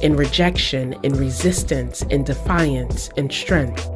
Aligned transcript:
in 0.00 0.16
rejection, 0.16 0.94
in 1.02 1.12
resistance, 1.14 2.02
in 2.02 2.24
defiance, 2.24 3.08
in 3.16 3.28
strength, 3.30 3.88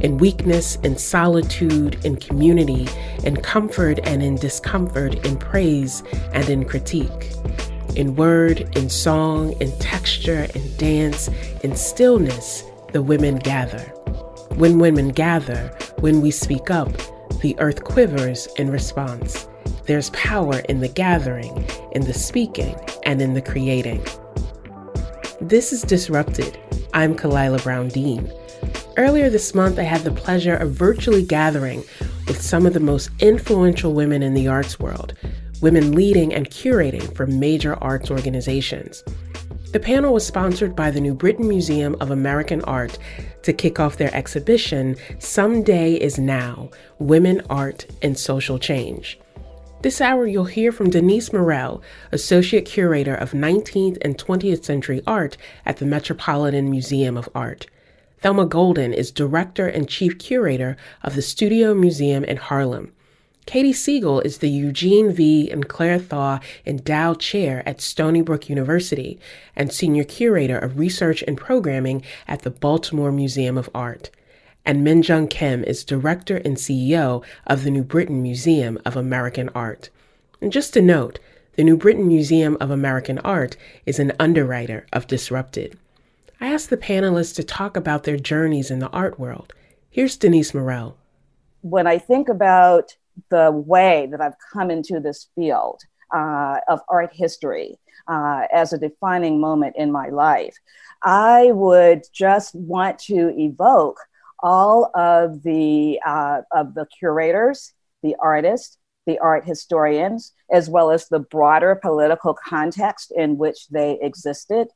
in 0.00 0.18
weakness, 0.18 0.76
in 0.76 0.96
solitude, 0.96 2.04
in 2.04 2.16
community, 2.16 2.86
in 3.24 3.36
comfort 3.36 3.98
and 4.04 4.22
in 4.22 4.36
discomfort, 4.36 5.14
in 5.26 5.36
praise 5.36 6.02
and 6.32 6.48
in 6.48 6.64
critique, 6.64 7.32
in 7.94 8.14
word, 8.14 8.76
in 8.76 8.90
song, 8.90 9.52
in 9.60 9.72
texture, 9.78 10.46
in 10.54 10.76
dance, 10.76 11.28
in 11.62 11.74
stillness, 11.74 12.62
the 12.92 13.02
women 13.02 13.36
gather. 13.36 13.80
When 14.56 14.78
women 14.78 15.08
gather, 15.08 15.68
when 16.00 16.20
we 16.20 16.30
speak 16.30 16.70
up, 16.70 16.90
the 17.40 17.58
earth 17.58 17.84
quivers 17.84 18.46
in 18.56 18.70
response. 18.70 19.48
There's 19.84 20.10
power 20.10 20.58
in 20.68 20.80
the 20.80 20.88
gathering, 20.88 21.66
in 21.92 22.02
the 22.02 22.14
speaking, 22.14 22.76
and 23.04 23.22
in 23.22 23.34
the 23.34 23.42
creating. 23.42 24.04
This 25.40 25.70
is 25.70 25.82
Disrupted. 25.82 26.58
I'm 26.94 27.14
Khalilah 27.14 27.62
Brown 27.62 27.88
Dean. 27.88 28.32
Earlier 28.96 29.28
this 29.28 29.54
month, 29.54 29.78
I 29.78 29.82
had 29.82 30.00
the 30.00 30.10
pleasure 30.10 30.56
of 30.56 30.72
virtually 30.72 31.22
gathering 31.22 31.84
with 32.26 32.40
some 32.40 32.64
of 32.64 32.72
the 32.72 32.80
most 32.80 33.10
influential 33.20 33.92
women 33.92 34.22
in 34.22 34.32
the 34.32 34.48
arts 34.48 34.80
world, 34.80 35.12
women 35.60 35.92
leading 35.92 36.32
and 36.32 36.48
curating 36.48 37.14
for 37.14 37.26
major 37.26 37.74
arts 37.84 38.10
organizations. 38.10 39.04
The 39.72 39.80
panel 39.80 40.14
was 40.14 40.26
sponsored 40.26 40.74
by 40.74 40.90
the 40.90 41.02
New 41.02 41.14
Britain 41.14 41.46
Museum 41.46 41.96
of 42.00 42.10
American 42.10 42.62
Art 42.62 42.98
to 43.42 43.52
kick 43.52 43.78
off 43.78 43.98
their 43.98 44.14
exhibition, 44.14 44.96
Someday 45.18 45.96
is 45.96 46.18
Now 46.18 46.70
Women, 46.98 47.42
Art, 47.50 47.84
and 48.00 48.18
Social 48.18 48.58
Change. 48.58 49.18
This 49.82 50.00
hour, 50.00 50.26
you'll 50.26 50.46
hear 50.46 50.72
from 50.72 50.88
Denise 50.88 51.34
Murrell, 51.34 51.82
Associate 52.10 52.64
Curator 52.64 53.14
of 53.14 53.32
19th 53.32 53.98
and 54.00 54.16
20th 54.16 54.64
Century 54.64 55.02
Art 55.06 55.36
at 55.66 55.76
the 55.76 55.84
Metropolitan 55.84 56.70
Museum 56.70 57.16
of 57.16 57.28
Art. 57.34 57.66
Thelma 58.22 58.46
Golden 58.46 58.94
is 58.94 59.10
Director 59.10 59.68
and 59.68 59.86
Chief 59.86 60.18
Curator 60.18 60.78
of 61.02 61.14
the 61.14 61.20
Studio 61.20 61.74
Museum 61.74 62.24
in 62.24 62.38
Harlem. 62.38 62.92
Katy 63.44 63.74
Siegel 63.74 64.20
is 64.20 64.38
the 64.38 64.48
Eugene 64.48 65.12
V. 65.12 65.50
and 65.50 65.68
Clare 65.68 65.98
Thaw 65.98 66.40
Endowed 66.64 67.20
Chair 67.20 67.62
at 67.68 67.82
Stony 67.82 68.22
Brook 68.22 68.48
University 68.48 69.20
and 69.54 69.70
Senior 69.70 70.04
Curator 70.04 70.58
of 70.58 70.78
Research 70.78 71.22
and 71.28 71.36
Programming 71.36 72.02
at 72.26 72.42
the 72.42 72.50
Baltimore 72.50 73.12
Museum 73.12 73.58
of 73.58 73.68
Art 73.74 74.10
and 74.66 74.84
Minjung 74.84 75.30
Kim 75.30 75.62
is 75.62 75.84
director 75.84 76.38
and 76.38 76.56
CEO 76.56 77.24
of 77.46 77.62
the 77.62 77.70
New 77.70 77.84
Britain 77.84 78.20
Museum 78.20 78.78
of 78.84 78.96
American 78.96 79.48
Art. 79.54 79.88
And 80.40 80.52
just 80.52 80.76
a 80.76 80.82
note, 80.82 81.20
the 81.54 81.62
New 81.62 81.76
Britain 81.76 82.06
Museum 82.08 82.56
of 82.60 82.70
American 82.70 83.20
Art 83.20 83.56
is 83.86 84.00
an 84.00 84.12
underwriter 84.18 84.84
of 84.92 85.06
Disrupted. 85.06 85.78
I 86.40 86.52
asked 86.52 86.68
the 86.68 86.76
panelists 86.76 87.34
to 87.36 87.44
talk 87.44 87.76
about 87.76 88.02
their 88.02 88.18
journeys 88.18 88.70
in 88.70 88.80
the 88.80 88.90
art 88.90 89.18
world. 89.18 89.54
Here's 89.88 90.16
Denise 90.16 90.52
Murrell. 90.52 90.96
When 91.62 91.86
I 91.86 91.96
think 91.96 92.28
about 92.28 92.94
the 93.30 93.50
way 93.52 94.08
that 94.10 94.20
I've 94.20 94.36
come 94.52 94.70
into 94.70 95.00
this 95.00 95.28
field 95.34 95.80
uh, 96.14 96.58
of 96.68 96.80
art 96.88 97.10
history 97.14 97.78
uh, 98.08 98.42
as 98.52 98.72
a 98.72 98.78
defining 98.78 99.40
moment 99.40 99.76
in 99.78 99.90
my 99.90 100.08
life, 100.08 100.56
I 101.02 101.52
would 101.52 102.02
just 102.12 102.54
want 102.54 102.98
to 103.00 103.32
evoke 103.38 103.98
all 104.40 104.90
of 104.94 105.42
the 105.42 106.00
uh, 106.04 106.42
of 106.52 106.74
the 106.74 106.86
curators, 106.98 107.72
the 108.02 108.16
artists, 108.20 108.78
the 109.06 109.18
art 109.18 109.44
historians, 109.44 110.32
as 110.52 110.68
well 110.68 110.90
as 110.90 111.08
the 111.08 111.20
broader 111.20 111.74
political 111.74 112.34
context 112.34 113.12
in 113.16 113.38
which 113.38 113.68
they 113.68 113.98
existed, 114.00 114.68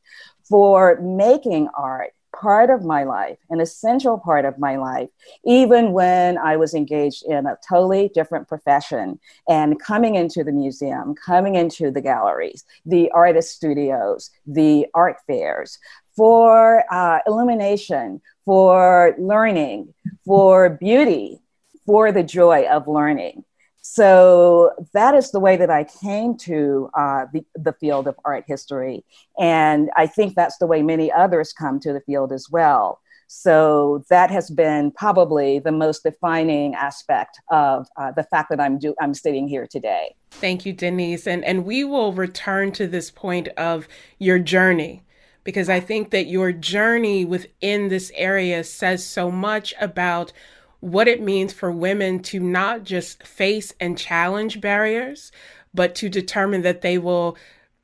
for 0.48 1.00
making 1.00 1.68
art 1.76 2.12
part 2.34 2.70
of 2.70 2.84
my 2.84 3.04
life, 3.04 3.38
an 3.50 3.60
essential 3.60 4.18
part 4.18 4.44
of 4.44 4.58
my 4.58 4.76
life, 4.76 5.08
even 5.44 5.92
when 5.92 6.38
I 6.38 6.56
was 6.56 6.74
engaged 6.74 7.24
in 7.26 7.46
a 7.46 7.58
totally 7.68 8.10
different 8.14 8.48
profession 8.48 9.18
and 9.48 9.80
coming 9.80 10.14
into 10.14 10.44
the 10.44 10.52
museum, 10.52 11.14
coming 11.14 11.54
into 11.54 11.90
the 11.90 12.00
galleries, 12.00 12.64
the 12.86 13.10
artist 13.12 13.54
studios, 13.54 14.30
the 14.46 14.86
art 14.94 15.16
fairs, 15.26 15.78
for 16.16 16.84
uh, 16.92 17.18
illumination, 17.26 18.20
for 18.44 19.14
learning, 19.18 19.94
for 20.24 20.70
beauty, 20.70 21.40
for 21.86 22.12
the 22.12 22.22
joy 22.22 22.66
of 22.68 22.88
learning. 22.88 23.44
So 23.92 24.70
that 24.92 25.16
is 25.16 25.32
the 25.32 25.40
way 25.40 25.56
that 25.56 25.68
I 25.68 25.82
came 25.82 26.36
to 26.38 26.88
uh, 26.96 27.26
the, 27.32 27.44
the 27.56 27.72
field 27.72 28.06
of 28.06 28.14
art 28.24 28.44
history. 28.46 29.04
And 29.36 29.90
I 29.96 30.06
think 30.06 30.36
that's 30.36 30.58
the 30.58 30.66
way 30.68 30.80
many 30.80 31.10
others 31.10 31.52
come 31.52 31.80
to 31.80 31.92
the 31.92 32.00
field 32.02 32.30
as 32.30 32.46
well. 32.48 33.00
So 33.26 34.04
that 34.08 34.30
has 34.30 34.48
been 34.48 34.92
probably 34.92 35.58
the 35.58 35.72
most 35.72 36.04
defining 36.04 36.76
aspect 36.76 37.40
of 37.50 37.88
uh, 37.96 38.12
the 38.12 38.22
fact 38.22 38.50
that 38.50 38.60
I'm 38.60 38.78
do- 38.78 38.94
I'm 39.00 39.12
sitting 39.12 39.48
here 39.48 39.66
today. 39.66 40.14
Thank 40.30 40.64
you, 40.64 40.72
Denise, 40.72 41.26
and 41.26 41.44
and 41.44 41.64
we 41.64 41.82
will 41.82 42.12
return 42.12 42.70
to 42.72 42.86
this 42.86 43.10
point 43.10 43.48
of 43.56 43.88
your 44.20 44.38
journey 44.38 45.02
because 45.42 45.68
I 45.68 45.80
think 45.80 46.10
that 46.10 46.28
your 46.28 46.52
journey 46.52 47.24
within 47.24 47.88
this 47.88 48.12
area 48.14 48.62
says 48.62 49.04
so 49.04 49.32
much 49.32 49.74
about 49.80 50.32
what 50.80 51.08
it 51.08 51.22
means 51.22 51.52
for 51.52 51.70
women 51.70 52.20
to 52.20 52.40
not 52.40 52.84
just 52.84 53.22
face 53.22 53.72
and 53.78 53.96
challenge 53.96 54.60
barriers, 54.60 55.30
but 55.72 55.94
to 55.94 56.08
determine 56.08 56.62
that 56.62 56.80
they 56.80 56.98
will 56.98 57.36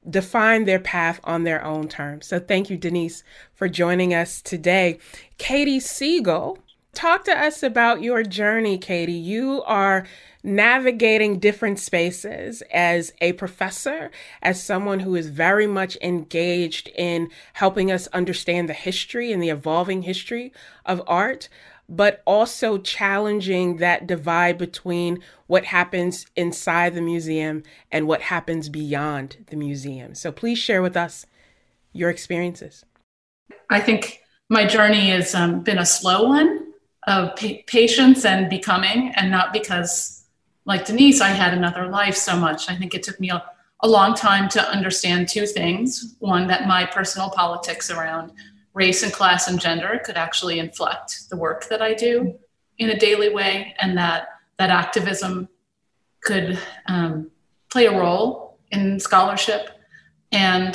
define 0.08 0.64
their 0.64 0.78
path 0.78 1.20
on 1.24 1.44
their 1.44 1.64
own 1.64 1.88
terms. 1.88 2.26
So 2.26 2.38
thank 2.38 2.70
you, 2.70 2.76
Denise, 2.76 3.22
for 3.54 3.68
joining 3.68 4.14
us 4.14 4.40
today. 4.40 4.98
Katy 5.36 5.80
Siegel, 5.80 6.58
talk 6.94 7.24
to 7.24 7.38
us 7.38 7.62
about 7.62 8.02
your 8.02 8.22
journey, 8.22 8.78
Katy. 8.78 9.12
You 9.12 9.62
are 9.64 10.06
navigating 10.42 11.40
different 11.40 11.78
spaces 11.80 12.62
as 12.72 13.12
a 13.20 13.32
professor, 13.32 14.12
as 14.42 14.62
someone 14.62 15.00
who 15.00 15.16
is 15.16 15.28
very 15.28 15.66
much 15.66 15.98
engaged 16.00 16.88
in 16.94 17.28
helping 17.54 17.90
us 17.90 18.06
understand 18.08 18.68
the 18.68 18.74
history 18.74 19.32
and 19.32 19.42
the 19.42 19.48
evolving 19.50 20.02
history 20.02 20.52
of 20.84 21.02
art, 21.08 21.48
but 21.88 22.22
also 22.26 22.78
challenging 22.78 23.76
that 23.76 24.06
divide 24.06 24.58
between 24.58 25.20
what 25.46 25.66
happens 25.66 26.26
inside 26.34 26.94
the 26.94 27.00
museum 27.00 27.62
and 27.92 28.08
what 28.08 28.22
happens 28.22 28.68
beyond 28.68 29.44
the 29.48 29.56
museum. 29.56 30.14
So 30.14 30.32
please 30.32 30.58
share 30.58 30.82
with 30.82 30.96
us 30.96 31.26
your 31.92 32.10
experiences. 32.10 32.84
I 33.70 33.80
think 33.80 34.20
my 34.48 34.66
journey 34.66 35.10
has 35.10 35.34
um, 35.34 35.60
been 35.60 35.78
a 35.78 35.86
slow 35.86 36.28
one 36.28 36.72
of 37.06 37.36
pa- 37.36 37.62
patience 37.66 38.24
and 38.24 38.50
becoming, 38.50 39.12
and 39.16 39.30
not 39.30 39.52
because 39.52 40.24
like 40.64 40.84
Denise, 40.84 41.20
I 41.20 41.28
had 41.28 41.54
another 41.54 41.86
life 41.86 42.16
so 42.16 42.36
much. 42.36 42.68
I 42.68 42.76
think 42.76 42.94
it 42.94 43.04
took 43.04 43.20
me 43.20 43.30
a, 43.30 43.42
a 43.80 43.88
long 43.88 44.14
time 44.14 44.48
to 44.50 44.68
understand 44.68 45.28
two 45.28 45.46
things. 45.46 46.16
One, 46.18 46.48
that 46.48 46.66
my 46.66 46.84
personal 46.84 47.30
politics 47.30 47.90
around 47.90 48.32
race 48.76 49.02
and 49.02 49.10
class 49.10 49.48
and 49.48 49.58
gender 49.58 49.98
could 50.04 50.18
actually 50.18 50.58
inflect 50.58 51.30
the 51.30 51.36
work 51.36 51.66
that 51.70 51.80
I 51.80 51.94
do 51.94 52.38
in 52.76 52.90
a 52.90 52.98
daily 52.98 53.30
way, 53.30 53.74
and 53.80 53.96
that 53.96 54.28
that 54.58 54.68
activism 54.68 55.48
could 56.22 56.58
um, 56.86 57.30
play 57.72 57.86
a 57.86 57.98
role 57.98 58.58
in 58.70 59.00
scholarship. 59.00 59.70
And 60.30 60.74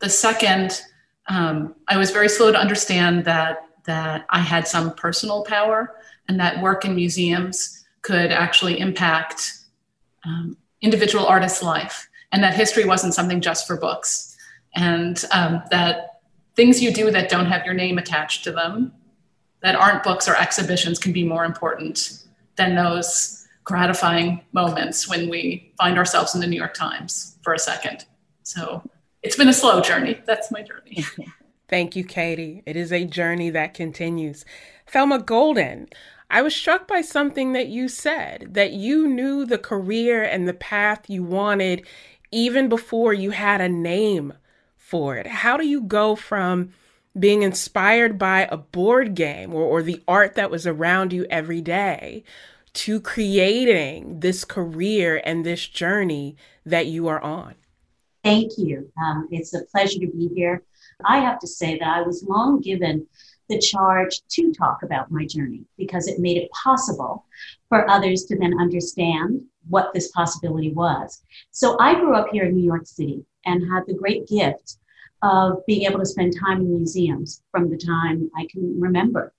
the 0.00 0.10
second, 0.10 0.82
um, 1.28 1.74
I 1.88 1.96
was 1.96 2.10
very 2.10 2.28
slow 2.28 2.52
to 2.52 2.58
understand 2.58 3.24
that 3.24 3.66
that 3.86 4.26
I 4.28 4.40
had 4.40 4.68
some 4.68 4.94
personal 4.94 5.42
power, 5.42 5.96
and 6.28 6.38
that 6.38 6.62
work 6.62 6.84
in 6.84 6.94
museums 6.94 7.82
could 8.02 8.30
actually 8.30 8.78
impact 8.78 9.54
um, 10.26 10.56
individual 10.82 11.26
artists' 11.26 11.62
life, 11.62 12.08
and 12.30 12.44
that 12.44 12.54
history 12.54 12.84
wasn't 12.84 13.14
something 13.14 13.40
just 13.40 13.66
for 13.66 13.78
books, 13.78 14.36
and 14.74 15.24
um, 15.32 15.62
that 15.70 16.11
things 16.54 16.82
you 16.82 16.92
do 16.92 17.10
that 17.10 17.28
don't 17.28 17.46
have 17.46 17.64
your 17.64 17.74
name 17.74 17.98
attached 17.98 18.44
to 18.44 18.52
them, 18.52 18.92
that 19.62 19.74
aren't 19.74 20.02
books 20.02 20.28
or 20.28 20.36
exhibitions, 20.36 20.98
can 20.98 21.12
be 21.12 21.24
more 21.24 21.44
important 21.44 22.24
than 22.56 22.74
those 22.74 23.46
gratifying 23.64 24.42
moments 24.52 25.08
when 25.08 25.28
we 25.28 25.72
find 25.78 25.96
ourselves 25.96 26.34
in 26.34 26.40
the 26.40 26.46
New 26.46 26.56
York 26.56 26.74
Times 26.74 27.36
for 27.42 27.54
a 27.54 27.58
second. 27.58 28.04
So 28.42 28.82
it's 29.22 29.36
been 29.36 29.48
a 29.48 29.52
slow 29.52 29.80
journey. 29.80 30.20
That's 30.26 30.50
my 30.50 30.62
journey. 30.62 31.04
Thank 31.68 31.96
you, 31.96 32.04
Katy. 32.04 32.62
It 32.66 32.76
is 32.76 32.92
a 32.92 33.04
journey 33.04 33.50
that 33.50 33.72
continues. 33.72 34.44
Thelma 34.86 35.20
Golden, 35.20 35.88
I 36.28 36.42
was 36.42 36.54
struck 36.54 36.88
by 36.88 37.00
something 37.02 37.52
that 37.52 37.68
you 37.68 37.88
said 37.88 38.48
that 38.54 38.72
you 38.72 39.06
knew 39.06 39.46
the 39.46 39.58
career 39.58 40.22
and 40.22 40.48
the 40.48 40.54
path 40.54 41.08
you 41.08 41.22
wanted 41.22 41.86
even 42.30 42.68
before 42.68 43.14
you 43.14 43.30
had 43.30 43.60
a 43.60 43.68
name 43.68 44.32
How 45.26 45.56
do 45.56 45.66
you 45.66 45.80
go 45.80 46.16
from 46.16 46.70
being 47.18 47.42
inspired 47.42 48.18
by 48.18 48.48
a 48.50 48.56
board 48.56 49.14
game 49.14 49.54
or, 49.54 49.62
or 49.62 49.82
the 49.82 50.02
art 50.08 50.34
that 50.34 50.50
was 50.50 50.66
around 50.66 51.12
you 51.12 51.26
every 51.30 51.60
day 51.60 52.24
to 52.74 53.00
creating 53.00 54.20
this 54.20 54.44
career 54.44 55.20
and 55.24 55.44
this 55.44 55.66
journey 55.66 56.36
that 56.64 56.86
you 56.86 57.08
are 57.08 57.20
on? 57.20 57.54
Thank 58.24 58.52
you. 58.56 58.90
Um, 59.02 59.28
it's 59.30 59.54
a 59.54 59.64
pleasure 59.72 60.00
to 60.00 60.06
be 60.06 60.30
here. 60.34 60.62
I 61.04 61.18
have 61.18 61.38
to 61.40 61.46
say 61.46 61.78
that 61.78 61.88
I 61.88 62.02
was 62.02 62.22
long 62.22 62.60
given 62.60 63.06
the 63.48 63.58
charge 63.58 64.20
to 64.30 64.52
talk 64.52 64.82
about 64.82 65.10
my 65.10 65.26
journey 65.26 65.64
because 65.76 66.06
it 66.06 66.20
made 66.20 66.36
it 66.36 66.50
possible 66.50 67.26
for 67.68 67.88
others 67.90 68.24
to 68.24 68.38
then 68.38 68.58
understand 68.58 69.42
what 69.68 69.92
this 69.92 70.10
possibility 70.12 70.72
was. 70.72 71.22
So 71.50 71.76
I 71.80 71.94
grew 71.94 72.14
up 72.14 72.28
here 72.32 72.44
in 72.44 72.54
New 72.54 72.64
York 72.64 72.86
City 72.86 73.24
and 73.44 73.62
had 73.72 73.84
the 73.86 73.94
great 73.94 74.26
gift 74.28 74.78
of 75.22 75.64
being 75.66 75.82
able 75.82 75.98
to 75.98 76.06
spend 76.06 76.34
time 76.38 76.60
in 76.60 76.76
museums 76.76 77.42
from 77.50 77.70
the 77.70 77.76
time 77.76 78.30
I 78.36 78.46
can 78.50 78.80
remember, 78.80 79.32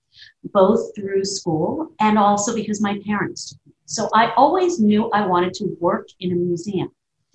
both 0.54 0.96
through 0.96 1.26
school 1.26 1.94
and 2.00 2.18
also 2.18 2.56
because 2.56 2.82
my 2.82 3.00
parents. 3.06 3.58
So 3.86 4.10
I 4.14 4.32
always 4.36 4.80
knew 4.80 5.10
I 5.12 5.28
wanted 5.28 5.54
to 5.56 5.78
work 5.80 6.08
in 6.20 6.32
a 6.32 6.36
museum. 6.36 6.90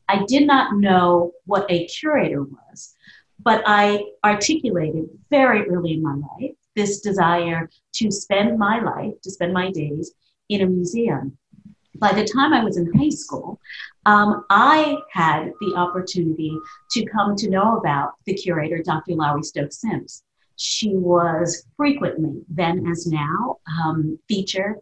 I 0.09 0.25
did 0.27 0.47
not 0.47 0.77
know 0.77 1.33
what 1.45 1.71
a 1.71 1.87
curator 1.87 2.43
was, 2.43 2.97
but 3.41 3.63
I 3.67 4.05
articulated 4.25 5.09
very 5.31 5.69
early 5.69 5.95
in 5.95 6.03
my 6.03 6.15
life 6.15 6.55
this 6.75 7.01
desire 7.01 7.69
to 7.95 8.11
spend 8.11 8.59
my 8.59 8.81
life, 8.81 9.13
to 9.23 9.31
spend 9.31 9.53
my 9.53 9.71
days 9.71 10.13
in 10.49 10.63
a 10.63 10.67
museum. 10.67 11.37
By 11.99 12.13
the 12.13 12.25
time 12.25 12.53
I 12.53 12.63
was 12.63 12.77
in 12.77 12.93
high 12.95 13.09
school, 13.09 13.61
um, 14.07 14.45
I 14.51 14.97
had 15.11 15.53
the 15.61 15.75
opportunity 15.77 16.57
to 16.93 17.07
come 17.07 17.35
to 17.37 17.51
know 17.51 17.77
about 17.77 18.13
the 18.25 18.35
curator, 18.35 18.83
Dr. 18.83 19.15
Lowery 19.15 19.43
Stokes 19.43 19.81
Sims. 19.81 20.23
She 20.57 20.95
was 20.95 21.67
frequently, 21.77 22.43
then 22.49 22.87
as 22.87 23.07
now, 23.07 23.57
um, 23.67 24.19
featured 24.29 24.77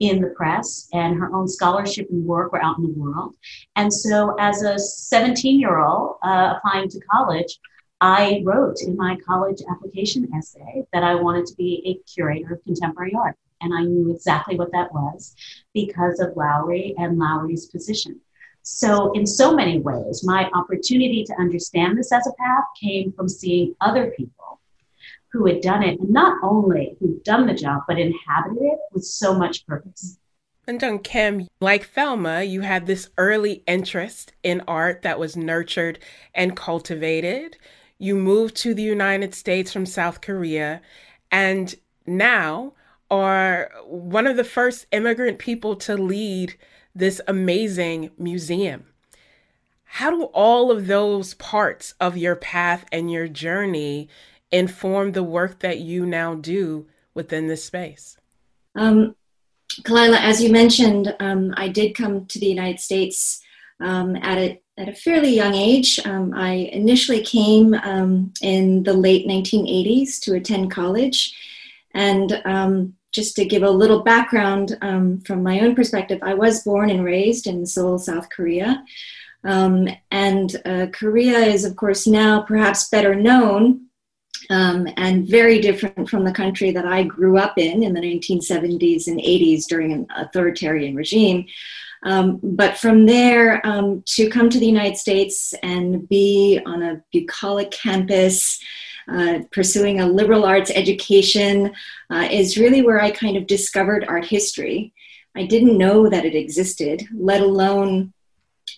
in 0.00 0.20
the 0.20 0.28
press, 0.28 0.88
and 0.92 1.16
her 1.16 1.32
own 1.32 1.46
scholarship 1.46 2.08
and 2.10 2.24
work 2.26 2.52
were 2.52 2.62
out 2.62 2.78
in 2.78 2.84
the 2.84 2.98
world. 2.98 3.36
And 3.76 3.92
so, 3.92 4.34
as 4.38 4.62
a 4.62 4.78
17 4.78 5.60
year 5.60 5.78
old 5.78 6.16
uh, 6.24 6.54
applying 6.56 6.88
to 6.88 7.00
college, 7.10 7.58
I 8.00 8.42
wrote 8.44 8.80
in 8.84 8.96
my 8.96 9.16
college 9.24 9.62
application 9.70 10.28
essay 10.36 10.84
that 10.92 11.04
I 11.04 11.14
wanted 11.14 11.46
to 11.46 11.54
be 11.54 11.82
a 11.86 12.10
curator 12.10 12.54
of 12.54 12.64
contemporary 12.64 13.14
art. 13.14 13.36
And 13.60 13.72
I 13.72 13.82
knew 13.82 14.12
exactly 14.12 14.56
what 14.56 14.72
that 14.72 14.92
was 14.92 15.36
because 15.74 16.20
of 16.20 16.36
Lowery 16.36 16.94
and 16.98 17.18
Lowery's 17.18 17.66
position. 17.66 18.20
So, 18.62 19.12
in 19.12 19.26
so 19.26 19.54
many 19.54 19.80
ways, 19.80 20.22
my 20.24 20.48
opportunity 20.54 21.24
to 21.24 21.34
understand 21.40 21.98
this 21.98 22.12
as 22.12 22.26
a 22.26 22.32
path 22.32 22.64
came 22.80 23.12
from 23.12 23.28
seeing 23.28 23.74
other 23.80 24.12
people 24.16 24.60
who 25.32 25.46
had 25.46 25.60
done 25.60 25.82
it, 25.82 25.98
and 25.98 26.10
not 26.10 26.38
only 26.42 26.96
who'd 27.00 27.24
done 27.24 27.46
the 27.46 27.54
job, 27.54 27.82
but 27.88 27.98
inhabited 27.98 28.62
it 28.62 28.78
with 28.92 29.04
so 29.04 29.34
much 29.34 29.66
purpose. 29.66 30.18
And 30.68 30.78
John 30.78 31.00
Kim, 31.00 31.48
like 31.60 31.88
Thelma, 31.88 32.44
you 32.44 32.60
had 32.60 32.86
this 32.86 33.08
early 33.18 33.64
interest 33.66 34.32
in 34.44 34.62
art 34.68 35.02
that 35.02 35.18
was 35.18 35.36
nurtured 35.36 35.98
and 36.34 36.54
cultivated. 36.54 37.56
You 37.98 38.14
moved 38.14 38.54
to 38.58 38.74
the 38.74 38.82
United 38.82 39.34
States 39.34 39.72
from 39.72 39.86
South 39.86 40.20
Korea, 40.20 40.82
and 41.32 41.74
now 42.06 42.74
are 43.12 43.70
one 43.84 44.26
of 44.26 44.36
the 44.36 44.42
first 44.42 44.86
immigrant 44.90 45.38
people 45.38 45.76
to 45.76 45.96
lead 45.96 46.54
this 46.94 47.20
amazing 47.28 48.10
museum. 48.18 48.86
How 49.84 50.10
do 50.10 50.22
all 50.32 50.70
of 50.70 50.86
those 50.86 51.34
parts 51.34 51.92
of 52.00 52.16
your 52.16 52.34
path 52.34 52.86
and 52.90 53.12
your 53.12 53.28
journey 53.28 54.08
inform 54.50 55.12
the 55.12 55.22
work 55.22 55.60
that 55.60 55.80
you 55.80 56.06
now 56.06 56.34
do 56.34 56.86
within 57.12 57.48
this 57.48 57.66
space? 57.66 58.16
Um, 58.74 59.14
Khalilah, 59.82 60.18
as 60.18 60.42
you 60.42 60.50
mentioned, 60.50 61.14
um, 61.20 61.52
I 61.58 61.68
did 61.68 61.94
come 61.94 62.24
to 62.24 62.38
the 62.38 62.46
United 62.46 62.80
States 62.80 63.42
um, 63.80 64.16
at 64.16 64.38
a 64.38 64.58
at 64.78 64.88
a 64.88 64.94
fairly 64.94 65.34
young 65.34 65.54
age. 65.54 66.00
Um, 66.06 66.32
I 66.34 66.70
initially 66.72 67.22
came 67.22 67.74
um, 67.74 68.32
in 68.40 68.84
the 68.84 68.94
late 68.94 69.26
1980s 69.28 70.18
to 70.20 70.34
attend 70.34 70.70
college, 70.70 71.36
and 71.92 72.40
um, 72.46 72.94
just 73.12 73.36
to 73.36 73.44
give 73.44 73.62
a 73.62 73.70
little 73.70 74.02
background 74.02 74.76
um, 74.82 75.20
from 75.20 75.42
my 75.42 75.60
own 75.60 75.74
perspective, 75.74 76.18
I 76.22 76.34
was 76.34 76.64
born 76.64 76.90
and 76.90 77.04
raised 77.04 77.46
in 77.46 77.66
Seoul, 77.66 77.98
South 77.98 78.28
Korea. 78.30 78.82
Um, 79.44 79.88
and 80.10 80.60
uh, 80.64 80.86
Korea 80.92 81.38
is, 81.38 81.64
of 81.64 81.76
course, 81.76 82.06
now 82.06 82.42
perhaps 82.42 82.88
better 82.88 83.14
known 83.14 83.86
um, 84.50 84.88
and 84.96 85.26
very 85.26 85.60
different 85.60 86.08
from 86.08 86.24
the 86.24 86.32
country 86.32 86.70
that 86.72 86.86
I 86.86 87.02
grew 87.02 87.38
up 87.38 87.58
in 87.58 87.82
in 87.82 87.94
the 87.94 88.00
1970s 88.00 89.06
and 89.06 89.20
80s 89.20 89.66
during 89.66 89.92
an 89.92 90.06
authoritarian 90.16 90.94
regime. 90.94 91.46
Um, 92.04 92.40
but 92.42 92.78
from 92.78 93.06
there, 93.06 93.64
um, 93.64 94.02
to 94.06 94.28
come 94.28 94.50
to 94.50 94.58
the 94.58 94.66
United 94.66 94.96
States 94.96 95.54
and 95.62 96.08
be 96.08 96.60
on 96.66 96.82
a 96.82 97.02
bucolic 97.12 97.70
campus, 97.70 98.58
uh, 99.08 99.40
pursuing 99.50 100.00
a 100.00 100.06
liberal 100.06 100.44
arts 100.44 100.70
education 100.70 101.72
uh, 102.10 102.28
is 102.30 102.58
really 102.58 102.82
where 102.82 103.00
I 103.00 103.10
kind 103.10 103.36
of 103.36 103.46
discovered 103.46 104.04
art 104.08 104.26
history. 104.26 104.92
I 105.36 105.46
didn't 105.46 105.78
know 105.78 106.08
that 106.08 106.24
it 106.24 106.34
existed, 106.34 107.04
let 107.14 107.40
alone 107.40 108.12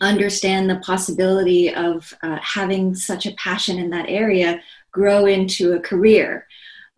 understand 0.01 0.69
the 0.69 0.81
possibility 0.81 1.73
of 1.75 2.13
uh, 2.23 2.39
having 2.43 2.95
such 2.95 3.27
a 3.27 3.35
passion 3.35 3.79
in 3.79 3.91
that 3.91 4.09
area 4.09 4.61
grow 4.93 5.27
into 5.27 5.73
a 5.73 5.81
career. 5.81 6.47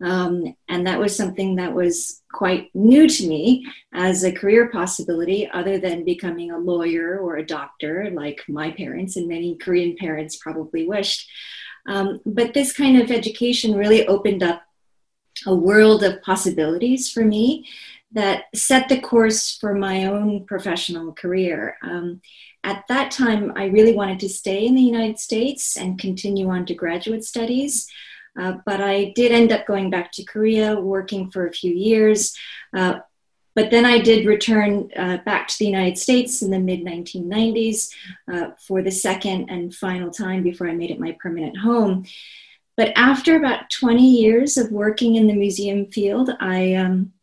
Um, 0.03 0.55
and 0.69 0.85
that 0.85 0.99
was 0.99 1.15
something 1.15 1.55
that 1.55 1.73
was 1.73 2.21
quite 2.31 2.69
new 2.75 3.09
to 3.09 3.27
me 3.27 3.65
as 3.93 4.23
a 4.23 4.31
career 4.31 4.69
possibility, 4.69 5.49
other 5.49 5.79
than 5.79 6.05
becoming 6.05 6.51
a 6.51 6.59
lawyer 6.59 7.17
or 7.17 7.37
a 7.37 7.45
doctor, 7.45 8.11
like 8.11 8.43
my 8.47 8.69
parents 8.71 9.15
and 9.15 9.27
many 9.27 9.55
Korean 9.55 9.95
parents 9.97 10.35
probably 10.35 10.87
wished. 10.87 11.27
Um, 11.87 12.21
but 12.25 12.53
this 12.53 12.73
kind 12.73 13.01
of 13.01 13.11
education 13.11 13.75
really 13.75 14.05
opened 14.07 14.43
up 14.43 14.63
a 15.45 15.55
world 15.55 16.03
of 16.03 16.21
possibilities 16.21 17.09
for 17.09 17.23
me 17.23 17.67
that 18.11 18.45
set 18.55 18.89
the 18.89 18.99
course 18.99 19.57
for 19.57 19.73
my 19.73 20.05
own 20.05 20.45
professional 20.45 21.13
career. 21.13 21.77
Um, 21.83 22.21
at 22.63 22.83
that 22.89 23.11
time, 23.11 23.53
I 23.55 23.65
really 23.65 23.93
wanted 23.93 24.19
to 24.21 24.29
stay 24.29 24.65
in 24.65 24.75
the 24.75 24.81
United 24.81 25.19
States 25.19 25.77
and 25.77 25.99
continue 25.99 26.49
on 26.49 26.65
to 26.65 26.73
graduate 26.73 27.23
studies. 27.23 27.87
Uh, 28.39 28.57
but 28.65 28.81
I 28.81 29.13
did 29.15 29.31
end 29.31 29.51
up 29.51 29.65
going 29.65 29.89
back 29.89 30.11
to 30.13 30.23
Korea, 30.23 30.79
working 30.79 31.31
for 31.31 31.47
a 31.47 31.53
few 31.53 31.73
years. 31.73 32.37
Uh, 32.75 32.99
but 33.57 33.71
then 33.71 33.87
I 33.87 33.97
did 33.97 34.27
return 34.27 34.91
uh, 34.95 35.17
back 35.25 35.47
to 35.47 35.57
the 35.57 35.65
United 35.65 35.97
States 35.97 36.43
in 36.43 36.51
the 36.51 36.59
mid 36.59 36.81
1990s 36.81 37.91
uh, 38.31 38.51
for 38.59 38.83
the 38.83 38.91
second 38.91 39.49
and 39.49 39.73
final 39.73 40.11
time 40.11 40.43
before 40.43 40.69
I 40.69 40.75
made 40.75 40.91
it 40.91 40.99
my 40.99 41.17
permanent 41.19 41.57
home. 41.57 42.05
But 42.75 42.93
after 42.95 43.35
about 43.35 43.71
20 43.71 44.07
years 44.07 44.57
of 44.57 44.71
working 44.71 45.15
in 45.15 45.25
the 45.25 45.33
museum 45.33 45.87
field, 45.87 46.29
I, 46.39 46.75
um, 46.75 47.13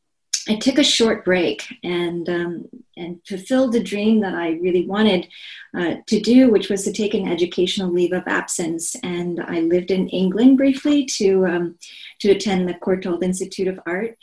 I 0.48 0.56
took 0.56 0.78
a 0.78 0.82
short 0.82 1.24
break 1.24 1.72
and, 1.84 2.28
um, 2.28 2.68
and 2.96 3.20
fulfilled 3.28 3.76
a 3.76 3.80
dream 3.80 4.18
that 4.22 4.34
I 4.34 4.54
really 4.54 4.88
wanted 4.88 5.28
uh, 5.72 5.98
to 6.08 6.18
do, 6.18 6.50
which 6.50 6.68
was 6.68 6.82
to 6.82 6.92
take 6.92 7.14
an 7.14 7.28
educational 7.28 7.92
leave 7.92 8.12
of 8.12 8.24
absence. 8.26 8.96
And 9.04 9.38
I 9.40 9.60
lived 9.60 9.92
in 9.92 10.08
England 10.08 10.56
briefly 10.56 11.04
to, 11.18 11.46
um, 11.46 11.78
to 12.22 12.32
attend 12.32 12.68
the 12.68 12.74
Courtauld 12.74 13.22
Institute 13.22 13.68
of 13.68 13.78
Art. 13.86 14.18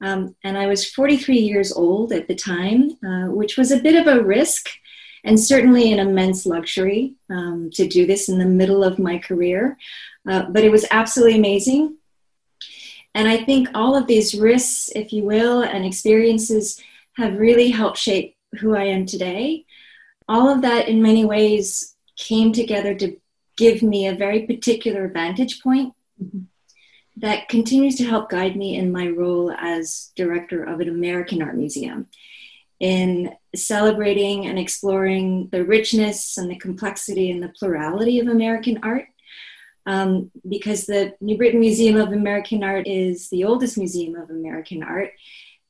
Um, 0.00 0.34
and 0.44 0.58
I 0.58 0.66
was 0.66 0.90
43 0.90 1.36
years 1.36 1.72
old 1.72 2.12
at 2.12 2.28
the 2.28 2.34
time, 2.34 2.96
uh, 3.04 3.30
which 3.30 3.56
was 3.56 3.70
a 3.70 3.80
bit 3.80 3.94
of 3.94 4.06
a 4.06 4.22
risk 4.22 4.68
and 5.24 5.40
certainly 5.40 5.92
an 5.92 5.98
immense 5.98 6.44
luxury 6.44 7.14
um, 7.30 7.70
to 7.74 7.88
do 7.88 8.06
this 8.06 8.28
in 8.28 8.38
the 8.38 8.44
middle 8.44 8.84
of 8.84 8.98
my 8.98 9.18
career. 9.18 9.78
Uh, 10.28 10.44
but 10.50 10.64
it 10.64 10.70
was 10.70 10.86
absolutely 10.90 11.38
amazing. 11.38 11.96
And 13.14 13.28
I 13.28 13.38
think 13.38 13.68
all 13.74 13.96
of 13.96 14.06
these 14.06 14.34
risks, 14.34 14.90
if 14.94 15.12
you 15.12 15.22
will, 15.22 15.62
and 15.62 15.84
experiences 15.84 16.80
have 17.16 17.38
really 17.38 17.70
helped 17.70 17.98
shape 17.98 18.36
who 18.60 18.74
I 18.74 18.84
am 18.84 19.06
today. 19.06 19.64
All 20.28 20.48
of 20.48 20.62
that, 20.62 20.88
in 20.88 21.00
many 21.02 21.24
ways, 21.24 21.94
came 22.16 22.52
together 22.52 22.94
to 22.96 23.16
give 23.56 23.82
me 23.82 24.06
a 24.06 24.14
very 24.14 24.46
particular 24.46 25.08
vantage 25.08 25.62
point. 25.62 25.94
Mm-hmm 26.22 26.44
that 27.16 27.48
continues 27.48 27.94
to 27.96 28.04
help 28.04 28.28
guide 28.28 28.56
me 28.56 28.76
in 28.76 28.90
my 28.90 29.08
role 29.08 29.52
as 29.52 30.10
director 30.16 30.64
of 30.64 30.80
an 30.80 30.88
American 30.88 31.42
art 31.42 31.56
museum 31.56 32.06
in 32.80 33.32
celebrating 33.54 34.46
and 34.46 34.58
exploring 34.58 35.48
the 35.52 35.64
richness 35.64 36.36
and 36.36 36.50
the 36.50 36.58
complexity 36.58 37.30
and 37.30 37.42
the 37.42 37.52
plurality 37.58 38.18
of 38.18 38.26
American 38.26 38.78
art. 38.82 39.06
um, 39.86 40.30
because 40.48 40.86
the 40.86 41.14
New 41.20 41.36
Britain 41.36 41.60
Museum 41.60 41.96
of 41.96 42.12
American 42.12 42.62
Art 42.64 42.86
is 42.86 43.28
the 43.28 43.44
oldest 43.44 43.76
museum 43.76 44.14
of 44.16 44.30
American 44.30 44.82
art. 44.82 45.12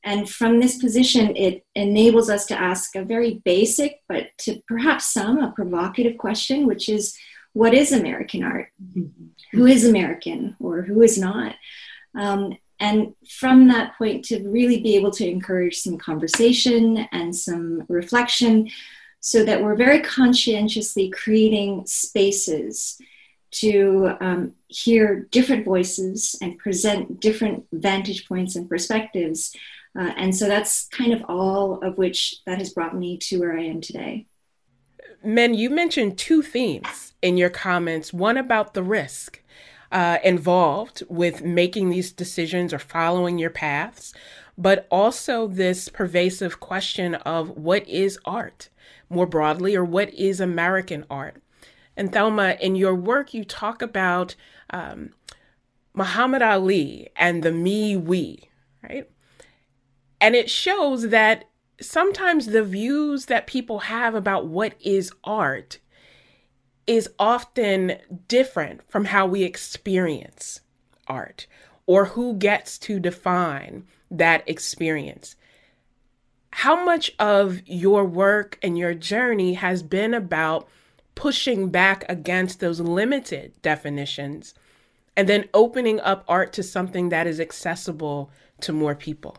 And 0.03 0.29
from 0.29 0.59
this 0.59 0.77
position, 0.77 1.35
it 1.35 1.65
enables 1.75 2.29
us 2.29 2.45
to 2.47 2.59
ask 2.59 2.95
a 2.95 3.03
very 3.03 3.41
basic, 3.43 4.01
but 4.07 4.27
to 4.39 4.61
perhaps 4.67 5.11
some, 5.11 5.39
a 5.39 5.51
provocative 5.51 6.17
question, 6.17 6.67
which 6.67 6.87
is 6.87 7.17
what 7.55 7.73
is 7.73 7.91
American 7.91 8.43
art? 8.43 8.67
Mm-hmm. 8.83 9.57
Who 9.57 9.65
is 9.65 9.85
American 9.85 10.55
or 10.59 10.81
who 10.81 11.01
is 11.01 11.17
not? 11.17 11.55
Um, 12.13 12.57
and 12.79 13.15
from 13.29 13.69
that 13.69 13.97
point, 13.97 14.25
to 14.25 14.47
really 14.47 14.81
be 14.81 14.95
able 14.95 15.11
to 15.11 15.27
encourage 15.27 15.77
some 15.77 15.97
conversation 15.97 17.07
and 17.11 17.35
some 17.35 17.83
reflection 17.87 18.69
so 19.21 19.43
that 19.45 19.63
we're 19.63 19.75
very 19.75 20.01
conscientiously 20.01 21.09
creating 21.09 21.85
spaces 21.85 22.99
to 23.51 24.11
um, 24.19 24.53
hear 24.67 25.27
different 25.31 25.63
voices 25.63 26.35
and 26.41 26.57
present 26.57 27.21
different 27.21 27.65
vantage 27.71 28.27
points 28.27 28.57
and 28.57 28.69
perspectives 28.69 29.55
uh, 29.97 30.11
and 30.17 30.35
so 30.35 30.47
that's 30.47 30.87
kind 30.89 31.13
of 31.13 31.23
all 31.29 31.81
of 31.81 31.97
which 31.97 32.41
that 32.45 32.59
has 32.59 32.73
brought 32.73 32.95
me 32.95 33.17
to 33.17 33.39
where 33.39 33.57
I 33.57 33.63
am 33.63 33.79
today. 33.79 34.27
Min, 35.25 35.53
you 35.53 35.69
mentioned 35.69 36.17
two 36.17 36.41
themes 36.41 37.13
in 37.21 37.37
your 37.37 37.49
comments 37.49 38.13
one 38.13 38.37
about 38.37 38.73
the 38.73 38.83
risk 38.83 39.41
uh, 39.91 40.19
involved 40.23 41.03
with 41.09 41.43
making 41.43 41.89
these 41.89 42.11
decisions 42.11 42.73
or 42.73 42.79
following 42.79 43.39
your 43.39 43.49
paths, 43.49 44.13
but 44.57 44.87
also 44.91 45.47
this 45.47 45.89
pervasive 45.89 46.59
question 46.59 47.15
of 47.15 47.49
what 47.49 47.87
is 47.87 48.19
art 48.25 48.69
more 49.09 49.25
broadly, 49.25 49.75
or 49.75 49.83
what 49.83 50.13
is 50.13 50.39
American 50.39 51.05
art. 51.09 51.41
And 51.95 52.11
Thelma, 52.11 52.57
in 52.59 52.75
your 52.75 52.95
work, 52.95 53.33
you 53.33 53.43
talk 53.43 53.81
about 53.81 54.35
um, 54.71 55.11
Muhammad 55.93 56.41
Ali 56.41 57.09
and 57.15 57.43
the 57.43 57.51
me 57.51 57.95
we, 57.95 58.49
right? 58.83 59.09
And 60.19 60.35
it 60.35 60.49
shows 60.49 61.09
that 61.09 61.45
sometimes 61.81 62.47
the 62.47 62.63
views 62.63 63.25
that 63.25 63.47
people 63.47 63.79
have 63.79 64.15
about 64.15 64.47
what 64.47 64.73
is 64.79 65.11
art 65.23 65.79
is 66.87 67.09
often 67.17 67.97
different 68.27 68.81
from 68.89 69.05
how 69.05 69.25
we 69.25 69.43
experience 69.43 70.61
art 71.07 71.47
or 71.85 72.05
who 72.05 72.35
gets 72.35 72.77
to 72.79 72.99
define 72.99 73.85
that 74.09 74.47
experience. 74.47 75.35
How 76.51 76.85
much 76.85 77.11
of 77.19 77.61
your 77.67 78.05
work 78.05 78.57
and 78.61 78.77
your 78.77 78.93
journey 78.93 79.55
has 79.55 79.83
been 79.83 80.13
about 80.13 80.67
pushing 81.15 81.69
back 81.69 82.05
against 82.07 82.59
those 82.59 82.79
limited 82.79 83.53
definitions 83.61 84.53
and 85.17 85.27
then 85.27 85.49
opening 85.53 85.99
up 85.99 86.23
art 86.27 86.53
to 86.53 86.63
something 86.63 87.09
that 87.09 87.27
is 87.27 87.39
accessible 87.39 88.31
to 88.61 88.71
more 88.71 88.95
people? 88.95 89.37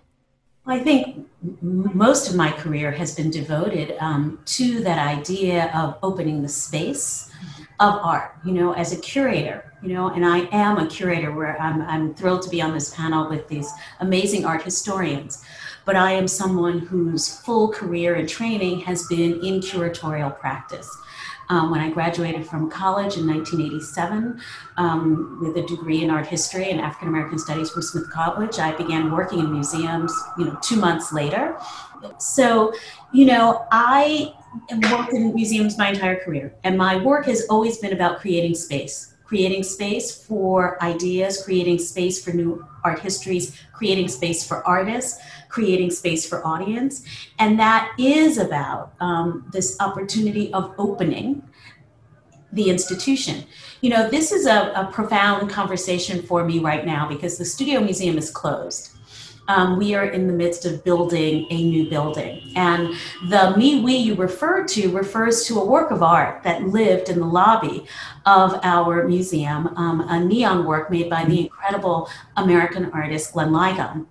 I 0.68 0.80
think 0.80 1.28
most 1.62 2.28
of 2.28 2.34
my 2.34 2.50
career 2.50 2.90
has 2.90 3.14
been 3.14 3.30
devoted 3.30 3.96
um, 4.00 4.40
to 4.46 4.82
that 4.82 4.98
idea 4.98 5.70
of 5.72 5.96
opening 6.02 6.42
the 6.42 6.48
space 6.48 7.30
of 7.78 7.94
art, 8.02 8.34
you 8.44 8.52
know, 8.52 8.72
as 8.72 8.92
a 8.92 8.96
curator, 8.96 9.72
you 9.80 9.90
know, 9.92 10.08
and 10.08 10.26
I 10.26 10.48
am 10.50 10.78
a 10.78 10.88
curator 10.88 11.30
where 11.30 11.60
I'm, 11.60 11.82
I'm 11.82 12.14
thrilled 12.14 12.42
to 12.42 12.50
be 12.50 12.60
on 12.60 12.74
this 12.74 12.92
panel 12.94 13.28
with 13.28 13.46
these 13.46 13.70
amazing 14.00 14.44
art 14.44 14.62
historians. 14.62 15.44
But 15.84 15.94
I 15.94 16.10
am 16.12 16.26
someone 16.26 16.80
whose 16.80 17.38
full 17.42 17.68
career 17.68 18.16
and 18.16 18.28
training 18.28 18.80
has 18.80 19.06
been 19.06 19.44
in 19.44 19.60
curatorial 19.60 20.36
practice. 20.36 20.90
Um, 21.48 21.70
when 21.70 21.80
I 21.80 21.90
graduated 21.90 22.46
from 22.46 22.68
college 22.70 23.16
in 23.16 23.26
1987 23.26 24.40
um, 24.76 25.38
with 25.40 25.56
a 25.56 25.66
degree 25.66 26.02
in 26.02 26.10
art 26.10 26.26
history 26.26 26.70
and 26.70 26.80
African 26.80 27.08
American 27.08 27.38
studies 27.38 27.70
from 27.70 27.82
Smith 27.82 28.10
College, 28.10 28.58
I 28.58 28.76
began 28.76 29.12
working 29.12 29.38
in 29.38 29.52
museums, 29.52 30.12
you 30.38 30.46
know, 30.46 30.58
two 30.62 30.76
months 30.76 31.12
later. 31.12 31.56
So, 32.18 32.72
you 33.12 33.26
know, 33.26 33.66
I 33.70 34.34
worked 34.90 35.12
in 35.12 35.34
museums 35.34 35.78
my 35.78 35.90
entire 35.90 36.18
career, 36.18 36.54
and 36.64 36.76
my 36.76 36.96
work 36.96 37.26
has 37.26 37.46
always 37.48 37.78
been 37.78 37.92
about 37.92 38.20
creating 38.20 38.54
space 38.54 39.12
creating 39.26 39.64
space 39.64 40.16
for 40.24 40.82
ideas, 40.82 41.42
creating 41.42 41.78
space 41.80 42.24
for 42.24 42.30
new 42.30 42.64
art 42.84 43.00
histories, 43.00 43.60
creating 43.72 44.06
space 44.06 44.46
for 44.46 44.64
artists, 44.66 45.20
creating 45.48 45.90
space 45.90 46.28
for 46.28 46.46
audience. 46.46 47.04
And 47.38 47.58
that 47.58 47.92
is 47.98 48.38
about 48.38 48.92
um, 49.00 49.48
this 49.52 49.76
opportunity 49.80 50.52
of 50.52 50.74
opening 50.78 51.42
the 52.52 52.70
institution. 52.70 53.44
You 53.80 53.90
know, 53.90 54.08
this 54.08 54.32
is 54.32 54.46
a, 54.46 54.72
a 54.74 54.90
profound 54.92 55.50
conversation 55.50 56.22
for 56.22 56.44
me 56.44 56.58
right 56.58 56.86
now 56.86 57.08
because 57.08 57.38
the 57.38 57.44
Studio 57.44 57.80
Museum 57.80 58.16
is 58.16 58.30
closed 58.30 58.96
um, 59.48 59.78
we 59.78 59.94
are 59.94 60.06
in 60.06 60.26
the 60.26 60.32
midst 60.32 60.64
of 60.64 60.84
building 60.84 61.46
a 61.50 61.62
new 61.62 61.88
building. 61.88 62.52
And 62.56 62.94
the 63.28 63.54
Me 63.56 63.80
We 63.80 63.96
you 63.96 64.14
referred 64.14 64.68
to 64.68 64.90
refers 64.90 65.44
to 65.44 65.60
a 65.60 65.64
work 65.64 65.90
of 65.90 66.02
art 66.02 66.42
that 66.42 66.62
lived 66.68 67.08
in 67.08 67.20
the 67.20 67.26
lobby 67.26 67.86
of 68.24 68.58
our 68.62 69.06
museum, 69.06 69.68
um, 69.76 70.00
a 70.08 70.22
neon 70.22 70.64
work 70.64 70.90
made 70.90 71.08
by 71.08 71.24
the 71.24 71.40
incredible 71.40 72.08
American 72.36 72.86
artist 72.92 73.32
Glenn 73.32 73.50
Ligon 73.50 74.06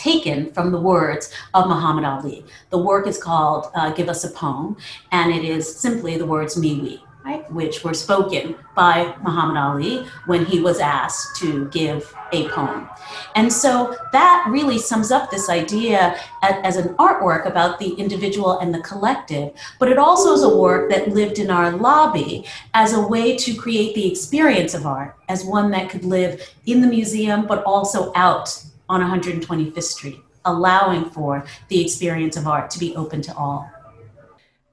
taken 0.00 0.52
from 0.52 0.72
the 0.72 0.80
words 0.80 1.32
of 1.52 1.68
Muhammad 1.68 2.04
Ali. 2.04 2.44
The 2.70 2.78
work 2.78 3.06
is 3.06 3.22
called 3.22 3.66
uh, 3.74 3.90
Give 3.92 4.08
Us 4.08 4.24
a 4.24 4.30
Poem, 4.30 4.76
and 5.12 5.32
it 5.32 5.44
is 5.44 5.64
simply 5.76 6.16
the 6.16 6.26
words 6.26 6.56
Me 6.56 6.80
We 6.80 7.02
right, 7.24 7.50
which 7.52 7.84
were 7.84 7.94
spoken 7.94 8.56
by 8.74 9.14
Muhammad 9.22 9.56
Ali 9.56 10.06
when 10.26 10.44
he 10.44 10.60
was 10.60 10.78
asked 10.78 11.36
to 11.40 11.68
give 11.68 12.14
a 12.32 12.48
poem. 12.48 12.88
And 13.34 13.52
so 13.52 13.96
that 14.12 14.46
really 14.48 14.78
sums 14.78 15.10
up 15.10 15.30
this 15.30 15.48
idea 15.48 16.16
as 16.42 16.76
an 16.76 16.94
artwork 16.94 17.46
about 17.46 17.78
the 17.78 17.90
individual 17.94 18.58
and 18.60 18.74
the 18.74 18.80
collective, 18.80 19.52
but 19.78 19.88
it 19.88 19.98
also 19.98 20.32
is 20.32 20.42
a 20.42 20.56
work 20.56 20.90
that 20.90 21.08
lived 21.08 21.38
in 21.38 21.50
our 21.50 21.72
lobby 21.72 22.46
as 22.74 22.92
a 22.92 23.00
way 23.00 23.36
to 23.36 23.54
create 23.54 23.94
the 23.94 24.10
experience 24.10 24.74
of 24.74 24.86
art 24.86 25.16
as 25.28 25.44
one 25.44 25.70
that 25.72 25.90
could 25.90 26.04
live 26.04 26.40
in 26.66 26.80
the 26.80 26.86
museum, 26.86 27.46
but 27.46 27.62
also 27.64 28.12
out 28.14 28.64
on 28.90 29.00
125th 29.00 29.82
Street, 29.82 30.20
allowing 30.44 31.08
for 31.10 31.46
the 31.68 31.80
experience 31.80 32.36
of 32.36 32.46
art 32.46 32.70
to 32.70 32.78
be 32.78 32.94
open 32.96 33.22
to 33.22 33.34
all. 33.34 33.70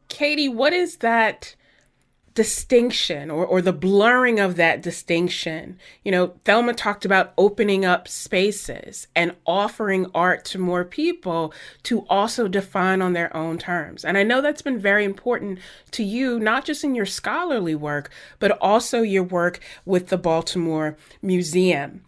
Katy, 0.10 0.50
what 0.50 0.74
is 0.74 0.98
that? 0.98 1.56
distinction 2.38 3.32
or, 3.32 3.44
or 3.44 3.64
the 3.64 3.74
blurring 3.74 4.40
of 4.40 4.58
that 4.58 4.84
distinction. 4.84 5.76
You 6.04 6.12
know, 6.12 6.36
Thelma 6.46 6.76
talked 6.76 7.04
about 7.04 7.34
opening 7.36 7.84
up 7.84 8.08
spaces 8.08 9.08
and 9.16 9.36
offering 9.48 10.06
art 10.14 10.46
to 10.46 10.60
more 10.60 10.86
people 10.86 11.52
to 11.82 12.06
also 12.12 12.48
define 12.48 13.02
on 13.02 13.14
their 13.14 13.36
own 13.36 13.58
terms. 13.58 14.06
And 14.06 14.20
I 14.20 14.22
know 14.22 14.40
that's 14.40 14.62
been 14.62 14.78
very 14.78 15.04
important 15.04 15.58
to 15.90 16.04
you, 16.04 16.40
not 16.40 16.64
just 16.64 16.84
in 16.84 16.94
your 16.94 17.08
scholarly 17.08 17.74
work, 17.74 18.12
but 18.38 18.52
also 18.62 19.02
your 19.02 19.24
work 19.24 19.60
with 19.84 20.10
the 20.10 20.18
Baltimore 20.20 20.96
Museum. 21.24 22.04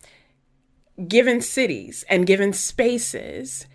Given 1.08 1.42
cities 1.42 2.04
and 2.10 2.28
given 2.28 2.54
spaces, 2.54 3.66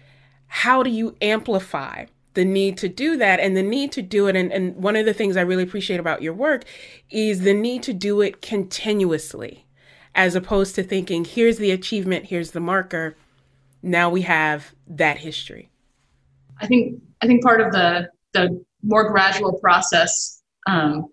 how 0.47 0.83
do 0.83 0.91
you 0.91 1.17
amplify 1.23 2.07
the 2.35 2.45
need 2.45 2.77
to 2.79 2.89
do 2.89 3.17
that 3.17 3.41
and 3.41 3.57
the 3.57 3.63
need 3.63 3.93
to 3.93 4.03
do 4.03 4.27
it. 4.27 4.37
And, 4.37 4.53
and 4.53 4.77
one 4.77 4.97
of 4.97 5.07
the 5.07 5.15
things 5.15 5.37
I 5.37 5.43
really 5.43 5.63
appreciate 5.63 6.01
about 6.01 6.23
your 6.23 6.35
work 6.35 6.65
is 7.11 7.41
the 7.41 7.55
need 7.55 7.83
to 7.85 7.93
do 7.93 8.21
it 8.21 8.43
continuously, 8.43 9.67
as 10.15 10.35
opposed 10.35 10.75
to 10.75 10.83
thinking, 10.83 11.25
here's 11.25 11.59
the 11.59 11.71
achievement, 11.71 12.27
here's 12.27 12.51
the 12.51 12.61
marker. 12.61 13.17
Now 13.83 14.11
we 14.11 14.23
have 14.23 14.75
that 14.87 15.19
history. 15.19 15.71
I 16.61 16.67
think 16.67 17.01
I 17.21 17.27
think 17.27 17.43
part 17.43 17.61
of 17.61 17.73
the 17.73 18.09
the 18.33 18.65
more 18.83 19.09
gradual 19.09 19.59
process 19.59 20.43
um, 20.67 21.09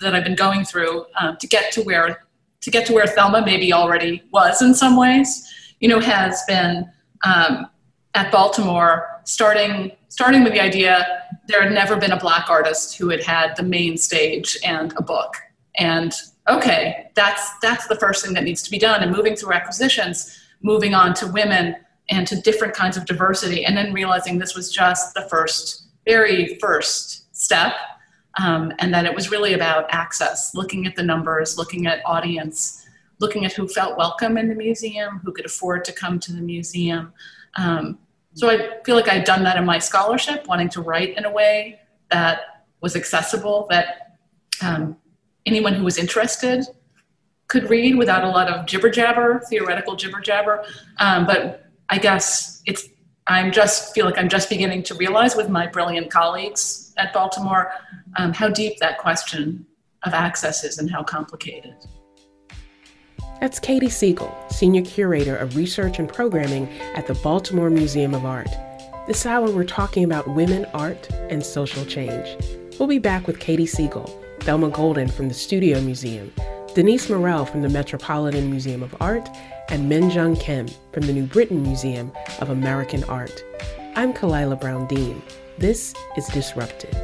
that 0.00 0.14
I've 0.14 0.24
been 0.24 0.34
going 0.34 0.64
through 0.64 1.06
um, 1.20 1.36
to 1.38 1.46
get 1.46 1.72
to 1.72 1.82
where 1.82 2.24
to 2.60 2.70
get 2.70 2.86
to 2.86 2.92
where 2.92 3.06
Thelma 3.06 3.44
maybe 3.44 3.72
already 3.72 4.22
was 4.32 4.60
in 4.62 4.74
some 4.74 4.96
ways, 4.96 5.46
you 5.80 5.88
know, 5.88 6.00
has 6.00 6.42
been 6.46 6.90
um, 7.24 7.66
at 8.14 8.32
Baltimore 8.32 9.20
starting 9.24 9.92
starting 10.08 10.42
with 10.42 10.52
the 10.52 10.60
idea 10.60 11.24
there 11.46 11.62
had 11.62 11.72
never 11.72 11.96
been 11.96 12.12
a 12.12 12.18
black 12.18 12.48
artist 12.50 12.96
who 12.96 13.08
had 13.10 13.22
had 13.22 13.54
the 13.56 13.62
main 13.62 13.96
stage 13.96 14.56
and 14.64 14.92
a 14.96 15.02
book. 15.02 15.34
And 15.76 16.12
okay 16.48 17.10
that's 17.14 17.58
that's 17.60 17.86
the 17.86 17.96
first 17.96 18.24
thing 18.24 18.34
that 18.34 18.44
needs 18.44 18.62
to 18.62 18.70
be 18.70 18.78
done 18.78 19.02
and 19.02 19.12
moving 19.12 19.36
through 19.36 19.52
acquisitions 19.52 20.38
moving 20.62 20.94
on 20.94 21.14
to 21.14 21.26
women 21.26 21.76
and 22.10 22.26
to 22.26 22.40
different 22.40 22.74
kinds 22.74 22.96
of 22.96 23.04
diversity 23.04 23.64
and 23.64 23.76
then 23.76 23.92
realizing 23.92 24.38
this 24.38 24.54
was 24.54 24.72
just 24.72 25.14
the 25.14 25.26
first 25.28 25.84
very 26.06 26.56
first 26.60 27.34
step 27.36 27.74
um, 28.38 28.72
and 28.78 28.94
that 28.94 29.04
it 29.04 29.14
was 29.14 29.30
really 29.30 29.54
about 29.54 29.86
access 29.90 30.54
looking 30.54 30.86
at 30.86 30.96
the 30.96 31.02
numbers 31.02 31.58
looking 31.58 31.86
at 31.86 32.00
audience 32.06 32.84
looking 33.20 33.44
at 33.44 33.52
who 33.52 33.66
felt 33.68 33.96
welcome 33.98 34.38
in 34.38 34.48
the 34.48 34.54
museum 34.54 35.20
who 35.24 35.32
could 35.32 35.46
afford 35.46 35.84
to 35.84 35.92
come 35.92 36.18
to 36.18 36.32
the 36.32 36.40
museum 36.40 37.12
um, 37.56 37.98
so 38.38 38.48
I 38.48 38.78
feel 38.84 38.94
like 38.94 39.08
I'd 39.08 39.24
done 39.24 39.42
that 39.44 39.56
in 39.56 39.64
my 39.64 39.80
scholarship, 39.80 40.46
wanting 40.46 40.68
to 40.70 40.80
write 40.80 41.16
in 41.16 41.24
a 41.24 41.30
way 41.30 41.80
that 42.08 42.64
was 42.80 42.94
accessible, 42.94 43.66
that 43.68 44.18
um, 44.62 44.96
anyone 45.44 45.74
who 45.74 45.82
was 45.82 45.98
interested 45.98 46.64
could 47.48 47.68
read 47.68 47.96
without 47.96 48.22
a 48.22 48.28
lot 48.28 48.48
of 48.48 48.66
jibber 48.66 48.90
jabber, 48.90 49.40
theoretical 49.48 49.96
jibber 49.96 50.20
jabber. 50.20 50.64
Um, 50.98 51.26
but 51.26 51.66
I 51.88 51.98
guess 51.98 52.62
it's 52.64 52.88
I'm 53.26 53.50
just 53.50 53.92
feel 53.92 54.06
like 54.06 54.18
I'm 54.18 54.28
just 54.28 54.48
beginning 54.48 54.84
to 54.84 54.94
realize 54.94 55.34
with 55.34 55.48
my 55.48 55.66
brilliant 55.66 56.10
colleagues 56.10 56.87
at 56.98 57.12
Baltimore 57.12 57.72
um, 58.16 58.32
how 58.32 58.48
deep 58.48 58.78
that 58.78 58.98
question 58.98 59.64
of 60.04 60.12
access 60.12 60.64
is 60.64 60.78
and 60.78 60.90
how 60.90 61.02
complicated. 61.02 61.74
That's 63.40 63.60
Katy 63.60 63.88
Siegel, 63.88 64.36
Senior 64.50 64.82
Curator 64.82 65.36
of 65.36 65.56
Research 65.56 65.98
and 66.00 66.12
Programming 66.12 66.68
at 66.96 67.06
the 67.06 67.14
Baltimore 67.14 67.70
Museum 67.70 68.14
of 68.14 68.24
Art. 68.24 68.48
This 69.06 69.24
hour, 69.24 69.50
we're 69.50 69.64
talking 69.64 70.04
about 70.04 70.26
women, 70.28 70.66
art, 70.74 71.08
and 71.30 71.44
social 71.44 71.84
change. 71.84 72.36
We'll 72.78 72.88
be 72.88 72.98
back 72.98 73.26
with 73.26 73.38
Katy 73.38 73.66
Siegel, 73.66 74.06
Thelma 74.40 74.70
Golden 74.70 75.08
from 75.08 75.28
the 75.28 75.34
Studio 75.34 75.80
Museum, 75.80 76.32
Denise 76.74 77.08
Murrell 77.08 77.46
from 77.46 77.62
the 77.62 77.68
Metropolitan 77.68 78.50
Museum 78.50 78.82
of 78.82 78.94
Art, 79.00 79.28
and 79.68 79.90
Minjung 79.90 80.38
Kim 80.38 80.66
from 80.92 81.04
the 81.06 81.12
New 81.12 81.24
Britain 81.24 81.62
Museum 81.62 82.12
of 82.40 82.50
American 82.50 83.04
Art. 83.04 83.42
I'm 83.94 84.12
Khalilah 84.12 84.60
Brown 84.60 84.86
Dean. 84.88 85.22
This 85.58 85.92
is 86.16 86.28
Disrupted. 86.28 86.94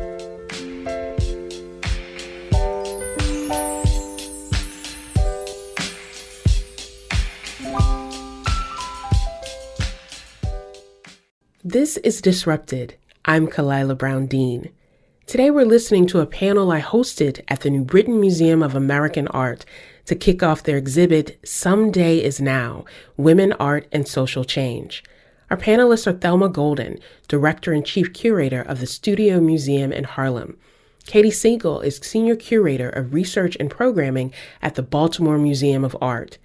This 11.64 11.96
is 11.96 12.20
Disrupted. 12.20 12.94
I'm 13.25 13.49
Khalilah 13.49 13.99
Brown 13.99 14.26
Dean. 14.26 14.70
Today 15.26 15.50
we're 15.50 15.64
listening 15.64 16.06
to 16.06 16.20
a 16.20 16.26
panel 16.26 16.70
I 16.70 16.80
hosted 16.80 17.42
at 17.49 17.62
the 17.62 17.70
New 17.70 17.82
Britain 17.82 18.20
Museum 18.20 18.62
of 18.62 18.76
American 18.76 19.26
Art 19.28 19.64
to 20.04 20.14
kick 20.14 20.44
off 20.44 20.62
their 20.62 20.76
exhibit 20.76 21.40
Someday 21.44 22.23
is 22.23 22.40
Now 22.40 22.84
Women, 23.16 23.52
Art, 23.54 23.88
and 23.90 24.06
Social 24.06 24.44
Change. 24.44 25.02
Our 25.54 25.61
panelists 25.61 26.08
are 26.08 26.12
Thelma 26.12 26.49
Golden, 26.49 26.99
Director 27.28 27.73
and 27.73 27.87
Chief 27.87 28.12
Curator 28.12 28.61
of 28.62 28.80
the 28.80 28.88
Studio 28.88 29.38
Museum 29.38 29.92
in 29.92 30.02
Harlem. 30.02 30.56
Katy 31.06 31.30
Siegel 31.30 31.80
is 31.80 31.99
Senior 31.99 32.34
Curator 32.34 32.88
of 32.88 33.14
Research 33.14 33.56
and 33.61 33.70
Programming 33.70 34.32
at 34.62 34.75
the 34.75 34.82
Baltimore 34.82 35.38
Museum 35.38 35.84
of 35.84 35.96
Art. 36.02 36.38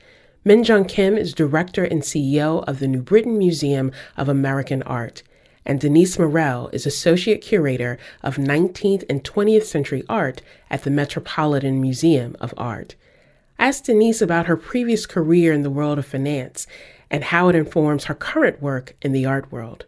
Minjung 0.46 0.88
Kim 0.88 1.18
is 1.18 1.34
Director 1.34 1.84
and 1.84 2.04
CEO 2.04 2.64
of 2.68 2.78
the 2.78 2.88
New 2.88 3.02
Britain 3.02 3.36
Museum 3.40 3.92
of 4.16 4.30
American 4.30 4.84
Art 4.84 5.24
and 5.66 5.80
Denise 5.80 6.20
Murrell 6.20 6.70
is 6.72 6.86
Associate 6.86 7.42
Curator 7.42 7.98
of 8.22 8.36
19th 8.36 9.06
and 9.10 9.24
20th 9.24 9.64
Century 9.64 10.04
Art 10.08 10.44
at 10.70 10.84
the 10.84 10.92
Metropolitan 10.92 11.82
Museum 11.82 12.36
of 12.40 12.54
Art. 12.58 12.94
I 13.58 13.70
asked 13.70 13.86
Denise 13.86 14.22
about 14.22 14.46
her 14.46 14.56
previous 14.56 15.08
career 15.08 15.52
in 15.52 15.64
the 15.64 15.72
world 15.72 15.98
of 15.98 16.06
finance 16.06 16.68
and 17.12 17.24
how 17.24 17.50
it 17.50 17.56
informs 17.56 18.06
her 18.06 18.14
current 18.14 18.62
work 18.62 18.96
in 19.02 19.12
the 19.12 19.26
art 19.26 19.52
world. 19.52 19.86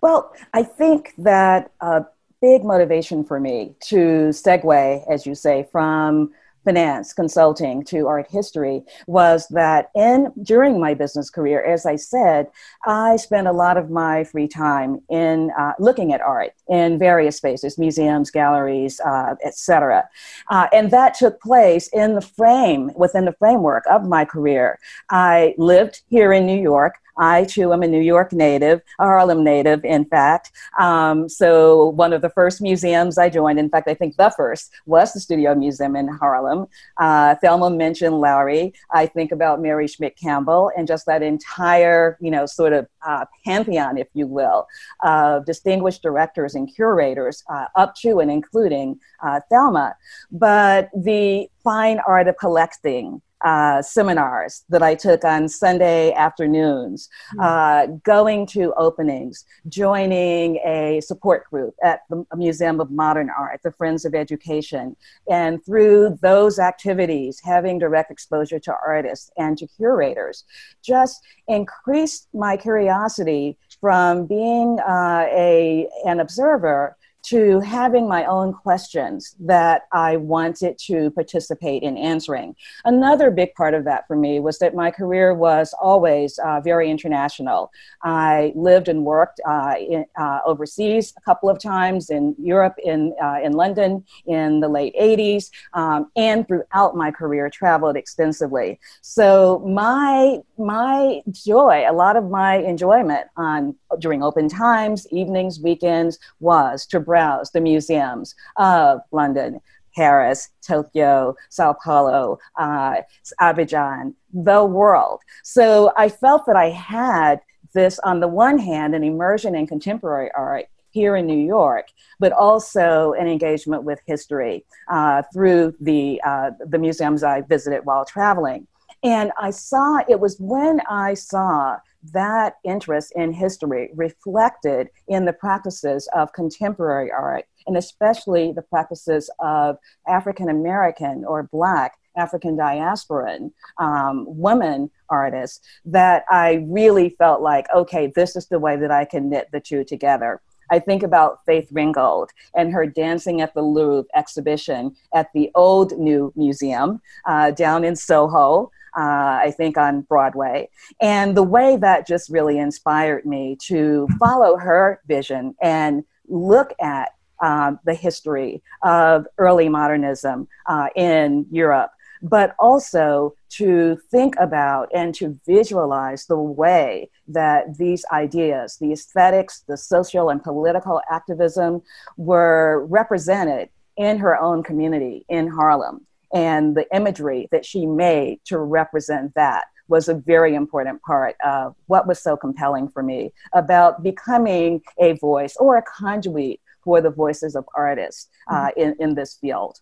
Well, 0.00 0.32
I 0.54 0.62
think 0.62 1.12
that 1.18 1.72
a 1.80 2.04
big 2.40 2.64
motivation 2.64 3.24
for 3.24 3.38
me 3.38 3.74
to 3.80 4.30
segue, 4.30 5.12
as 5.12 5.26
you 5.26 5.34
say, 5.34 5.68
from 5.70 6.32
finance 6.64 7.12
consulting 7.12 7.84
to 7.84 8.06
art 8.06 8.26
history 8.28 8.82
was 9.06 9.46
that 9.48 9.90
in 9.94 10.32
during 10.42 10.80
my 10.80 10.94
business 10.94 11.30
career 11.30 11.62
as 11.64 11.86
i 11.86 11.96
said 11.96 12.46
i 12.86 13.16
spent 13.16 13.46
a 13.46 13.52
lot 13.52 13.76
of 13.76 13.90
my 13.90 14.24
free 14.24 14.48
time 14.48 15.00
in 15.08 15.50
uh, 15.58 15.72
looking 15.78 16.12
at 16.12 16.20
art 16.20 16.52
in 16.68 16.98
various 16.98 17.36
spaces 17.36 17.78
museums 17.78 18.30
galleries 18.30 19.00
uh, 19.00 19.34
etc 19.44 20.08
uh, 20.48 20.66
and 20.72 20.90
that 20.90 21.14
took 21.14 21.40
place 21.40 21.88
in 21.88 22.14
the 22.14 22.20
frame 22.20 22.90
within 22.94 23.24
the 23.24 23.32
framework 23.32 23.84
of 23.90 24.06
my 24.06 24.24
career. 24.24 24.78
I 25.10 25.54
lived 25.58 26.02
here 26.08 26.32
in 26.32 26.46
new 26.46 26.60
york 26.60 26.94
I 27.20 27.44
too 27.44 27.72
am 27.72 27.82
a 27.82 27.86
New 27.86 28.00
York 28.00 28.32
native, 28.32 28.80
a 28.98 29.04
Harlem 29.04 29.44
native, 29.44 29.84
in 29.84 30.06
fact. 30.06 30.50
Um, 30.78 31.28
so 31.28 31.90
one 31.90 32.12
of 32.14 32.22
the 32.22 32.30
first 32.30 32.62
museums 32.62 33.18
I 33.18 33.28
joined, 33.28 33.58
in 33.58 33.68
fact, 33.68 33.88
I 33.88 33.94
think 33.94 34.16
the 34.16 34.30
first, 34.30 34.72
was 34.86 35.12
the 35.12 35.20
Studio 35.20 35.54
Museum 35.54 35.96
in 35.96 36.08
Harlem. 36.08 36.66
Uh, 36.96 37.34
Thelma 37.36 37.68
mentioned 37.70 38.18
Lowery. 38.18 38.72
I 38.90 39.06
think 39.06 39.32
about 39.32 39.60
Mary 39.60 39.86
Schmidt 39.86 40.16
Campbell 40.16 40.72
and 40.76 40.88
just 40.88 41.04
that 41.06 41.22
entire, 41.22 42.16
you 42.20 42.30
know, 42.30 42.46
sort 42.46 42.72
of 42.72 42.86
uh, 43.06 43.26
pantheon, 43.44 43.98
if 43.98 44.08
you 44.14 44.26
will, 44.26 44.66
of 45.04 45.44
distinguished 45.44 46.02
directors 46.02 46.54
and 46.54 46.74
curators 46.74 47.44
uh, 47.52 47.66
up 47.76 47.94
to 47.96 48.20
and 48.20 48.30
including 48.30 48.98
uh, 49.22 49.40
Thelma. 49.50 49.94
But 50.32 50.88
the 50.96 51.50
fine 51.62 52.00
art 52.06 52.28
of 52.28 52.38
collecting, 52.38 53.20
uh, 53.42 53.82
seminars 53.82 54.64
that 54.68 54.82
I 54.82 54.94
took 54.94 55.24
on 55.24 55.48
Sunday 55.48 56.12
afternoons, 56.12 57.08
mm-hmm. 57.34 57.40
uh, 57.40 57.98
going 58.04 58.46
to 58.46 58.72
openings, 58.76 59.44
joining 59.68 60.56
a 60.56 61.00
support 61.00 61.48
group 61.50 61.74
at 61.82 62.00
the 62.10 62.24
Museum 62.36 62.80
of 62.80 62.90
Modern 62.90 63.30
Art, 63.30 63.60
the 63.62 63.72
Friends 63.72 64.04
of 64.04 64.14
Education. 64.14 64.96
And 65.30 65.64
through 65.64 66.18
those 66.22 66.58
activities, 66.58 67.40
having 67.42 67.78
direct 67.78 68.10
exposure 68.10 68.60
to 68.60 68.74
artists 68.86 69.30
and 69.36 69.56
to 69.58 69.66
curators 69.66 70.44
just 70.82 71.22
increased 71.48 72.28
my 72.34 72.56
curiosity 72.56 73.56
from 73.80 74.26
being 74.26 74.78
uh, 74.80 75.26
a, 75.30 75.88
an 76.04 76.20
observer 76.20 76.96
to 77.22 77.60
having 77.60 78.08
my 78.08 78.24
own 78.24 78.52
questions 78.52 79.36
that 79.40 79.82
I 79.92 80.16
wanted 80.16 80.78
to 80.86 81.10
participate 81.10 81.82
in 81.82 81.96
answering. 81.96 82.56
Another 82.84 83.30
big 83.30 83.54
part 83.54 83.74
of 83.74 83.84
that 83.84 84.06
for 84.06 84.16
me 84.16 84.40
was 84.40 84.58
that 84.58 84.74
my 84.74 84.90
career 84.90 85.34
was 85.34 85.74
always 85.80 86.38
uh, 86.38 86.60
very 86.60 86.90
international. 86.90 87.70
I 88.02 88.52
lived 88.54 88.88
and 88.88 89.04
worked 89.04 89.40
uh, 89.46 89.74
in, 89.78 90.04
uh, 90.18 90.40
overseas 90.46 91.12
a 91.16 91.20
couple 91.20 91.50
of 91.50 91.58
times 91.58 92.10
in 92.10 92.34
Europe, 92.38 92.74
in, 92.82 93.14
uh, 93.22 93.38
in 93.42 93.52
London 93.52 94.04
in 94.26 94.60
the 94.60 94.68
late 94.68 94.94
80s, 95.00 95.50
um, 95.74 96.10
and 96.16 96.46
throughout 96.46 96.96
my 96.96 97.10
career 97.10 97.50
traveled 97.50 97.96
extensively. 97.96 98.78
So 99.02 99.62
my, 99.66 100.38
my 100.58 101.20
joy, 101.30 101.84
a 101.88 101.92
lot 101.92 102.16
of 102.16 102.30
my 102.30 102.56
enjoyment 102.56 103.28
on 103.36 103.74
during 103.98 104.22
open 104.22 104.48
times, 104.48 105.06
evenings, 105.10 105.60
weekends 105.60 106.18
was 106.40 106.86
to 106.86 107.00
browse 107.10 107.50
the 107.50 107.60
museums 107.60 108.36
of 108.56 109.00
London, 109.10 109.60
Paris, 109.96 110.50
Tokyo, 110.64 111.34
Sao 111.48 111.72
Paulo, 111.84 112.38
uh, 112.56 112.98
Abidjan, 113.40 114.14
the 114.32 114.64
world. 114.64 115.18
So 115.42 115.92
I 115.96 116.08
felt 116.08 116.46
that 116.46 116.54
I 116.54 116.70
had 116.70 117.40
this, 117.72 117.98
on 118.10 118.20
the 118.20 118.28
one 118.28 118.58
hand, 118.58 118.94
an 118.94 119.02
immersion 119.02 119.56
in 119.56 119.66
contemporary 119.66 120.30
art 120.36 120.66
here 120.90 121.16
in 121.16 121.26
New 121.26 121.44
York, 121.58 121.86
but 122.20 122.30
also 122.30 123.12
an 123.14 123.26
engagement 123.26 123.82
with 123.82 123.98
history 124.06 124.64
uh, 124.88 125.22
through 125.32 125.74
the, 125.80 126.20
uh, 126.24 126.50
the 126.72 126.78
museums 126.78 127.24
I 127.24 127.40
visited 127.40 127.80
while 127.84 128.04
traveling. 128.04 128.68
And 129.02 129.32
I 129.36 129.50
saw, 129.50 129.98
it 130.08 130.20
was 130.20 130.36
when 130.38 130.80
I 130.88 131.14
saw 131.14 131.78
that 132.12 132.54
interest 132.64 133.12
in 133.16 133.32
history 133.32 133.90
reflected 133.94 134.88
in 135.08 135.24
the 135.24 135.32
practices 135.32 136.08
of 136.14 136.32
contemporary 136.32 137.10
art, 137.10 137.44
and 137.66 137.76
especially 137.76 138.52
the 138.52 138.62
practices 138.62 139.30
of 139.38 139.76
African 140.06 140.48
American 140.48 141.24
or 141.24 141.44
Black 141.44 141.94
African 142.16 142.56
diasporan 142.56 143.52
um, 143.78 144.24
women 144.26 144.90
artists, 145.08 145.60
that 145.84 146.24
I 146.28 146.64
really 146.68 147.10
felt 147.10 147.40
like, 147.40 147.66
okay, 147.74 148.12
this 148.14 148.36
is 148.36 148.46
the 148.46 148.58
way 148.58 148.76
that 148.76 148.90
I 148.90 149.04
can 149.04 149.30
knit 149.30 149.48
the 149.52 149.60
two 149.60 149.84
together. 149.84 150.40
I 150.70 150.78
think 150.78 151.02
about 151.02 151.44
Faith 151.46 151.68
Ringgold 151.72 152.30
and 152.54 152.72
her 152.72 152.86
Dancing 152.86 153.40
at 153.40 153.54
the 153.54 153.62
Louvre 153.62 154.08
exhibition 154.14 154.94
at 155.14 155.28
the 155.34 155.50
Old 155.54 155.98
New 155.98 156.32
Museum 156.36 157.00
uh, 157.26 157.50
down 157.50 157.84
in 157.84 157.96
Soho 157.96 158.70
uh, 158.96 159.38
I 159.44 159.54
think, 159.56 159.78
on 159.78 160.02
Broadway. 160.02 160.68
And 161.00 161.36
the 161.36 161.42
way 161.42 161.76
that 161.76 162.06
just 162.06 162.28
really 162.28 162.58
inspired 162.58 163.24
me 163.24 163.56
to 163.66 164.08
follow 164.18 164.56
her 164.56 165.00
vision 165.06 165.54
and 165.62 166.04
look 166.28 166.72
at 166.80 167.10
um, 167.42 167.78
the 167.84 167.94
history 167.94 168.62
of 168.82 169.26
early 169.38 169.68
modernism 169.68 170.48
uh, 170.66 170.88
in 170.94 171.46
Europe, 171.50 171.90
but 172.22 172.54
also 172.58 173.34
to 173.48 173.98
think 174.10 174.34
about 174.38 174.88
and 174.94 175.14
to 175.14 175.38
visualize 175.46 176.26
the 176.26 176.38
way 176.38 177.08
that 177.28 177.78
these 177.78 178.04
ideas, 178.12 178.76
the 178.80 178.92
aesthetics, 178.92 179.60
the 179.66 179.76
social 179.76 180.30
and 180.30 180.42
political 180.42 181.00
activism 181.10 181.82
were 182.16 182.86
represented 182.86 183.68
in 183.96 184.18
her 184.18 184.40
own 184.40 184.62
community 184.62 185.24
in 185.28 185.48
Harlem 185.48 186.06
and 186.32 186.76
the 186.76 186.86
imagery 186.94 187.48
that 187.50 187.64
she 187.64 187.86
made 187.86 188.40
to 188.44 188.58
represent 188.58 189.34
that 189.34 189.64
was 189.88 190.08
a 190.08 190.14
very 190.14 190.54
important 190.54 191.02
part 191.02 191.34
of 191.44 191.74
what 191.86 192.06
was 192.06 192.22
so 192.22 192.36
compelling 192.36 192.88
for 192.88 193.02
me 193.02 193.32
about 193.52 194.02
becoming 194.02 194.80
a 194.98 195.12
voice 195.14 195.56
or 195.56 195.76
a 195.76 195.82
conduit 195.82 196.60
for 196.82 197.00
the 197.00 197.10
voices 197.10 197.56
of 197.56 197.64
artists 197.74 198.28
uh, 198.48 198.68
mm-hmm. 198.68 198.80
in, 198.80 198.96
in 199.00 199.14
this 199.14 199.34
field. 199.34 199.80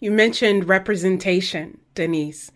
You 0.00 0.10
mentioned 0.10 0.66
representation, 0.66 1.78
Denise, 1.94 2.50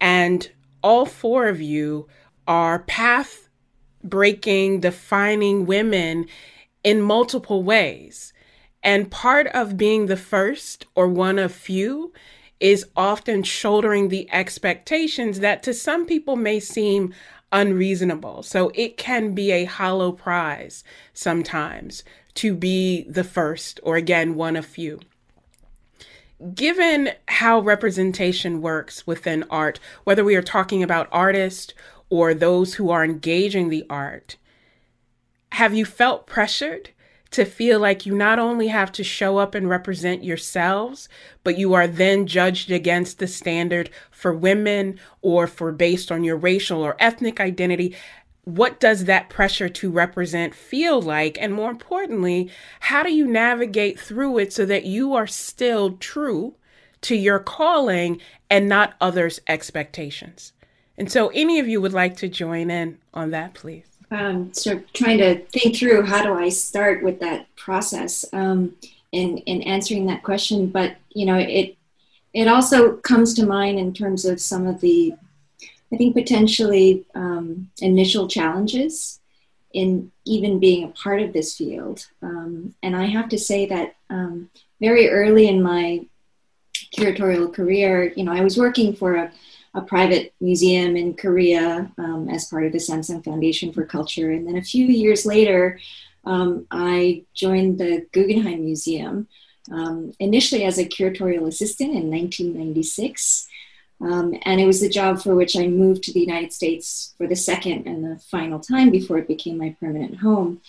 and 0.00 0.48
all 0.82 1.04
four 1.04 1.48
of 1.48 1.60
you 1.60 2.06
are 2.46 2.78
path 2.78 3.48
breaking, 4.04 4.80
defining 4.80 5.66
women 5.66 6.26
in 6.84 7.02
multiple 7.02 7.64
ways. 7.64 8.32
And 8.84 9.10
part 9.10 9.48
of 9.48 9.76
being 9.76 10.06
the 10.06 10.16
first 10.16 10.86
or 10.94 11.08
one 11.08 11.40
of 11.40 11.50
few 11.52 12.12
is 12.60 12.86
often 12.96 13.42
shouldering 13.42 14.08
the 14.08 14.30
expectations 14.32 15.40
that 15.40 15.64
to 15.64 15.74
some 15.74 16.06
people 16.06 16.36
may 16.36 16.60
seem 16.60 17.12
unreasonable. 17.50 18.44
So 18.44 18.70
it 18.76 18.96
can 18.96 19.34
be 19.34 19.50
a 19.50 19.64
hollow 19.64 20.12
prize 20.12 20.84
sometimes 21.12 22.04
to 22.34 22.54
be 22.54 23.02
the 23.08 23.24
first 23.24 23.80
or 23.82 23.96
again 23.96 24.36
one 24.36 24.54
of 24.54 24.64
few. 24.64 25.00
Given 26.54 27.12
how 27.28 27.60
representation 27.60 28.60
works 28.60 29.06
within 29.06 29.44
art, 29.48 29.80
whether 30.04 30.22
we 30.22 30.36
are 30.36 30.42
talking 30.42 30.82
about 30.82 31.08
artists 31.10 31.72
or 32.10 32.34
those 32.34 32.74
who 32.74 32.90
are 32.90 33.04
engaging 33.04 33.70
the 33.70 33.86
art, 33.88 34.36
have 35.52 35.74
you 35.74 35.86
felt 35.86 36.26
pressured 36.26 36.90
to 37.30 37.44
feel 37.46 37.80
like 37.80 38.04
you 38.04 38.14
not 38.14 38.38
only 38.38 38.68
have 38.68 38.92
to 38.92 39.02
show 39.02 39.38
up 39.38 39.54
and 39.54 39.68
represent 39.68 40.24
yourselves, 40.24 41.08
but 41.42 41.58
you 41.58 41.72
are 41.72 41.86
then 41.86 42.26
judged 42.26 42.70
against 42.70 43.18
the 43.18 43.26
standard 43.26 43.90
for 44.10 44.32
women 44.34 45.00
or 45.22 45.46
for 45.46 45.72
based 45.72 46.12
on 46.12 46.22
your 46.22 46.36
racial 46.36 46.82
or 46.82 46.96
ethnic 46.98 47.40
identity. 47.40 47.96
What 48.46 48.80
does 48.80 49.04
that 49.04 49.28
pressure 49.28 49.68
to 49.68 49.90
represent 49.90 50.54
feel 50.54 51.02
like? 51.02 51.36
And 51.38 51.52
more 51.52 51.70
importantly, 51.70 52.50
how 52.80 53.02
do 53.02 53.12
you 53.12 53.26
navigate 53.26 54.00
through 54.00 54.38
it 54.38 54.52
so 54.52 54.64
that 54.64 54.86
you 54.86 55.14
are 55.14 55.26
still 55.26 55.98
true 55.98 56.54
to 57.02 57.14
your 57.14 57.38
calling 57.38 58.20
and 58.48 58.68
not 58.68 58.94
others' 59.00 59.40
expectations? 59.46 60.54
And 60.96 61.12
so, 61.12 61.28
any 61.34 61.58
of 61.60 61.68
you 61.68 61.80
would 61.82 61.92
like 61.92 62.16
to 62.16 62.28
join 62.28 62.70
in 62.70 62.96
on 63.12 63.30
that, 63.32 63.52
please? 63.52 63.96
um, 64.10 64.52
of 64.66 64.92
trying 64.92 65.18
to 65.18 65.44
think 65.46 65.76
through 65.76 66.02
how 66.02 66.22
do 66.22 66.32
I 66.34 66.48
start 66.48 67.02
with 67.02 67.20
that 67.20 67.54
process 67.56 68.24
um, 68.32 68.76
in 69.12 69.38
in 69.38 69.62
answering 69.62 70.06
that 70.06 70.22
question. 70.22 70.68
But 70.68 70.96
you 71.10 71.26
know, 71.26 71.36
it 71.36 71.76
it 72.32 72.48
also 72.48 72.96
comes 72.98 73.34
to 73.34 73.46
mind 73.46 73.78
in 73.78 73.94
terms 73.94 74.24
of 74.24 74.40
some 74.40 74.66
of 74.66 74.80
the, 74.80 75.14
I 75.92 75.96
think 75.96 76.14
potentially 76.14 77.06
um, 77.14 77.70
initial 77.80 78.28
challenges 78.28 79.20
in 79.72 80.10
even 80.24 80.58
being 80.58 80.84
a 80.84 80.88
part 80.88 81.20
of 81.22 81.32
this 81.32 81.56
field. 81.56 82.06
Um, 82.22 82.74
and 82.82 82.96
I 82.96 83.06
have 83.06 83.28
to 83.30 83.38
say 83.38 83.66
that 83.66 83.96
um, 84.10 84.50
very 84.80 85.08
early 85.08 85.48
in 85.48 85.62
my 85.62 86.06
curatorial 86.96 87.52
career, 87.52 88.12
you 88.16 88.24
know, 88.24 88.32
I 88.32 88.40
was 88.40 88.56
working 88.56 88.94
for 88.94 89.16
a 89.16 89.32
a 89.76 89.82
private 89.82 90.32
museum 90.40 90.96
in 90.96 91.14
Korea 91.14 91.92
um, 91.98 92.28
as 92.30 92.46
part 92.46 92.64
of 92.64 92.72
the 92.72 92.78
Samsung 92.78 93.22
Foundation 93.22 93.72
for 93.72 93.84
Culture. 93.84 94.30
And 94.30 94.48
then 94.48 94.56
a 94.56 94.62
few 94.62 94.86
years 94.86 95.26
later, 95.26 95.78
um, 96.24 96.66
I 96.70 97.24
joined 97.34 97.78
the 97.78 98.06
Guggenheim 98.12 98.64
Museum, 98.64 99.28
um, 99.70 100.12
initially 100.18 100.64
as 100.64 100.78
a 100.78 100.86
curatorial 100.86 101.46
assistant 101.46 101.90
in 101.90 102.10
1996. 102.10 103.48
Um, 104.00 104.34
and 104.42 104.60
it 104.60 104.66
was 104.66 104.80
the 104.80 104.88
job 104.88 105.22
for 105.22 105.34
which 105.34 105.56
I 105.56 105.66
moved 105.66 106.02
to 106.04 106.12
the 106.12 106.20
United 106.20 106.52
States 106.52 107.14
for 107.16 107.26
the 107.26 107.36
second 107.36 107.86
and 107.86 108.04
the 108.04 108.18
final 108.18 108.60
time 108.60 108.90
before 108.90 109.18
it 109.18 109.28
became 109.28 109.58
my 109.58 109.74
permanent 109.80 110.18
home. 110.18 110.60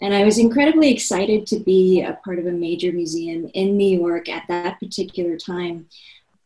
And 0.00 0.12
I 0.12 0.24
was 0.24 0.38
incredibly 0.38 0.90
excited 0.90 1.46
to 1.46 1.60
be 1.60 2.02
a 2.02 2.18
part 2.24 2.38
of 2.38 2.46
a 2.46 2.52
major 2.52 2.92
museum 2.92 3.48
in 3.54 3.76
New 3.76 3.98
York 3.98 4.28
at 4.28 4.48
that 4.48 4.80
particular 4.80 5.36
time 5.36 5.86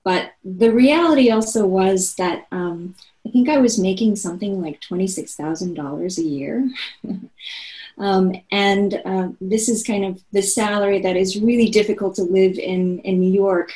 but 0.08 0.32
the 0.42 0.72
reality 0.72 1.30
also 1.30 1.66
was 1.66 2.14
that 2.14 2.46
um, 2.50 2.94
I 3.26 3.30
think 3.30 3.50
I 3.50 3.58
was 3.58 3.78
making 3.78 4.16
something 4.16 4.62
like 4.62 4.80
$26,000 4.80 6.18
a 6.18 6.22
year. 6.22 6.70
um, 7.98 8.34
and 8.50 9.02
uh, 9.04 9.28
this 9.38 9.68
is 9.68 9.84
kind 9.84 10.06
of 10.06 10.22
the 10.32 10.40
salary 10.40 11.00
that 11.02 11.18
is 11.18 11.38
really 11.38 11.68
difficult 11.68 12.14
to 12.14 12.22
live 12.22 12.58
in, 12.58 13.00
in 13.00 13.20
New 13.20 13.30
York. 13.30 13.74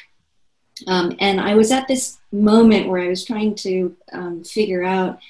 Um, 0.87 1.15
and 1.21 1.41
I 1.41 1.55
was 1.55 1.71
at 1.71 1.89
this 1.89 2.19
moment 2.31 2.89
where 2.89 3.01
I 3.01 3.09
was 3.09 3.25
trying 3.25 3.55
to 3.57 3.97
um, 4.13 4.45
figure 4.45 4.83
out, 4.83 5.21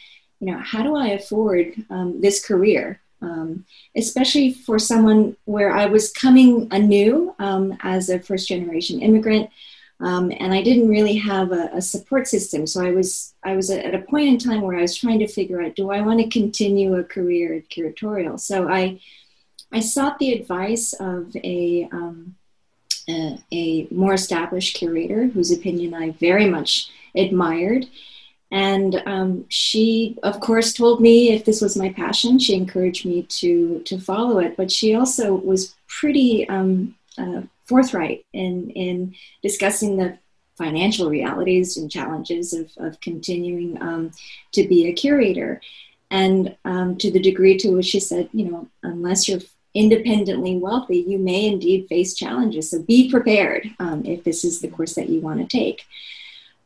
you 0.40 0.52
know, 0.52 0.58
how 0.58 0.82
do 0.82 0.96
I 0.96 1.08
afford 1.08 1.74
um, 1.90 2.20
this 2.20 2.44
career? 2.44 3.00
Um, 3.20 3.64
especially 3.96 4.52
for 4.52 4.80
someone 4.80 5.36
where 5.44 5.72
I 5.72 5.86
was 5.86 6.12
coming 6.12 6.66
anew 6.72 7.34
um, 7.38 7.76
as 7.80 8.08
a 8.08 8.18
first 8.18 8.48
generation 8.48 9.00
immigrant. 9.00 9.48
Um, 10.00 10.32
and 10.40 10.52
I 10.52 10.62
didn't 10.62 10.88
really 10.88 11.14
have 11.14 11.52
a, 11.52 11.70
a, 11.74 11.80
support 11.80 12.26
system. 12.26 12.66
So 12.66 12.84
I 12.84 12.90
was 12.90 13.34
I 13.44 13.54
was 13.54 13.70
at 13.70 13.94
a 13.94 14.00
point 14.00 14.26
in 14.26 14.38
time 14.38 14.62
where 14.62 14.76
I 14.76 14.80
was 14.80 14.96
trying 14.96 15.20
to 15.20 15.28
figure 15.28 15.62
out: 15.62 15.76
Do 15.76 15.92
I 15.92 16.00
want 16.00 16.18
to 16.18 16.28
continue 16.28 16.96
a 16.96 17.04
career 17.04 17.54
at 17.54 17.68
curatorial? 17.68 18.40
So 18.40 18.68
I 18.68 18.98
I 19.70 19.78
sought 19.78 20.18
the 20.18 20.32
advice 20.32 20.92
of 20.94 21.36
a 21.36 21.88
um, 21.92 22.34
a, 23.08 23.38
a, 23.52 23.88
more 23.90 24.14
established 24.14 24.76
curator 24.76 25.26
whose 25.26 25.50
opinion 25.50 25.94
I 25.94 26.10
very 26.12 26.48
much 26.48 26.90
admired. 27.14 27.86
And 28.50 29.02
um, 29.06 29.46
she, 29.48 30.18
of 30.22 30.40
course, 30.40 30.74
told 30.74 31.00
me 31.00 31.32
if 31.32 31.44
this 31.44 31.62
was 31.62 31.76
my 31.76 31.90
passion, 31.92 32.38
she 32.38 32.54
encouraged 32.54 33.06
me 33.06 33.22
to 33.22 33.80
to 33.80 33.98
follow 33.98 34.38
it. 34.40 34.56
But 34.56 34.70
she 34.70 34.94
also 34.94 35.34
was 35.34 35.74
pretty 35.88 36.46
um, 36.48 36.94
uh, 37.16 37.42
forthright 37.64 38.26
in, 38.32 38.70
in 38.70 39.14
discussing 39.42 39.96
the 39.96 40.18
financial 40.56 41.08
realities 41.08 41.76
and 41.76 41.90
challenges 41.90 42.52
of, 42.52 42.70
of 42.76 43.00
continuing 43.00 43.80
um, 43.82 44.12
to 44.52 44.66
be 44.68 44.86
a 44.86 44.92
curator. 44.92 45.60
And 46.10 46.54
um, 46.66 46.98
to 46.98 47.10
the 47.10 47.20
degree 47.20 47.56
to 47.58 47.70
which 47.70 47.86
she 47.86 48.00
said, 48.00 48.28
you 48.34 48.50
know, 48.50 48.68
unless 48.82 49.28
you're 49.28 49.40
independently 49.74 50.56
wealthy, 50.56 50.98
you 50.98 51.18
may 51.18 51.46
indeed 51.46 51.88
face 51.88 52.14
challenges. 52.14 52.70
So 52.70 52.82
be 52.82 53.10
prepared 53.10 53.70
um, 53.78 54.04
if 54.04 54.22
this 54.24 54.44
is 54.44 54.60
the 54.60 54.68
course 54.68 54.94
that 54.94 55.08
you 55.08 55.20
want 55.20 55.40
to 55.40 55.56
take. 55.58 55.86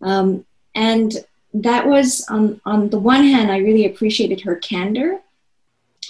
Um, 0.02 0.44
and 0.74 1.12
that 1.54 1.86
was, 1.86 2.26
on, 2.28 2.60
on 2.64 2.90
the 2.90 2.98
one 2.98 3.24
hand, 3.24 3.50
I 3.50 3.58
really 3.58 3.86
appreciated 3.86 4.42
her 4.42 4.56
candor. 4.56 5.20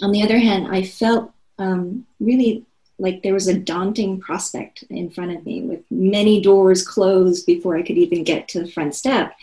On 0.02 0.10
the 0.10 0.22
other 0.22 0.38
hand, 0.38 0.68
I 0.68 0.82
felt 0.82 1.32
um, 1.58 2.06
really 2.18 2.64
like 2.98 3.22
there 3.22 3.34
was 3.34 3.46
a 3.46 3.58
daunting 3.58 4.20
prospect 4.20 4.82
in 4.88 5.10
front 5.10 5.36
of 5.36 5.44
me 5.44 5.62
with 5.62 5.82
many 5.90 6.40
doors 6.40 6.86
closed 6.86 7.44
before 7.44 7.76
I 7.76 7.82
could 7.82 7.98
even 7.98 8.24
get 8.24 8.48
to 8.48 8.60
the 8.60 8.70
front 8.70 8.94
step. 8.94 9.36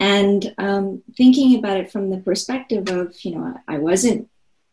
And 0.00 0.54
um, 0.58 1.02
thinking 1.16 1.58
about 1.58 1.78
it 1.78 1.90
from 1.90 2.10
the 2.10 2.18
perspective 2.18 2.88
of, 2.88 3.16
you 3.24 3.34
know, 3.34 3.60
I 3.66 3.78
wasn't 3.78 4.28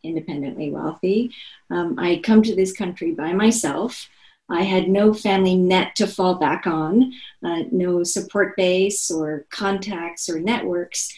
independently 0.08 0.72
wealthy. 0.72 1.32
Um, 1.70 1.98
I 2.00 2.10
had 2.10 2.24
come 2.24 2.44
to 2.44 2.56
this 2.56 2.74
country 2.74 3.12
by 3.12 3.34
myself. 3.34 4.10
I 4.50 4.63
had 4.63 4.89
no 4.89 5.13
family 5.13 5.56
net 5.56 5.96
to 5.96 6.08
fall 6.08 6.36
back 6.36 6.68
on, 6.68 7.13
uh, 7.44 7.63
no 7.72 8.04
support 8.04 8.56
base 8.56 9.10
or 9.10 9.46
contacts 9.50 10.30
or 10.30 10.39
networks. 10.39 11.12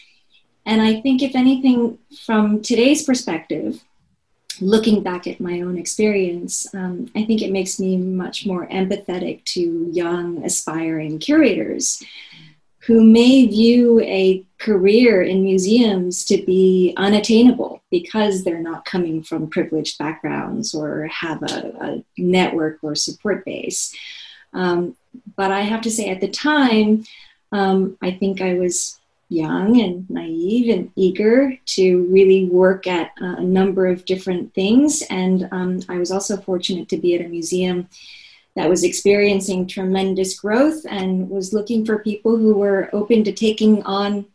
And 0.64 0.80
I 0.80 1.00
think, 1.00 1.22
if 1.22 1.34
anything, 1.34 1.98
from 2.24 2.62
today's 2.62 3.02
perspective, 3.02 3.82
looking 4.60 5.02
back 5.02 5.26
at 5.26 5.40
my 5.40 5.60
own 5.60 5.78
experience, 5.78 6.72
um, 6.74 7.10
I 7.14 7.24
think 7.24 7.42
it 7.42 7.52
makes 7.52 7.78
me 7.78 7.96
much 7.96 8.46
more 8.46 8.66
empathetic 8.66 9.44
to 9.54 9.88
young, 9.92 10.44
aspiring 10.44 11.18
curators 11.18 12.02
who 12.88 13.04
may 13.04 13.46
view 13.46 14.00
a 14.00 14.42
career 14.56 15.20
in 15.20 15.42
museums 15.42 16.24
to 16.24 16.42
be 16.46 16.94
unattainable 16.96 17.82
because 17.90 18.42
they're 18.42 18.62
not 18.62 18.86
coming 18.86 19.22
from 19.22 19.50
privileged 19.50 19.98
backgrounds 19.98 20.74
or 20.74 21.06
have 21.08 21.42
a, 21.42 21.74
a 21.82 22.04
network 22.16 22.78
or 22.80 22.94
support 22.94 23.44
base. 23.44 23.94
Um, 24.54 24.96
but 25.36 25.52
I 25.52 25.60
have 25.60 25.82
to 25.82 25.90
say, 25.90 26.08
at 26.08 26.22
the 26.22 26.28
time, 26.28 27.04
um, 27.52 27.98
I 28.00 28.10
think 28.10 28.40
I 28.40 28.54
was 28.54 28.98
young 29.28 29.78
and 29.82 30.08
naive 30.08 30.74
and 30.74 30.90
eager 30.96 31.58
to 31.66 32.06
really 32.06 32.46
work 32.46 32.86
at 32.86 33.12
a 33.18 33.42
number 33.42 33.86
of 33.86 34.06
different 34.06 34.54
things. 34.54 35.02
And 35.10 35.46
um, 35.52 35.80
I 35.90 35.98
was 35.98 36.10
also 36.10 36.38
fortunate 36.38 36.88
to 36.88 36.96
be 36.96 37.14
at 37.14 37.26
a 37.26 37.28
museum 37.28 37.86
that 38.56 38.68
was 38.68 38.82
experiencing 38.84 39.66
tremendous 39.66 40.38
growth 40.38 40.84
and 40.88 41.30
was 41.30 41.52
looking 41.52 41.84
for 41.84 41.98
people 41.98 42.36
who 42.36 42.54
were 42.54 42.90
open 42.92 43.24
to 43.24 43.32
taking 43.32 43.82
on 43.84 44.26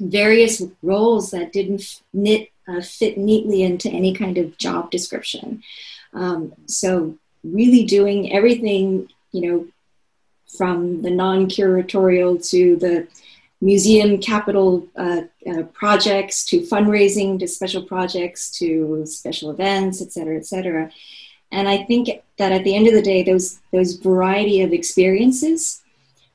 various 0.00 0.62
roles 0.82 1.30
that 1.32 1.52
didn't 1.52 2.00
knit, 2.12 2.50
uh, 2.66 2.80
fit 2.80 3.18
neatly 3.18 3.62
into 3.62 3.90
any 3.90 4.14
kind 4.14 4.38
of 4.38 4.56
job 4.58 4.90
description. 4.90 5.62
Um, 6.14 6.54
so, 6.66 7.16
really 7.44 7.84
doing 7.84 8.32
everything, 8.32 9.08
you 9.32 9.40
know, 9.42 9.66
from 10.56 11.02
the 11.02 11.10
non 11.10 11.46
curatorial 11.46 12.46
to 12.50 12.76
the 12.76 13.06
museum 13.60 14.18
capital 14.18 14.86
uh, 14.96 15.22
uh, 15.50 15.62
projects 15.74 16.44
to 16.44 16.60
fundraising 16.60 17.38
to 17.38 17.48
special 17.48 17.82
projects 17.82 18.50
to 18.52 19.04
special 19.04 19.50
events, 19.50 20.00
et 20.00 20.12
cetera, 20.12 20.36
et 20.36 20.46
cetera. 20.46 20.90
And 21.50 21.68
I 21.68 21.84
think 21.84 22.08
that 22.38 22.52
at 22.52 22.64
the 22.64 22.74
end 22.74 22.86
of 22.88 22.94
the 22.94 23.02
day, 23.02 23.22
those 23.22 23.58
those 23.72 23.94
variety 23.94 24.62
of 24.62 24.72
experiences 24.72 25.82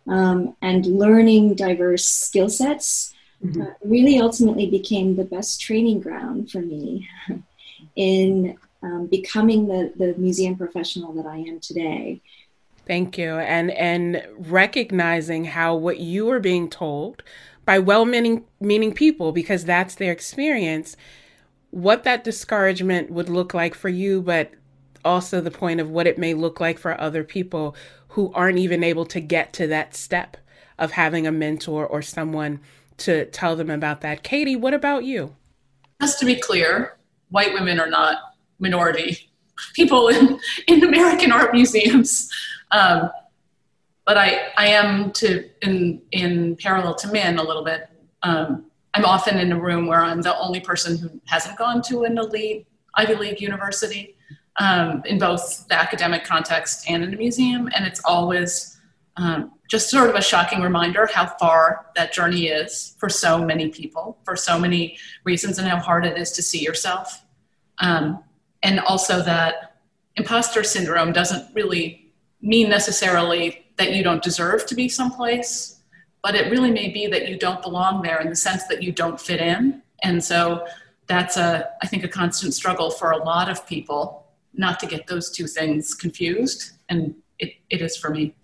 um, 0.08 0.56
and 0.62 0.86
learning 0.86 1.56
diverse 1.56 2.06
skill 2.06 2.50
sets 2.50 3.14
mm-hmm. 3.44 3.62
uh, 3.62 3.66
really 3.84 4.20
ultimately 4.20 4.70
became 4.70 5.16
the 5.16 5.24
best 5.24 5.62
training 5.62 6.02
ground 6.02 6.52
for 6.52 6.60
me 6.60 7.08
in 7.96 8.58
um, 8.82 9.08
becoming 9.08 9.68
the, 9.68 9.94
the 9.96 10.14
museum 10.18 10.58
professional 10.58 11.14
that 11.14 11.26
I 11.26 11.38
am 11.38 11.60
today. 11.60 12.22
Thank 12.86 13.18
you. 13.18 13.36
And 13.36 13.72
and 13.72 14.24
recognizing 14.38 15.46
how 15.46 15.76
what 15.76 16.00
you 16.00 16.26
were 16.26 16.40
being 16.40 16.70
told 16.70 17.24
by 17.66 17.80
well-meaning 17.80 18.44
meaning 18.60 18.94
people 18.94 19.32
because 19.32 19.64
that's 19.64 19.96
their 19.96 20.12
experience, 20.12 20.98
what 21.72 22.04
that 22.04 22.26
discouragement 22.26 23.10
would 23.10 23.30
look 23.30 23.54
like 23.54 23.74
for 23.74 23.88
you, 23.88 24.22
but 24.22 24.52
also 25.06 25.42
the 25.42 25.52
point 25.52 25.80
of 25.80 25.90
what 25.90 26.08
it 26.08 26.18
may 26.18 26.34
look 26.34 26.60
like 26.60 26.78
for 26.78 27.00
other 27.00 27.24
people 27.24 27.76
who 28.10 28.32
aren't 28.34 28.60
even 28.60 28.84
able 28.84 29.06
to 29.06 29.20
get 29.20 29.54
to 29.54 29.68
that 29.68 29.96
step 29.96 30.38
of 30.78 30.92
having 30.92 31.26
a 31.26 31.32
mentor 31.32 31.86
or 31.86 32.02
someone 32.02 32.60
to 32.98 33.26
tell 33.26 33.56
them 33.56 33.70
about 33.70 34.02
that. 34.02 34.24
Katy, 34.24 34.56
what 34.56 34.74
about 34.74 35.04
you? 35.04 35.36
Just 36.02 36.20
to 36.20 36.26
be 36.26 36.36
clear, 36.36 36.98
white 37.30 37.54
women 37.54 37.80
are 37.80 37.90
not 37.90 38.18
minority 38.60 39.30
people 39.74 40.08
in, 40.10 40.40
in 40.68 40.84
American 40.84 41.32
art 41.32 41.54
museums. 41.54 42.30
Um, 42.72 43.10
but 44.06 44.18
I, 44.18 44.50
I 44.58 44.68
am 44.68 45.12
to 45.14 45.50
in 45.62 46.02
in 46.12 46.58
parallel 46.58 46.96
to 46.96 47.08
Min 47.08 47.38
a 47.38 47.44
little 47.44 47.64
bit. 47.64 47.88
Um, 48.22 48.66
I'm 48.94 49.06
often 49.06 49.40
in 49.40 49.52
a 49.52 49.60
room 49.60 49.88
where 49.88 50.02
I'm 50.02 50.22
the 50.22 50.38
only 50.38 50.60
person 50.60 50.98
who 50.98 51.10
hasn't 51.26 51.58
gone 51.58 51.82
to 51.84 52.04
an 52.04 52.18
elite 52.18 52.68
Ivy 52.96 53.16
League 53.16 53.42
university 53.42 54.18
um, 54.58 55.04
in 55.06 55.18
both 55.18 55.68
the 55.68 55.76
academic 55.76 56.24
context 56.24 56.90
and 56.90 57.04
in 57.04 57.14
a 57.14 57.18
museum, 57.18 57.70
and 57.76 57.86
it's 57.86 58.02
always 58.06 58.78
um, 59.18 59.52
just 59.70 59.90
sort 59.90 60.10
of 60.10 60.16
a 60.16 60.22
shocking 60.22 60.62
reminder 60.62 61.08
how 61.12 61.26
far 61.26 61.88
that 61.96 62.14
journey 62.14 62.48
is 62.48 62.96
for 63.00 63.10
so 63.10 63.44
many 63.44 63.70
people, 63.70 64.18
for 64.24 64.36
so 64.36 64.60
many 64.60 64.98
reasons, 65.24 65.58
and 65.58 65.68
how 65.68 65.78
hard 65.78 66.06
it 66.06 66.18
is 66.18 66.32
to 66.32 66.42
see 66.42 66.64
yourself. 66.64 67.24
Um, 67.80 68.24
and 68.62 68.80
also 68.80 69.22
that 69.24 69.78
imposter 70.16 70.64
syndrome 70.64 71.12
doesn't 71.12 71.54
really 71.56 72.12
mean 72.42 72.70
necessarily 72.70 73.66
that 73.78 73.94
you 73.94 74.04
don't 74.04 74.22
deserve 74.22 74.66
to 74.68 74.76
be 74.76 74.88
someplace, 74.88 75.82
but 76.22 76.36
it 76.36 76.52
really 76.52 76.72
may 76.72 76.90
be 76.90 77.08
that 77.08 77.28
you 77.28 77.38
don't 77.38 77.62
belong 77.62 78.02
there 78.04 78.22
in 78.22 78.30
the 78.30 78.36
sense 78.36 78.68
that 78.68 78.84
you 78.84 78.92
don't 78.92 79.20
fit 79.20 79.40
in. 79.40 79.82
And 80.04 80.24
so 80.24 80.68
that's 81.08 81.38
a, 81.38 81.70
I 81.82 81.88
think, 81.88 82.04
a 82.04 82.08
constant 82.08 82.54
struggle 82.54 82.92
for 82.92 83.12
a 83.12 83.18
lot 83.18 83.50
of 83.50 83.66
people 83.68 84.23
not 84.54 84.80
to 84.80 84.86
get 84.86 85.08
those 85.08 85.32
two 85.32 85.48
things 85.48 85.94
confused. 85.94 86.72
And 86.90 87.16
it, 87.40 87.54
it 87.70 87.82
is 87.82 87.98
for 87.98 88.10
me. 88.10 88.36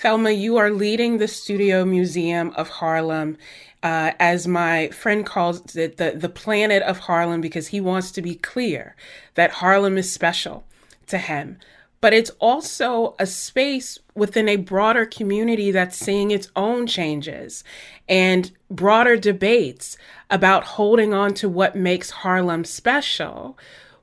Thelma, 0.00 0.30
you 0.30 0.56
are 0.56 0.70
leading 0.70 1.18
the 1.18 1.28
Studio 1.28 1.84
Museum 1.84 2.52
of 2.56 2.68
Harlem, 2.68 3.36
uh, 3.82 4.12
as 4.18 4.48
my 4.48 4.88
friend 4.88 5.26
calls 5.26 5.76
it, 5.76 5.98
the, 5.98 6.12
the 6.16 6.28
planet 6.28 6.82
of 6.82 7.00
Harlem, 7.00 7.40
because 7.40 7.68
he 7.68 7.80
wants 7.80 8.10
to 8.12 8.22
be 8.22 8.34
clear 8.34 8.96
that 9.34 9.50
Harlem 9.50 9.98
is 9.98 10.10
special 10.10 10.64
to 11.08 11.18
him. 11.18 11.58
But 12.00 12.14
it's 12.14 12.30
also 12.40 13.14
a 13.20 13.26
space 13.26 13.98
within 14.14 14.48
a 14.48 14.56
broader 14.56 15.06
community 15.06 15.70
that's 15.70 15.96
seeing 15.96 16.30
its 16.30 16.48
own 16.56 16.86
changes 16.86 17.62
and 18.08 18.50
broader 18.70 19.16
debates 19.16 19.96
about 20.28 20.64
holding 20.64 21.14
on 21.14 21.34
to 21.34 21.48
what 21.48 21.76
makes 21.76 22.10
Harlem 22.10 22.64
special 22.64 23.56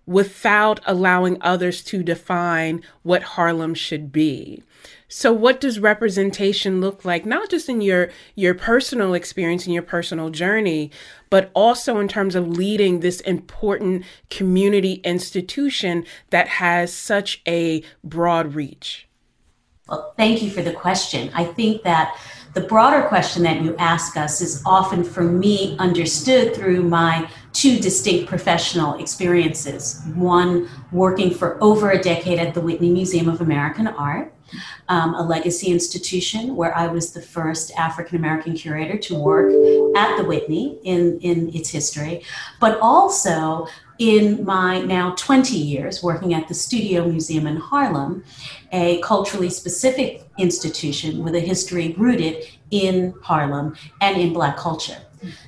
without 0.10 0.80
allowing 0.88 1.38
others 1.40 1.84
to 1.84 2.02
define 2.02 2.82
what 3.04 3.22
Harlem 3.22 3.76
should 3.76 4.12
be. 4.12 4.64
So 5.08 5.32
what 5.32 5.62
does 5.62 5.80
representation 5.80 6.82
look 6.82 7.06
like 7.06 7.28
not 7.28 7.52
just 7.52 7.70
in 7.70 7.80
your 7.80 8.10
your 8.34 8.56
personal 8.56 9.14
experience 9.14 9.66
and 9.66 9.74
your 9.74 9.84
personal 9.84 10.32
journey, 10.32 10.90
but 11.30 11.52
also 11.54 12.00
in 12.00 12.08
terms 12.08 12.34
of 12.34 12.48
leading 12.48 13.02
this 13.02 13.22
important 13.22 14.04
community 14.32 14.94
institution 15.04 16.06
that 16.32 16.48
has 16.48 16.92
such 16.92 17.44
a 17.48 17.84
broad 18.04 18.56
reach? 18.56 19.08
Well, 19.88 20.14
thank 20.18 20.42
you 20.42 20.50
for 20.50 20.64
the 20.64 20.74
question. 20.74 21.30
I 21.36 21.44
think 21.44 21.84
that 21.84 22.18
the 22.56 22.62
broader 22.62 23.08
question 23.08 23.44
that 23.44 23.62
you 23.62 23.76
ask 23.78 24.18
us 24.18 24.42
is 24.42 24.64
often 24.66 25.04
for 25.04 25.22
me 25.22 25.76
understood 25.78 26.56
through 26.56 26.82
my 26.82 27.30
two 27.54 27.80
distinct 27.80 28.30
professional 28.30 29.00
experiences. 29.00 30.02
One 30.16 30.70
working 30.92 31.32
for 31.32 31.62
over 31.64 31.92
a 31.92 32.02
decade 32.02 32.40
at 32.40 32.54
the 32.54 32.62
Whitney 32.62 32.92
Museum 32.92 33.28
of 33.28 33.42
American 33.42 33.88
Art, 33.88 34.34
um, 34.88 35.14
a 35.16 35.22
legacy 35.22 35.68
institution 35.68 36.56
where 36.56 36.76
I 36.76 36.88
was 36.88 37.12
the 37.12 37.22
first 37.22 37.72
African 37.78 38.18
American 38.18 38.54
curator 38.54 38.98
to 38.98 39.16
work 39.16 39.52
at 39.96 40.18
the 40.18 40.24
Whitney 40.24 40.80
in, 40.84 41.20
in 41.22 41.54
its 41.56 41.70
history, 41.70 42.24
but 42.60 42.80
also 42.82 43.68
in 44.00 44.46
my 44.46 44.82
now 44.82 45.14
20 45.16 45.56
years 45.56 46.02
working 46.02 46.34
at 46.34 46.48
the 46.48 46.54
Studio 46.54 47.06
Museum 47.06 47.46
in 47.46 47.58
Harlem, 47.58 48.24
a 48.72 49.02
culturally 49.02 49.50
specific 49.50 50.24
institution 50.38 51.24
with 51.24 51.36
a 51.36 51.40
history 51.40 51.94
rooted 51.98 52.46
in 52.72 53.14
Harlem 53.22 53.76
and 54.02 54.18
in 54.18 54.34
Black 54.34 54.56
culture. 54.56 54.98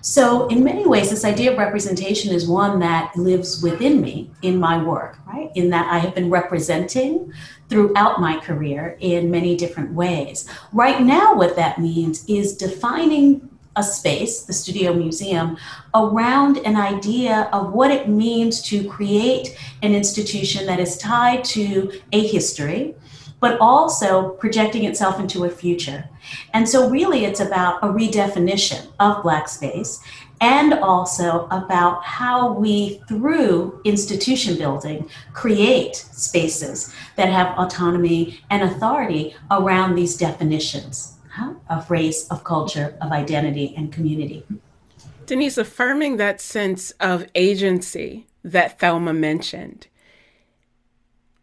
So, 0.01 0.47
in 0.47 0.63
many 0.63 0.85
ways, 0.85 1.09
this 1.09 1.25
idea 1.25 1.51
of 1.51 1.57
representation 1.57 2.33
is 2.33 2.47
one 2.47 2.79
that 2.79 3.15
lives 3.15 3.63
within 3.63 4.01
me 4.01 4.31
in 4.41 4.59
my 4.59 4.81
work, 4.81 5.17
right? 5.27 5.51
In 5.55 5.69
that 5.69 5.91
I 5.91 5.99
have 5.99 6.15
been 6.15 6.29
representing 6.29 7.31
throughout 7.69 8.19
my 8.19 8.37
career 8.39 8.97
in 8.99 9.31
many 9.31 9.55
different 9.55 9.93
ways. 9.93 10.47
Right 10.73 11.01
now, 11.01 11.35
what 11.35 11.55
that 11.55 11.79
means 11.79 12.25
is 12.27 12.57
defining 12.57 13.49
a 13.77 13.83
space, 13.83 14.43
the 14.43 14.53
Studio 14.53 14.93
Museum, 14.93 15.57
around 15.95 16.57
an 16.57 16.75
idea 16.75 17.49
of 17.53 17.71
what 17.71 17.89
it 17.89 18.09
means 18.09 18.61
to 18.63 18.87
create 18.89 19.57
an 19.81 19.95
institution 19.95 20.65
that 20.65 20.79
is 20.79 20.97
tied 20.97 21.43
to 21.45 22.01
a 22.11 22.27
history, 22.27 22.95
but 23.41 23.59
also 23.59 24.29
projecting 24.29 24.85
itself 24.85 25.19
into 25.19 25.43
a 25.43 25.49
future. 25.49 26.07
And 26.53 26.69
so, 26.69 26.89
really, 26.89 27.25
it's 27.25 27.41
about 27.41 27.83
a 27.83 27.87
redefinition 27.87 28.87
of 28.99 29.21
Black 29.23 29.49
space 29.49 30.01
and 30.39 30.73
also 30.75 31.47
about 31.51 32.03
how 32.03 32.53
we, 32.53 33.01
through 33.07 33.79
institution 33.83 34.57
building, 34.57 35.09
create 35.33 35.95
spaces 35.95 36.93
that 37.15 37.29
have 37.29 37.57
autonomy 37.57 38.39
and 38.49 38.63
authority 38.63 39.35
around 39.51 39.95
these 39.95 40.17
definitions 40.17 41.17
huh, 41.31 41.53
of 41.69 41.89
race, 41.91 42.27
of 42.29 42.43
culture, 42.43 42.95
of 43.01 43.11
identity, 43.11 43.73
and 43.77 43.91
community. 43.91 44.43
Denise, 45.27 45.57
affirming 45.57 46.17
that 46.17 46.41
sense 46.41 46.91
of 46.99 47.27
agency 47.35 48.27
that 48.43 48.79
Thelma 48.79 49.13
mentioned 49.13 49.87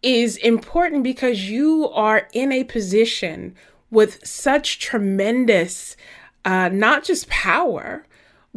is 0.02 0.36
important 0.36 1.02
because 1.02 1.48
you 1.48 1.88
are 1.90 2.28
in 2.32 2.52
a 2.52 2.64
position 2.64 3.54
with 3.90 4.24
such 4.26 4.78
tremendous, 4.78 5.96
uh, 6.44 6.68
not 6.68 7.04
just 7.04 7.28
power, 7.28 8.04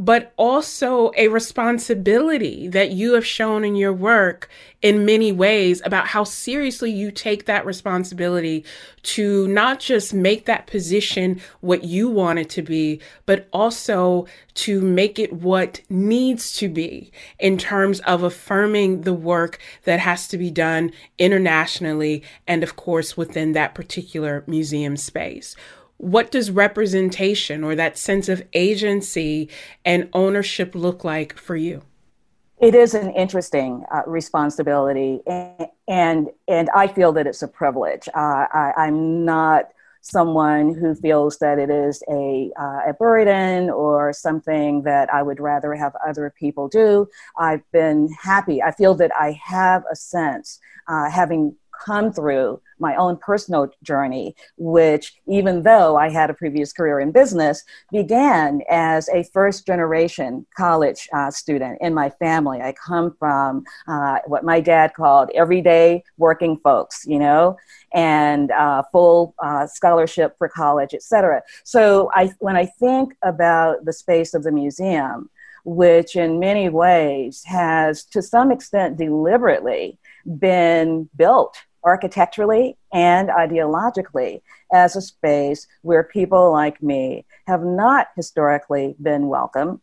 but 0.02 0.34
also 0.36 1.12
a 1.16 1.28
responsibility 1.28 2.68
that 2.68 2.90
you 2.90 3.14
have 3.14 3.26
shown 3.26 3.64
in 3.64 3.76
your 3.76 3.94
work 3.94 4.50
in 4.82 5.06
many 5.06 5.32
ways 5.32 5.80
about 5.86 6.08
how 6.08 6.24
seriously 6.24 6.90
you 6.90 7.12
take 7.12 7.46
that 7.46 7.68
responsibility 7.68 8.66
to 9.04 9.48
not 9.50 9.80
just 9.80 10.12
make 10.12 10.46
that 10.46 10.66
position 10.66 11.40
what 11.60 11.84
you 11.84 12.10
want 12.10 12.40
it 12.40 12.50
to 12.50 12.64
be, 12.64 13.00
but 13.28 13.48
also 13.54 14.26
to 14.56 14.82
make 14.82 15.20
it 15.20 15.32
what 15.34 15.80
needs 15.88 16.52
to 16.54 16.68
be 16.68 17.12
in 17.38 17.56
terms 17.56 18.00
of 18.00 18.24
affirming 18.24 19.02
the 19.02 19.14
work 19.14 19.60
that 19.84 20.00
has 20.00 20.28
to 20.28 20.36
be 20.36 20.50
done 20.50 20.92
internationally 21.20 22.24
and, 22.48 22.64
of 22.64 22.76
course, 22.76 23.16
within 23.16 23.52
that 23.52 23.76
particular 23.76 24.44
museum 24.48 24.98
space 24.98 25.56
what 26.02 26.32
does 26.32 26.50
representation 26.50 27.64
or 27.64 27.76
that 27.76 27.98
sense 27.98 28.28
of 28.28 28.44
agency 28.54 29.48
and 29.86 30.10
ownership 30.14 30.74
look 30.74 31.04
like 31.04 31.38
for 31.38 31.56
you? 31.56 31.84
It 32.60 32.76
is 32.76 32.94
an 32.94 33.12
interesting 33.12 33.84
uh, 33.94 34.02
responsibility, 34.08 35.20
and, 35.28 35.68
and, 35.88 36.28
and 36.48 36.70
I 36.76 36.88
feel 36.88 37.12
that 37.14 37.28
it's 37.28 37.42
a 37.42 37.48
privilege. 37.48 38.08
Uh, 38.16 38.46
I, 38.52 38.74
I'm 38.78 39.26
not 39.26 39.70
someone 40.02 40.74
who 40.74 40.96
feels 40.96 41.38
that 41.38 41.60
it 41.60 41.70
is 41.70 42.04
a, 42.10 42.52
uh, 42.60 42.90
a 42.90 42.94
burden 43.00 43.70
or 43.70 44.12
something 44.14 44.82
that 44.84 45.14
I 45.14 45.22
would 45.22 45.40
rather 45.40 45.76
have 45.76 45.94
other 46.06 46.34
people 46.40 46.68
do. 46.68 47.08
I've 47.38 47.62
been 47.72 48.10
happy. 48.20 48.62
I 48.62 48.72
feel 48.72 48.96
that 48.96 49.12
I 49.20 49.40
have 49.44 49.84
a 49.92 49.96
sense, 49.96 50.60
uh, 50.88 51.10
having 51.10 51.56
come 51.86 52.12
through 52.14 52.62
my 52.80 52.96
own 52.96 53.16
personal 53.18 53.70
journey, 53.84 54.36
which, 54.58 55.06
even 55.28 55.62
though 55.64 55.96
I 55.98 56.10
had 56.10 56.30
a 56.30 56.34
previous 56.34 56.74
career 56.74 57.00
in 57.00 57.12
business, 57.12 57.64
began 57.92 58.62
as 58.70 59.08
a 59.10 59.24
first 59.34 59.68
generation 59.68 60.46
college 60.58 61.08
uh, 61.14 61.30
student 61.30 61.78
in 61.82 61.94
my 61.94 62.10
family. 62.10 62.60
I 62.62 62.74
come 62.74 63.16
from 63.20 63.64
uh, 63.88 64.20
what 64.26 64.44
my 64.44 64.60
dad 64.62 64.94
called 64.96 65.30
everyday 65.36 66.04
working 66.18 66.58
folks, 66.64 67.06
you 67.06 67.20
know, 67.20 67.58
and 67.94 68.52
uh, 68.52 68.84
full 68.92 69.36
uh, 69.40 69.68
scholarship 69.68 70.36
for 70.38 70.50
college, 70.50 70.94
et 70.94 71.04
cetera. 71.04 71.42
So 71.64 72.10
I, 72.14 72.34
when 72.40 72.56
I 72.56 72.66
think 72.66 73.14
about 73.22 73.86
the 73.86 73.94
space 73.94 74.34
of 74.34 74.44
the 74.44 74.52
museum, 74.52 75.30
which 75.64 76.16
in 76.16 76.40
many 76.40 76.70
ways 76.70 77.44
has, 77.46 78.04
to 78.06 78.22
some 78.22 78.52
extent, 78.52 78.98
deliberately 78.98 80.00
been 80.26 81.08
built 81.16 81.56
architecturally 81.84 82.78
and 82.94 83.30
ideologically 83.30 84.42
as 84.74 84.96
a 84.96 85.02
space 85.02 85.68
where 85.82 86.04
people 86.04 86.52
like 86.52 86.82
me 86.82 87.26
have 87.48 87.64
not 87.64 88.08
historically 88.16 88.96
been 89.02 89.28
welcome. 89.28 89.82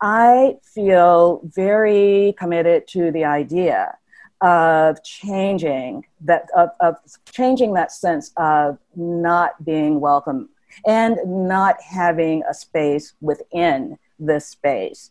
I 0.00 0.56
feel 0.62 1.40
very 1.44 2.34
committed 2.38 2.86
to 2.88 3.10
the 3.10 3.24
idea 3.24 3.96
of 4.40 5.02
changing 5.02 6.04
that 6.20 6.46
of, 6.56 6.70
of 6.80 6.96
changing 7.32 7.74
that 7.74 7.90
sense 7.90 8.30
of 8.36 8.78
not 8.94 9.64
being 9.64 10.00
welcome 10.00 10.48
and 10.86 11.18
not 11.26 11.76
having 11.82 12.42
a 12.48 12.54
space 12.54 13.14
within 13.20 13.98
this 14.18 14.46
space. 14.46 15.10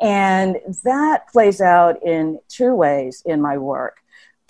And 0.00 0.56
that 0.84 1.28
plays 1.28 1.60
out 1.60 2.02
in 2.04 2.38
two 2.48 2.74
ways 2.74 3.22
in 3.26 3.40
my 3.40 3.58
work. 3.58 3.98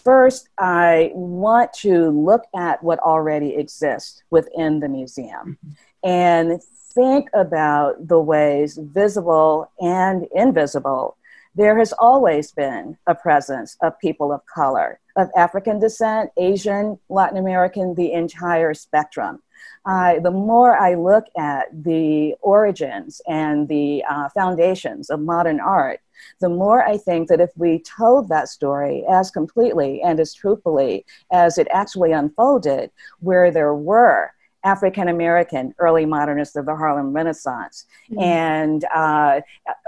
First, 0.09 0.49
I 0.57 1.11
want 1.13 1.75
to 1.81 2.09
look 2.09 2.45
at 2.57 2.83
what 2.83 2.99
already 3.01 3.57
exists 3.57 4.23
within 4.31 4.81
the 4.81 4.89
museum 4.89 5.59
mm-hmm. 5.63 6.09
and 6.09 6.63
think 6.95 7.29
about 7.35 8.09
the 8.09 8.19
ways, 8.19 8.79
visible 8.81 9.71
and 9.79 10.27
invisible, 10.35 11.18
there 11.55 11.79
has 11.79 11.93
always 11.93 12.53
been 12.53 12.97
a 13.07 13.15
presence 13.15 13.77
of 13.83 13.99
people 13.99 14.33
of 14.33 14.45
color, 14.47 15.01
of 15.17 15.29
African 15.37 15.79
descent, 15.79 16.31
Asian, 16.37 16.99
Latin 17.09 17.39
American, 17.39 17.95
the 17.95 18.13
entire 18.13 18.75
spectrum. 18.75 19.43
Uh, 19.85 20.21
the 20.21 20.31
more 20.31 20.77
I 20.77 20.95
look 20.95 21.25
at 21.37 21.67
the 21.73 22.35
origins 22.43 23.21
and 23.27 23.69
the 23.69 24.05
uh, 24.09 24.29
foundations 24.31 25.11
of 25.11 25.21
modern 25.21 25.61
art, 25.61 26.01
the 26.41 26.49
more 26.49 26.85
I 26.85 26.97
think 26.97 27.29
that 27.29 27.41
if 27.41 27.51
we 27.57 27.83
told 27.83 28.29
that 28.29 28.49
story 28.49 29.05
as 29.09 29.31
completely 29.31 30.03
and 30.03 30.21
as 30.21 30.35
truthfully 30.35 31.07
as 31.33 31.59
it 31.59 31.69
actually 31.73 32.13
unfolded, 32.13 32.91
where 33.21 33.51
there 33.51 33.75
were 33.75 34.33
African 34.65 35.09
American 35.09 35.75
early 35.79 36.05
modernists 36.05 36.57
of 36.57 36.67
the 36.67 36.75
Harlem 36.75 37.13
Renaissance 37.13 37.87
mm-hmm. 38.11 38.21
and 38.23 38.85
uh, 38.95 39.41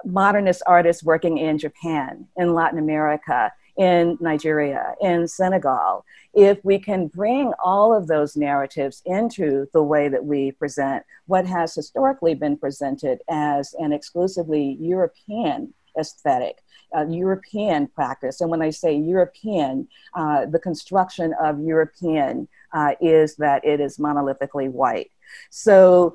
modernist 0.04 0.62
artists 0.66 1.02
working 1.02 1.38
in 1.38 1.59
Japan, 1.59 2.26
in 2.37 2.54
Latin 2.54 2.78
America, 2.78 3.52
in 3.76 4.18
Nigeria, 4.20 4.94
in 5.00 5.26
Senegal, 5.26 6.04
if 6.35 6.62
we 6.64 6.78
can 6.78 7.09
bring 7.09 7.52
all 7.64 7.94
of 7.94 8.06
those 8.06 8.37
narratives 8.37 9.02
into 9.06 9.66
the 9.72 9.83
way 9.83 10.09
that 10.09 10.24
we 10.24 10.52
present 10.52 11.02
what 11.26 11.46
has 11.46 11.74
historically 11.74 12.35
been 12.35 12.56
presented 12.56 13.20
as 13.28 13.74
an 13.78 13.92
exclusively 13.92 14.76
European 14.80 15.72
aesthetic, 15.98 16.59
uh, 16.96 17.06
European 17.09 17.87
practice. 17.88 18.40
And 18.40 18.50
when 18.50 18.62
I 18.62 18.70
say 18.70 18.94
European, 18.94 19.88
uh, 20.14 20.46
the 20.46 20.59
construction 20.59 21.35
of 21.42 21.61
European 21.61 22.48
uh, 22.72 22.94
is 23.00 23.37
that 23.37 23.64
it 23.64 23.80
is 23.80 23.98
monolithically 23.98 24.70
white. 24.70 25.11
So 25.50 26.14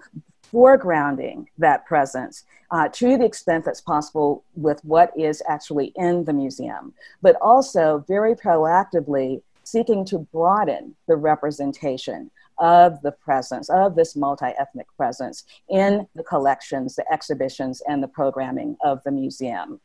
foregrounding 0.54 1.46
that 1.58 1.86
presence 1.86 2.44
uh, 2.72 2.88
to 2.90 3.18
the 3.18 3.26
extent 3.26 3.66
that's 3.66 3.82
possible 3.82 4.44
with 4.56 4.84
what 4.84 5.12
is 5.18 5.42
actually 5.48 5.94
in 5.96 6.24
the 6.26 6.34
museum, 6.34 6.94
but 7.22 7.36
also 7.42 8.04
very 8.08 8.36
proactively 8.36 9.42
seeking 9.64 10.06
to 10.06 10.20
broaden 10.20 10.96
the 11.08 11.16
representation 11.16 12.30
of 12.58 13.02
the 13.02 13.12
presence, 13.12 13.70
of 13.70 13.96
this 13.96 14.16
multi 14.16 14.52
ethnic 14.58 14.88
presence 14.96 15.44
in 15.70 16.08
the 16.16 16.24
collections, 16.24 16.96
the 16.96 17.12
exhibitions, 17.12 17.82
and 17.88 18.02
the 18.02 18.08
programming 18.08 18.78
of 18.84 19.02
the 19.04 19.12
museum. 19.12 19.80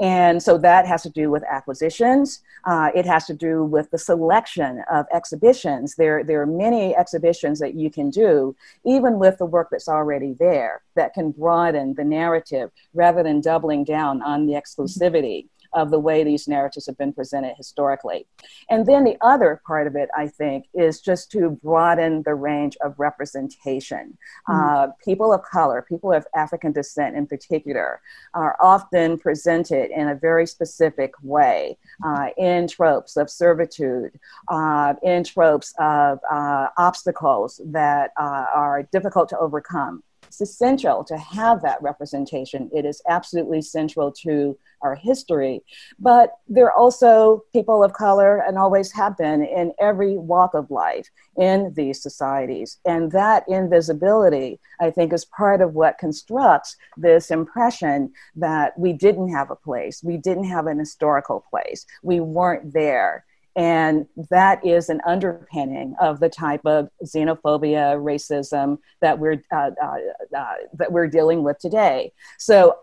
And 0.00 0.40
so 0.40 0.58
that 0.58 0.86
has 0.86 1.02
to 1.02 1.10
do 1.10 1.30
with 1.30 1.42
acquisitions. 1.44 2.40
Uh, 2.64 2.90
it 2.94 3.04
has 3.04 3.26
to 3.26 3.34
do 3.34 3.64
with 3.64 3.90
the 3.90 3.98
selection 3.98 4.84
of 4.90 5.06
exhibitions. 5.12 5.96
There, 5.96 6.22
there 6.22 6.40
are 6.40 6.46
many 6.46 6.94
exhibitions 6.94 7.58
that 7.58 7.74
you 7.74 7.90
can 7.90 8.10
do, 8.10 8.54
even 8.84 9.18
with 9.18 9.38
the 9.38 9.46
work 9.46 9.68
that's 9.70 9.88
already 9.88 10.34
there, 10.38 10.82
that 10.94 11.14
can 11.14 11.32
broaden 11.32 11.94
the 11.94 12.04
narrative 12.04 12.70
rather 12.94 13.24
than 13.24 13.40
doubling 13.40 13.82
down 13.84 14.22
on 14.22 14.46
the 14.46 14.52
exclusivity 14.52 15.48
of 15.72 15.90
the 15.90 15.98
way 15.98 16.24
these 16.24 16.48
narratives 16.48 16.86
have 16.86 16.98
been 16.98 17.12
presented 17.12 17.54
historically. 17.56 18.26
And 18.70 18.86
then 18.86 19.04
the 19.04 19.16
other 19.20 19.60
part 19.66 19.86
of 19.86 19.96
it, 19.96 20.08
I 20.16 20.28
think, 20.28 20.66
is 20.74 21.00
just 21.00 21.30
to 21.32 21.50
broaden 21.62 22.22
the 22.22 22.34
range 22.34 22.76
of 22.82 22.98
representation. 22.98 24.16
Mm-hmm. 24.48 24.52
Uh, 24.52 24.86
people 25.04 25.32
of 25.32 25.42
color, 25.42 25.82
people 25.82 26.12
of 26.12 26.26
African 26.34 26.72
descent 26.72 27.16
in 27.16 27.26
particular, 27.26 28.00
are 28.34 28.56
often 28.60 29.18
presented 29.18 29.90
in 29.90 30.08
a 30.08 30.14
very 30.14 30.46
specific 30.46 31.12
way 31.22 31.76
uh, 32.04 32.28
in 32.36 32.68
tropes 32.68 33.16
of 33.16 33.30
servitude, 33.30 34.18
uh, 34.48 34.94
in 35.02 35.24
tropes 35.24 35.74
of 35.78 36.18
uh, 36.30 36.68
obstacles 36.76 37.60
that 37.66 38.12
uh, 38.18 38.46
are 38.54 38.82
difficult 38.92 39.28
to 39.28 39.38
overcome 39.38 40.02
it's 40.28 40.40
essential 40.40 41.02
to 41.04 41.16
have 41.16 41.62
that 41.62 41.82
representation. 41.82 42.70
It 42.72 42.84
is 42.84 43.02
absolutely 43.08 43.62
central 43.62 44.12
to 44.22 44.56
our 44.82 44.94
history. 44.94 45.62
But 45.98 46.34
there 46.46 46.66
are 46.66 46.78
also 46.78 47.44
people 47.52 47.82
of 47.82 47.94
color 47.94 48.38
and 48.38 48.58
always 48.58 48.92
have 48.92 49.16
been 49.16 49.42
in 49.42 49.72
every 49.80 50.16
walk 50.16 50.54
of 50.54 50.70
life 50.70 51.08
in 51.36 51.72
these 51.74 52.02
societies. 52.02 52.78
And 52.84 53.10
that 53.12 53.44
invisibility, 53.48 54.60
I 54.80 54.90
think, 54.90 55.12
is 55.12 55.24
part 55.24 55.60
of 55.60 55.74
what 55.74 55.98
constructs 55.98 56.76
this 56.96 57.30
impression 57.30 58.12
that 58.36 58.78
we 58.78 58.92
didn't 58.92 59.32
have 59.32 59.50
a 59.50 59.56
place, 59.56 60.04
we 60.04 60.18
didn't 60.18 60.44
have 60.44 60.66
an 60.66 60.78
historical 60.78 61.44
place, 61.50 61.86
we 62.02 62.20
weren't 62.20 62.72
there. 62.72 63.24
And 63.56 64.06
that 64.30 64.64
is 64.64 64.88
an 64.88 65.00
underpinning 65.06 65.94
of 66.00 66.20
the 66.20 66.28
type 66.28 66.64
of 66.64 66.88
xenophobia, 67.04 67.96
racism 68.00 68.78
that 69.00 69.18
we're 69.18 69.42
uh, 69.52 69.70
uh, 69.82 69.96
uh, 70.36 70.54
that 70.74 70.92
we're 70.92 71.08
dealing 71.08 71.42
with 71.42 71.58
today. 71.58 72.12
So 72.38 72.76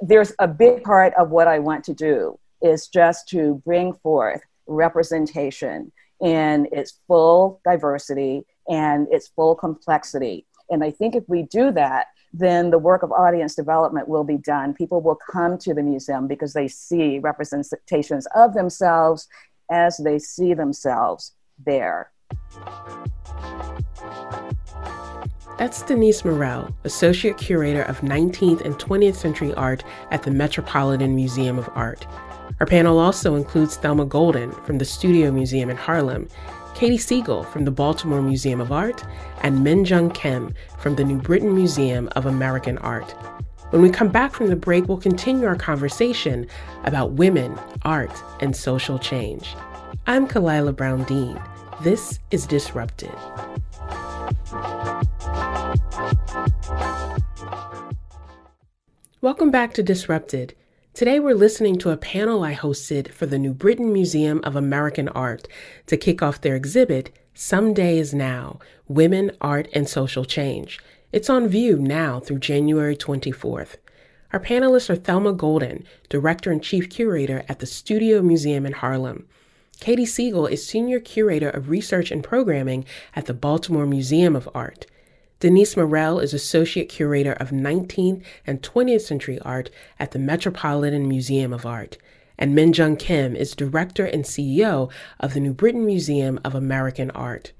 there's 0.00 0.32
a 0.38 0.48
big 0.48 0.82
part 0.82 1.12
of 1.14 1.30
what 1.30 1.46
I 1.46 1.58
want 1.58 1.84
to 1.84 1.94
do 1.94 2.38
is 2.62 2.88
just 2.88 3.28
to 3.28 3.62
bring 3.64 3.92
forth 3.92 4.40
representation 4.66 5.92
in 6.20 6.66
its 6.72 6.98
full 7.06 7.60
diversity 7.64 8.44
and 8.68 9.06
its 9.10 9.28
full 9.28 9.54
complexity. 9.54 10.46
And 10.70 10.82
I 10.82 10.90
think 10.90 11.14
if 11.14 11.24
we 11.28 11.42
do 11.42 11.70
that, 11.72 12.06
then 12.32 12.70
the 12.70 12.78
work 12.78 13.02
of 13.02 13.12
audience 13.12 13.54
development 13.54 14.08
will 14.08 14.24
be 14.24 14.38
done. 14.38 14.74
People 14.74 15.00
will 15.00 15.18
come 15.30 15.56
to 15.58 15.72
the 15.72 15.82
museum 15.82 16.26
because 16.26 16.52
they 16.52 16.66
see 16.66 17.18
representations 17.18 18.26
of 18.34 18.54
themselves 18.54 19.28
as 19.70 19.96
they 19.98 20.18
see 20.18 20.54
themselves 20.54 21.32
there. 21.64 22.10
That's 25.58 25.82
Denise 25.82 26.24
Murrell, 26.24 26.74
Associate 26.82 27.38
Curator 27.38 27.82
of 27.82 28.00
19th 28.00 28.62
and 28.62 28.74
20th 28.74 29.14
Century 29.14 29.54
Art 29.54 29.84
at 30.10 30.24
the 30.24 30.32
Metropolitan 30.32 31.14
Museum 31.14 31.58
of 31.58 31.70
Art. 31.74 32.06
Our 32.60 32.66
panel 32.66 32.98
also 32.98 33.36
includes 33.36 33.76
Thelma 33.76 34.04
Golden 34.04 34.50
from 34.50 34.78
the 34.78 34.84
Studio 34.84 35.30
Museum 35.30 35.70
in 35.70 35.76
Harlem, 35.76 36.28
Katy 36.74 36.98
Siegel 36.98 37.44
from 37.44 37.64
the 37.64 37.70
Baltimore 37.70 38.20
Museum 38.20 38.60
of 38.60 38.72
Art, 38.72 39.04
and 39.42 39.64
Minjung 39.64 40.12
Kim 40.12 40.54
from 40.78 40.96
the 40.96 41.04
New 41.04 41.18
Britain 41.18 41.54
Museum 41.54 42.08
of 42.16 42.26
American 42.26 42.78
Art. 42.78 43.14
When 43.70 43.82
we 43.82 43.90
come 43.90 44.08
back 44.08 44.32
from 44.32 44.48
the 44.48 44.56
break, 44.56 44.86
we'll 44.86 44.98
continue 44.98 45.46
our 45.46 45.56
conversation 45.56 46.46
about 46.84 47.12
women, 47.12 47.58
art, 47.82 48.12
and 48.40 48.54
social 48.54 48.98
change. 48.98 49.56
I'm 50.06 50.28
Khalilah 50.28 50.76
Brown 50.76 51.04
Dean. 51.04 51.40
This 51.80 52.20
is 52.30 52.46
Disrupted. 52.46 53.10
Welcome 59.20 59.50
back 59.50 59.74
to 59.74 59.82
Disrupted. 59.82 60.54
Today 60.92 61.18
we're 61.18 61.34
listening 61.34 61.78
to 61.78 61.90
a 61.90 61.96
panel 61.96 62.44
I 62.44 62.54
hosted 62.54 63.08
for 63.08 63.26
the 63.26 63.38
New 63.38 63.52
Britain 63.52 63.92
Museum 63.92 64.40
of 64.44 64.54
American 64.54 65.08
Art 65.08 65.48
to 65.86 65.96
kick 65.96 66.22
off 66.22 66.42
their 66.42 66.54
exhibit, 66.54 67.10
Someday 67.32 67.98
Is 67.98 68.14
Now 68.14 68.60
Women, 68.86 69.32
Art, 69.40 69.66
and 69.72 69.88
Social 69.88 70.24
Change. 70.24 70.78
It's 71.14 71.30
on 71.30 71.46
view 71.46 71.78
now 71.78 72.18
through 72.18 72.40
January 72.40 72.96
24th. 72.96 73.76
Our 74.32 74.40
panelists 74.40 74.90
are 74.90 74.96
Thelma 74.96 75.32
Golden, 75.32 75.84
Director 76.08 76.50
and 76.50 76.60
Chief 76.60 76.90
Curator 76.90 77.44
at 77.48 77.60
the 77.60 77.66
Studio 77.66 78.20
Museum 78.20 78.66
in 78.66 78.72
Harlem, 78.72 79.24
Katy 79.78 80.06
Siegel 80.06 80.48
is 80.48 80.66
Senior 80.66 80.98
Curator 80.98 81.50
of 81.50 81.70
Research 81.70 82.10
and 82.10 82.24
Programming 82.24 82.84
at 83.14 83.26
the 83.26 83.32
Baltimore 83.32 83.86
Museum 83.86 84.34
of 84.34 84.48
Art. 84.56 84.86
Denise 85.38 85.76
Murrell 85.76 86.18
is 86.18 86.34
Associate 86.34 86.88
Curator 86.88 87.34
of 87.34 87.50
19th 87.50 88.24
and 88.44 88.60
20th 88.60 89.02
Century 89.02 89.38
Art 89.42 89.70
at 90.00 90.10
the 90.10 90.18
Metropolitan 90.18 91.08
Museum 91.08 91.52
of 91.52 91.64
Art. 91.64 91.96
And 92.36 92.58
Minjung 92.58 92.98
Kim 92.98 93.36
is 93.36 93.54
Director 93.54 94.04
and 94.04 94.24
CEO 94.24 94.90
of 95.20 95.32
the 95.32 95.38
New 95.38 95.54
Britain 95.54 95.86
Museum 95.86 96.40
of 96.44 96.56
American 96.56 97.12
Art. 97.12 97.52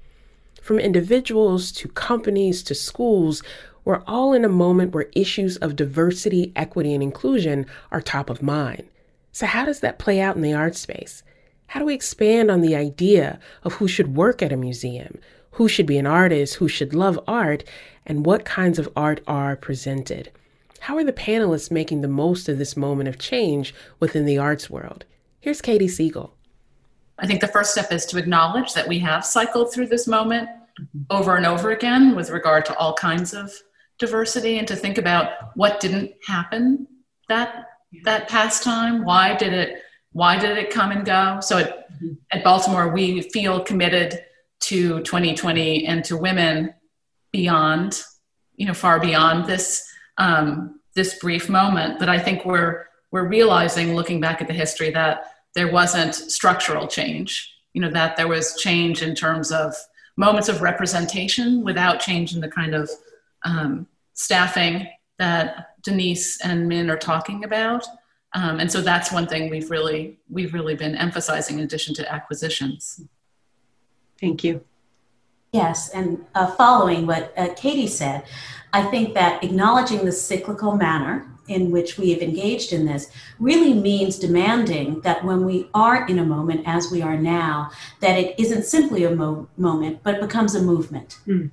From 0.65 0.79
individuals 0.79 1.71
to 1.73 1.87
companies 1.89 2.63
to 2.63 2.73
schools, 2.73 3.43
we're 3.83 4.01
all 4.07 4.33
in 4.33 4.43
a 4.43 4.49
moment 4.49 4.95
where 4.95 5.11
issues 5.15 5.57
of 5.57 5.75
diversity, 5.75 6.51
equity, 6.55 6.91
and 6.95 7.03
inclusion 7.03 7.67
are 7.91 8.01
top 8.01 8.31
of 8.31 8.41
mind. 8.41 8.89
So, 9.31 9.45
how 9.45 9.65
does 9.65 9.81
that 9.81 9.99
play 9.99 10.19
out 10.19 10.35
in 10.35 10.41
the 10.41 10.55
art 10.55 10.75
space? 10.75 11.21
How 11.67 11.79
do 11.79 11.85
we 11.85 11.93
expand 11.93 12.49
on 12.49 12.61
the 12.61 12.75
idea 12.75 13.39
of 13.61 13.73
who 13.73 13.87
should 13.87 14.15
work 14.15 14.41
at 14.41 14.51
a 14.51 14.57
museum, 14.57 15.19
who 15.51 15.67
should 15.67 15.85
be 15.85 15.99
an 15.99 16.07
artist, 16.07 16.55
who 16.55 16.67
should 16.67 16.95
love 16.95 17.19
art, 17.27 17.63
and 18.03 18.25
what 18.25 18.43
kinds 18.43 18.79
of 18.79 18.89
art 18.95 19.21
are 19.27 19.55
presented? 19.55 20.31
How 20.79 20.97
are 20.97 21.03
the 21.03 21.13
panelists 21.13 21.69
making 21.69 22.01
the 22.01 22.07
most 22.07 22.49
of 22.49 22.57
this 22.57 22.75
moment 22.75 23.07
of 23.07 23.19
change 23.19 23.75
within 23.99 24.25
the 24.25 24.39
arts 24.39 24.67
world? 24.67 25.05
Here's 25.39 25.61
Katy 25.61 25.89
Siegel. 25.89 26.34
I 27.19 27.27
think 27.27 27.41
the 27.41 27.47
first 27.47 27.71
step 27.71 27.91
is 27.91 28.05
to 28.07 28.17
acknowledge 28.17 28.73
that 28.73 28.87
we 28.87 28.99
have 28.99 29.25
cycled 29.25 29.73
through 29.73 29.87
this 29.87 30.07
moment 30.07 30.49
over 31.09 31.37
and 31.37 31.45
over 31.45 31.71
again 31.71 32.15
with 32.15 32.29
regard 32.29 32.65
to 32.65 32.75
all 32.77 32.93
kinds 32.93 33.33
of 33.33 33.53
diversity 33.97 34.57
and 34.57 34.67
to 34.67 34.75
think 34.75 34.97
about 34.97 35.55
what 35.55 35.79
didn't 35.79 36.11
happen 36.25 36.87
that 37.29 37.67
that 38.03 38.27
past 38.27 38.63
time. 38.63 39.05
Why 39.05 39.35
did 39.35 39.53
it 39.53 39.81
why 40.11 40.37
did 40.37 40.57
it 40.57 40.69
come 40.69 40.91
and 40.91 41.05
go? 41.05 41.39
So 41.41 41.59
at, 41.59 41.87
at 42.31 42.43
baltimore 42.43 42.89
we 42.89 43.21
feel 43.21 43.61
committed 43.61 44.19
to 44.61 45.01
2020 45.01 45.85
and 45.85 46.03
to 46.05 46.17
women 46.17 46.73
beyond 47.31 48.01
you 48.55 48.65
know 48.65 48.73
far 48.73 48.99
beyond 48.99 49.45
this 49.45 49.85
um, 50.17 50.79
this 50.95 51.19
brief 51.19 51.49
moment 51.49 51.99
that 51.99 52.09
i 52.09 52.17
think 52.17 52.45
we're 52.45 52.85
we're 53.11 53.27
realizing 53.27 53.95
looking 53.95 54.19
back 54.19 54.41
at 54.41 54.47
the 54.47 54.53
history 54.53 54.89
that 54.89 55.34
there 55.55 55.71
wasn't 55.71 56.13
structural 56.13 56.87
change 56.87 57.55
you 57.75 57.81
know 57.81 57.91
that 57.91 58.15
there 58.15 58.27
was 58.27 58.55
change 58.55 59.01
in 59.01 59.13
terms 59.13 59.51
of 59.51 59.75
moments 60.15 60.47
of 60.47 60.61
representation 60.61 61.61
without 61.61 61.99
change 61.99 62.33
in 62.33 62.39
the 62.39 62.47
kind 62.47 62.73
of 62.73 62.89
um, 63.43 63.85
staffing 64.13 64.87
that 65.19 65.81
denise 65.83 66.39
and 66.41 66.67
min 66.67 66.89
are 66.89 66.97
talking 66.97 67.43
about. 67.43 67.85
Um, 68.33 68.59
and 68.59 68.71
so 68.71 68.81
that's 68.81 69.11
one 69.11 69.27
thing 69.27 69.49
we've 69.49 69.69
really 69.69 70.17
we've 70.29 70.53
really 70.53 70.75
been 70.75 70.95
emphasizing 70.95 71.59
in 71.59 71.65
addition 71.65 71.93
to 71.95 72.11
acquisitions. 72.11 73.01
Thank 74.19 74.43
you. 74.43 74.63
Yes 75.51 75.89
and 75.89 76.25
uh, 76.33 76.47
following 76.47 77.05
what 77.07 77.33
uh, 77.37 77.53
katy 77.55 77.87
said 77.87 78.25
i 78.73 78.83
think 78.83 79.13
that 79.13 79.41
acknowledging 79.41 80.03
the 80.03 80.11
cyclical 80.11 80.75
manner 80.75 81.25
in 81.47 81.71
which 81.71 81.97
we 81.97 82.11
have 82.11 82.21
engaged 82.21 82.73
in 82.73 82.85
this 82.85 83.09
really 83.39 83.73
means 83.73 84.17
demanding 84.17 85.01
that 85.01 85.23
when 85.23 85.45
we 85.45 85.69
are 85.73 86.07
in 86.07 86.19
a 86.19 86.25
moment 86.25 86.61
as 86.65 86.91
we 86.91 87.01
are 87.01 87.17
now 87.17 87.69
that 87.99 88.17
it 88.17 88.39
isn't 88.39 88.63
simply 88.63 89.03
a 89.03 89.11
mo- 89.11 89.47
moment 89.57 89.99
but 90.03 90.19
becomes 90.19 90.55
a 90.55 90.61
movement. 90.61 91.19
Mm. 91.27 91.51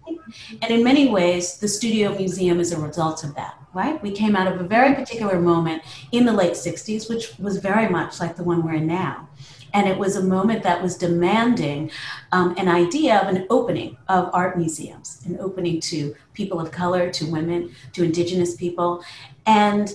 and 0.62 0.70
in 0.70 0.82
many 0.82 1.09
ways 1.09 1.59
the 1.59 1.68
studio 1.68 2.14
museum 2.16 2.61
is 2.61 2.72
a 2.72 2.78
result 2.78 3.24
of 3.24 3.34
that 3.34 3.57
right? 3.74 4.03
We 4.03 4.11
came 4.12 4.36
out 4.36 4.53
of 4.53 4.61
a 4.61 4.64
very 4.64 4.95
particular 4.95 5.40
moment 5.40 5.82
in 6.12 6.26
the 6.26 6.32
late 6.32 6.53
60s 6.53 7.09
which 7.09 7.38
was 7.38 7.57
very 7.57 7.88
much 7.88 8.20
like 8.20 8.36
the 8.36 8.45
one 8.45 8.62
we're 8.62 8.74
in 8.74 8.86
now 8.86 9.28
and 9.74 9.88
it 9.88 9.98
was 9.98 10.16
a 10.16 10.22
moment 10.22 10.62
that 10.62 10.82
was 10.82 10.96
demanding 10.96 11.90
um, 12.32 12.54
an 12.58 12.68
idea 12.68 13.18
of 13.18 13.34
an 13.34 13.46
opening 13.50 13.96
of 14.08 14.30
art 14.32 14.58
museums, 14.58 15.22
an 15.24 15.38
opening 15.40 15.80
to 15.80 16.14
people 16.34 16.60
of 16.60 16.70
color, 16.70 17.10
to 17.10 17.26
women, 17.26 17.74
to 17.92 18.04
indigenous 18.04 18.54
people. 18.56 19.02
And 19.46 19.94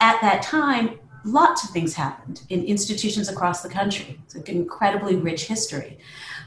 at 0.00 0.20
that 0.20 0.42
time, 0.42 0.98
lots 1.24 1.64
of 1.64 1.70
things 1.70 1.94
happened 1.94 2.42
in 2.48 2.64
institutions 2.64 3.28
across 3.28 3.62
the 3.62 3.68
country. 3.68 4.18
It's 4.24 4.34
an 4.34 4.44
incredibly 4.46 5.16
rich 5.16 5.44
history. 5.44 5.98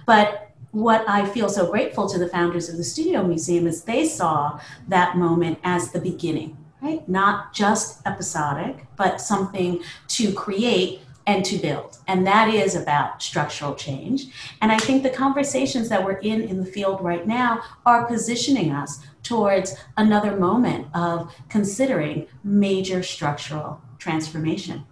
But 0.05 0.49
what 0.71 1.07
I 1.07 1.25
feel 1.25 1.49
so 1.49 1.69
grateful 1.69 2.07
to 2.09 2.17
the 2.17 2.29
founders 2.29 2.69
of 2.69 2.77
the 2.77 2.83
Studio 2.83 3.23
Museum 3.23 3.67
is 3.67 3.83
they 3.83 4.07
saw 4.07 4.59
that 4.87 5.17
moment 5.17 5.59
as 5.63 5.91
the 5.91 5.99
beginning, 5.99 6.57
right? 6.81 7.07
Not 7.09 7.53
just 7.53 8.05
episodic, 8.07 8.85
but 8.95 9.19
something 9.19 9.83
to 10.09 10.31
create 10.33 11.01
and 11.27 11.45
to 11.45 11.57
build. 11.57 11.97
And 12.07 12.25
that 12.27 12.49
is 12.53 12.75
about 12.75 13.21
structural 13.21 13.75
change. 13.75 14.27
And 14.61 14.71
I 14.71 14.77
think 14.77 15.03
the 15.03 15.09
conversations 15.09 15.89
that 15.89 16.03
we're 16.03 16.19
in 16.19 16.41
in 16.41 16.57
the 16.57 16.65
field 16.65 17.01
right 17.01 17.25
now 17.25 17.61
are 17.85 18.05
positioning 18.05 18.71
us 18.71 18.99
towards 19.23 19.75
another 19.97 20.35
moment 20.35 20.87
of 20.93 21.33
considering 21.49 22.27
major 22.43 23.03
structural 23.03 23.81
transformation. 23.99 24.85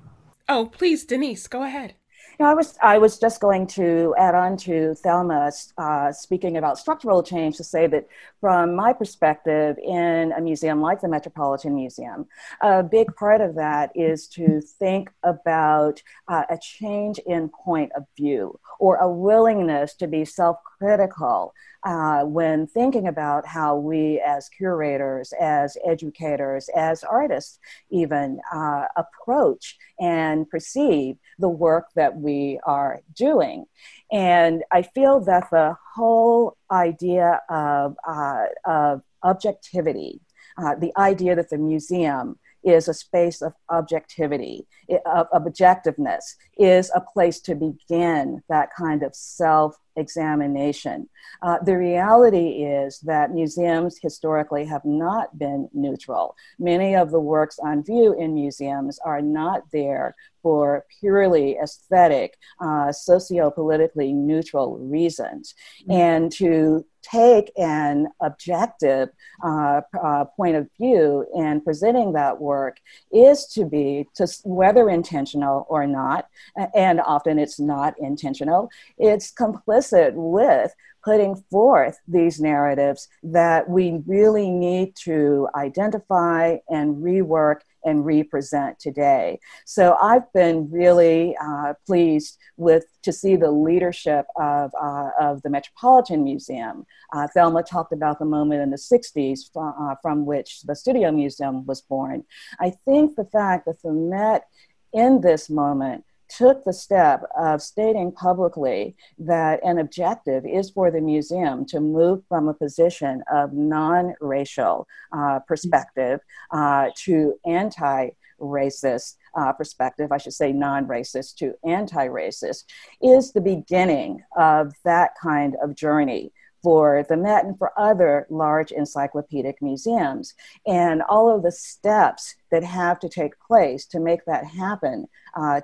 Oh, 0.47 0.67
please, 0.67 1.05
Denise, 1.05 1.47
go 1.47 1.63
ahead. 1.63 1.95
Know, 2.39 2.45
I 2.45 2.53
was 2.53 2.77
I 2.81 2.97
was 2.99 3.19
just 3.19 3.41
going 3.41 3.67
to 3.67 4.15
add 4.17 4.33
on 4.33 4.55
to 4.57 4.95
Thelma 4.95 5.51
uh, 5.77 6.13
speaking 6.13 6.55
about 6.55 6.77
structural 6.77 7.21
change 7.21 7.57
to 7.57 7.65
say 7.65 7.85
that 7.87 8.07
from 8.39 8.75
my 8.75 8.93
perspective, 8.93 9.77
in 9.83 10.31
a 10.31 10.39
museum 10.39 10.79
like 10.79 11.01
the 11.01 11.09
Metropolitan 11.09 11.75
Museum, 11.75 12.27
a 12.61 12.81
big 12.81 13.13
part 13.15 13.41
of 13.41 13.55
that 13.55 13.91
is 13.93 14.25
to 14.29 14.61
think 14.61 15.11
about 15.23 16.01
uh, 16.29 16.43
a 16.49 16.57
change 16.57 17.19
in 17.25 17.49
point 17.49 17.91
of 17.93 18.05
view 18.15 18.57
or 18.79 18.95
a 18.95 19.11
willingness 19.11 19.93
to 19.95 20.07
be 20.07 20.23
self-critical 20.23 21.53
uh, 21.83 22.23
when 22.23 22.67
thinking 22.67 23.07
about 23.07 23.45
how 23.45 23.75
we 23.75 24.21
as 24.25 24.49
curators, 24.49 25.33
as 25.39 25.77
educators, 25.85 26.69
as 26.75 27.03
artists 27.03 27.59
even 27.89 28.39
uh, 28.53 28.85
approach 28.97 29.77
and 29.99 30.49
perceive 30.49 31.17
the 31.37 31.49
work 31.49 31.87
that 31.95 32.17
we 32.17 32.59
are 32.65 33.01
doing. 33.15 33.65
And 34.11 34.63
I 34.71 34.81
feel 34.81 35.21
that 35.21 35.49
the 35.51 35.75
whole 35.95 36.57
idea 36.71 37.41
of, 37.49 37.95
uh, 38.07 38.45
of 38.65 39.01
objectivity, 39.23 40.21
uh, 40.57 40.75
the 40.75 40.91
idea 40.97 41.35
that 41.35 41.49
the 41.49 41.57
museum 41.57 42.37
is 42.69 42.87
a 42.87 42.93
space 42.93 43.41
of 43.41 43.53
objectivity, 43.69 44.67
of, 45.05 45.27
objectiveness, 45.31 46.35
is 46.57 46.91
a 46.95 47.01
place 47.01 47.39
to 47.41 47.55
begin 47.55 48.41
that 48.49 48.69
kind 48.77 49.03
of 49.03 49.15
self 49.15 49.75
examination. 49.95 51.09
Uh, 51.41 51.57
the 51.63 51.77
reality 51.77 52.63
is 52.63 52.99
that 53.01 53.31
museums 53.31 53.97
historically 54.01 54.65
have 54.65 54.85
not 54.85 55.37
been 55.37 55.69
neutral. 55.73 56.35
Many 56.57 56.95
of 56.95 57.11
the 57.11 57.19
works 57.19 57.59
on 57.59 57.83
view 57.83 58.13
in 58.13 58.33
museums 58.33 58.99
are 59.05 59.21
not 59.21 59.63
there 59.71 60.15
for 60.41 60.85
purely 60.99 61.57
aesthetic, 61.61 62.37
uh, 62.61 62.91
socio 62.91 63.51
politically 63.51 64.13
neutral 64.13 64.77
reasons. 64.77 65.53
Mm-hmm. 65.81 65.91
And 65.91 66.31
to 66.33 66.85
take 67.01 67.51
an 67.57 68.07
objective 68.21 69.09
uh, 69.43 69.81
uh, 70.01 70.25
point 70.25 70.55
of 70.55 70.67
view 70.79 71.25
in 71.35 71.61
presenting 71.61 72.13
that 72.13 72.39
work 72.39 72.77
is 73.11 73.45
to 73.47 73.65
be, 73.65 74.07
to, 74.15 74.27
whether 74.43 74.89
intentional 74.89 75.65
or 75.69 75.87
not, 75.87 76.27
and 76.75 76.99
often 77.01 77.39
it's 77.39 77.59
not 77.59 77.93
intentional, 77.99 78.69
it's 78.97 79.31
complicit 79.31 80.13
with 80.13 80.73
putting 81.03 81.35
forth 81.49 81.97
these 82.07 82.39
narratives 82.39 83.07
that 83.23 83.69
we 83.69 84.01
really 84.05 84.49
need 84.49 84.95
to 84.95 85.47
identify 85.55 86.57
and 86.69 86.97
rework 86.97 87.61
and 87.85 88.05
represent 88.05 88.79
today. 88.79 89.39
So 89.65 89.97
I've 90.01 90.31
been 90.33 90.69
really 90.71 91.35
uh, 91.41 91.73
pleased 91.85 92.37
with 92.57 92.85
to 93.03 93.13
see 93.13 93.35
the 93.35 93.51
leadership 93.51 94.25
of, 94.35 94.71
uh, 94.79 95.09
of 95.19 95.41
the 95.41 95.49
Metropolitan 95.49 96.23
Museum. 96.23 96.85
Uh, 97.13 97.27
Thelma 97.33 97.63
talked 97.63 97.93
about 97.93 98.19
the 98.19 98.25
moment 98.25 98.61
in 98.61 98.69
the 98.69 98.77
60s 98.77 99.51
from, 99.53 99.73
uh, 99.79 99.95
from 100.01 100.25
which 100.25 100.61
the 100.63 100.75
Studio 100.75 101.11
Museum 101.11 101.65
was 101.65 101.81
born. 101.81 102.23
I 102.59 102.71
think 102.85 103.15
the 103.15 103.25
fact 103.25 103.65
that 103.65 103.81
the 103.81 103.93
Met 103.93 104.45
in 104.93 105.21
this 105.21 105.49
moment 105.49 106.03
took 106.29 106.63
the 106.63 106.73
step 106.73 107.23
of 107.37 107.61
stating 107.61 108.11
publicly 108.11 108.95
that 109.17 109.59
an 109.63 109.79
objective 109.79 110.45
is 110.45 110.69
for 110.69 110.91
the 110.91 111.01
museum 111.01 111.65
to 111.65 111.79
move 111.79 112.21
from 112.29 112.47
a 112.47 112.53
position 112.53 113.23
of 113.31 113.53
non 113.53 114.13
racial 114.21 114.87
uh, 115.11 115.39
perspective 115.47 116.19
uh, 116.51 116.89
to 116.95 117.35
anti 117.45 118.09
racist 118.39 119.15
uh, 119.35 119.51
perspective, 119.53 120.11
I 120.11 120.17
should 120.17 120.33
say 120.33 120.53
non 120.53 120.85
racist 120.85 121.35
to 121.37 121.53
anti 121.65 122.07
racist, 122.07 122.65
is 123.01 123.31
the 123.31 123.41
beginning 123.41 124.23
of 124.37 124.73
that 124.85 125.11
kind 125.21 125.55
of 125.61 125.75
journey 125.75 126.31
for 126.61 127.05
the 127.07 127.17
Met 127.17 127.45
and 127.45 127.57
for 127.57 127.71
other 127.77 128.27
large 128.29 128.71
encyclopedic 128.71 129.61
museums. 129.61 130.33
And 130.67 131.01
all 131.03 131.33
of 131.33 131.43
the 131.43 131.51
steps 131.51 132.35
that 132.51 132.63
have 132.63 132.99
to 132.99 133.09
take 133.09 133.39
place 133.39 133.85
to 133.87 133.99
make 133.99 134.25
that 134.25 134.45
happen. 134.45 135.07
Uh, 135.35 135.61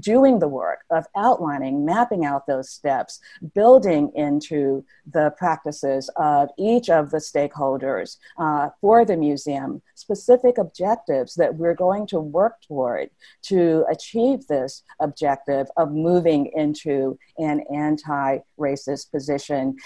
doing 0.00 0.40
the 0.40 0.48
work 0.48 0.80
of 0.90 1.06
outlining, 1.16 1.84
mapping 1.84 2.24
out 2.24 2.48
those 2.48 2.68
steps, 2.68 3.20
building 3.54 4.10
into 4.16 4.84
the 5.12 5.32
practices 5.38 6.10
of 6.16 6.48
each 6.58 6.90
of 6.90 7.10
the 7.10 7.18
stakeholders 7.18 8.16
uh, 8.38 8.68
for 8.80 9.04
the 9.04 9.16
museum 9.16 9.80
specific 9.94 10.58
objectives 10.58 11.34
that 11.36 11.54
we're 11.54 11.74
going 11.74 12.06
to 12.08 12.18
work 12.18 12.60
toward 12.60 13.08
to 13.40 13.84
achieve 13.88 14.46
this 14.48 14.82
objective 15.00 15.68
of 15.76 15.92
moving 15.92 16.50
into 16.54 17.16
an 17.38 17.62
anti 17.72 18.38
racist 18.58 19.10
position 19.12 19.76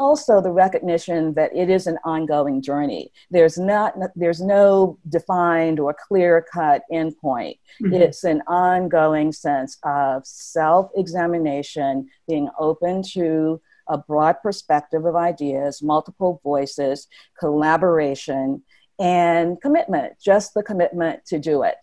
also 0.00 0.40
the 0.40 0.50
recognition 0.50 1.34
that 1.34 1.54
it 1.54 1.70
is 1.70 1.86
an 1.86 1.98
ongoing 2.04 2.62
journey. 2.62 3.12
There's 3.30 3.58
not 3.58 3.94
there's 4.16 4.40
no 4.40 4.98
defined 5.08 5.78
or 5.78 5.94
clear 6.08 6.44
cut 6.52 6.82
endpoint. 6.92 7.58
Mm-hmm. 7.80 7.92
It's 7.94 8.24
an 8.24 8.42
ongoing 8.48 9.30
sense 9.30 9.78
of 9.84 10.26
self-examination, 10.26 12.08
being 12.26 12.48
open 12.58 13.02
to 13.12 13.60
a 13.88 13.98
broad 13.98 14.36
perspective 14.42 15.04
of 15.04 15.16
ideas, 15.16 15.82
multiple 15.82 16.40
voices, 16.42 17.06
collaboration, 17.38 18.62
and 18.98 19.60
commitment, 19.60 20.14
just 20.22 20.54
the 20.54 20.62
commitment 20.62 21.24
to 21.26 21.38
do 21.38 21.62
it. 21.62 21.76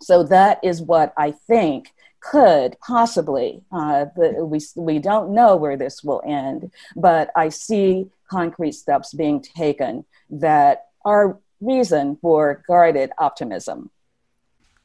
So 0.00 0.22
that 0.24 0.60
is 0.62 0.80
what 0.80 1.12
I 1.16 1.32
think 1.32 1.92
could 2.20 2.76
possibly, 2.80 3.62
uh, 3.72 4.06
the, 4.16 4.44
we, 4.44 4.60
we 4.76 4.98
don't 4.98 5.32
know 5.34 5.56
where 5.56 5.76
this 5.76 6.02
will 6.02 6.22
end, 6.26 6.70
but 6.96 7.30
I 7.36 7.48
see 7.48 8.10
concrete 8.28 8.72
steps 8.72 9.14
being 9.14 9.40
taken 9.40 10.04
that 10.30 10.86
are 11.04 11.38
reason 11.60 12.18
for 12.20 12.62
guarded 12.66 13.10
optimism. 13.18 13.90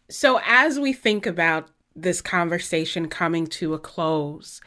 So, 0.09 0.39
as 0.45 0.79
we 0.79 0.93
think 0.93 1.25
about 1.25 1.69
this 1.95 2.21
conversation 2.21 3.07
coming 3.07 3.47
to 3.47 3.73
a 3.73 3.79
close, 3.79 4.61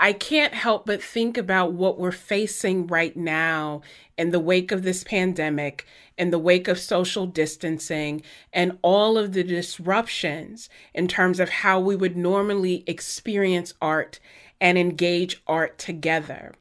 I 0.00 0.12
can't 0.12 0.54
help 0.54 0.86
but 0.86 1.02
think 1.02 1.36
about 1.36 1.72
what 1.72 1.98
we're 1.98 2.12
facing 2.12 2.86
right 2.86 3.16
now 3.16 3.82
in 4.16 4.30
the 4.30 4.38
wake 4.38 4.70
of 4.70 4.84
this 4.84 5.02
pandemic, 5.02 5.86
in 6.16 6.30
the 6.30 6.38
wake 6.38 6.68
of 6.68 6.78
social 6.78 7.26
distancing, 7.26 8.22
and 8.52 8.78
all 8.82 9.18
of 9.18 9.32
the 9.32 9.42
disruptions 9.42 10.68
in 10.94 11.08
terms 11.08 11.40
of 11.40 11.48
how 11.48 11.80
we 11.80 11.96
would 11.96 12.16
normally 12.16 12.84
experience 12.86 13.74
art 13.82 14.20
and 14.60 14.78
engage 14.78 15.42
art 15.48 15.78
together. 15.78 16.54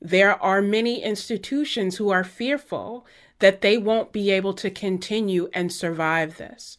There 0.00 0.40
are 0.40 0.62
many 0.62 1.02
institutions 1.02 1.96
who 1.96 2.10
are 2.10 2.24
fearful 2.24 3.06
that 3.40 3.60
they 3.60 3.76
won't 3.76 4.12
be 4.12 4.30
able 4.30 4.54
to 4.54 4.70
continue 4.70 5.48
and 5.52 5.72
survive 5.72 6.36
this. 6.36 6.76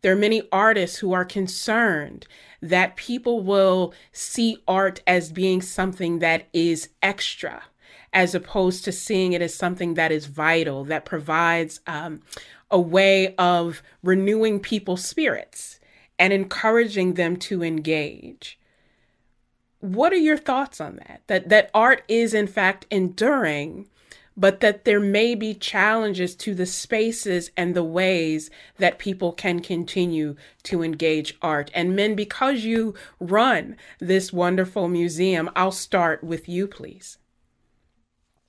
There 0.00 0.12
are 0.12 0.16
many 0.16 0.48
artists 0.50 0.98
who 0.98 1.12
are 1.12 1.24
concerned 1.24 2.26
that 2.60 2.96
people 2.96 3.40
will 3.40 3.94
see 4.12 4.58
art 4.66 5.02
as 5.06 5.32
being 5.32 5.62
something 5.62 6.18
that 6.18 6.48
is 6.52 6.88
extra, 7.02 7.62
as 8.12 8.34
opposed 8.34 8.84
to 8.84 8.92
seeing 8.92 9.32
it 9.32 9.42
as 9.42 9.54
something 9.54 9.94
that 9.94 10.10
is 10.10 10.26
vital, 10.26 10.84
that 10.84 11.04
provides 11.04 11.80
um, 11.86 12.20
a 12.70 12.80
way 12.80 13.34
of 13.36 13.82
renewing 14.02 14.60
people's 14.60 15.04
spirits 15.04 15.78
and 16.18 16.32
encouraging 16.32 17.14
them 17.14 17.36
to 17.36 17.62
engage. 17.62 18.58
What 19.80 20.12
are 20.12 20.16
your 20.16 20.36
thoughts 20.36 20.80
on 20.80 20.96
that? 20.96 21.22
That 21.28 21.48
that 21.50 21.70
art 21.72 22.02
is 22.08 22.34
in 22.34 22.48
fact 22.48 22.86
enduring 22.90 23.88
but 24.38 24.60
that 24.60 24.84
there 24.84 25.00
may 25.00 25.34
be 25.34 25.52
challenges 25.52 26.36
to 26.36 26.54
the 26.54 26.64
spaces 26.64 27.50
and 27.56 27.74
the 27.74 27.82
ways 27.82 28.50
that 28.78 28.98
people 28.98 29.32
can 29.32 29.60
continue 29.60 30.36
to 30.62 30.82
engage 30.82 31.36
art. 31.42 31.70
And 31.74 31.96
Min, 31.96 32.14
because 32.14 32.64
you 32.64 32.94
run 33.18 33.76
this 33.98 34.32
wonderful 34.32 34.88
museum, 34.88 35.50
I'll 35.56 35.72
start 35.72 36.22
with 36.22 36.48
you, 36.48 36.68
please. 36.68 37.18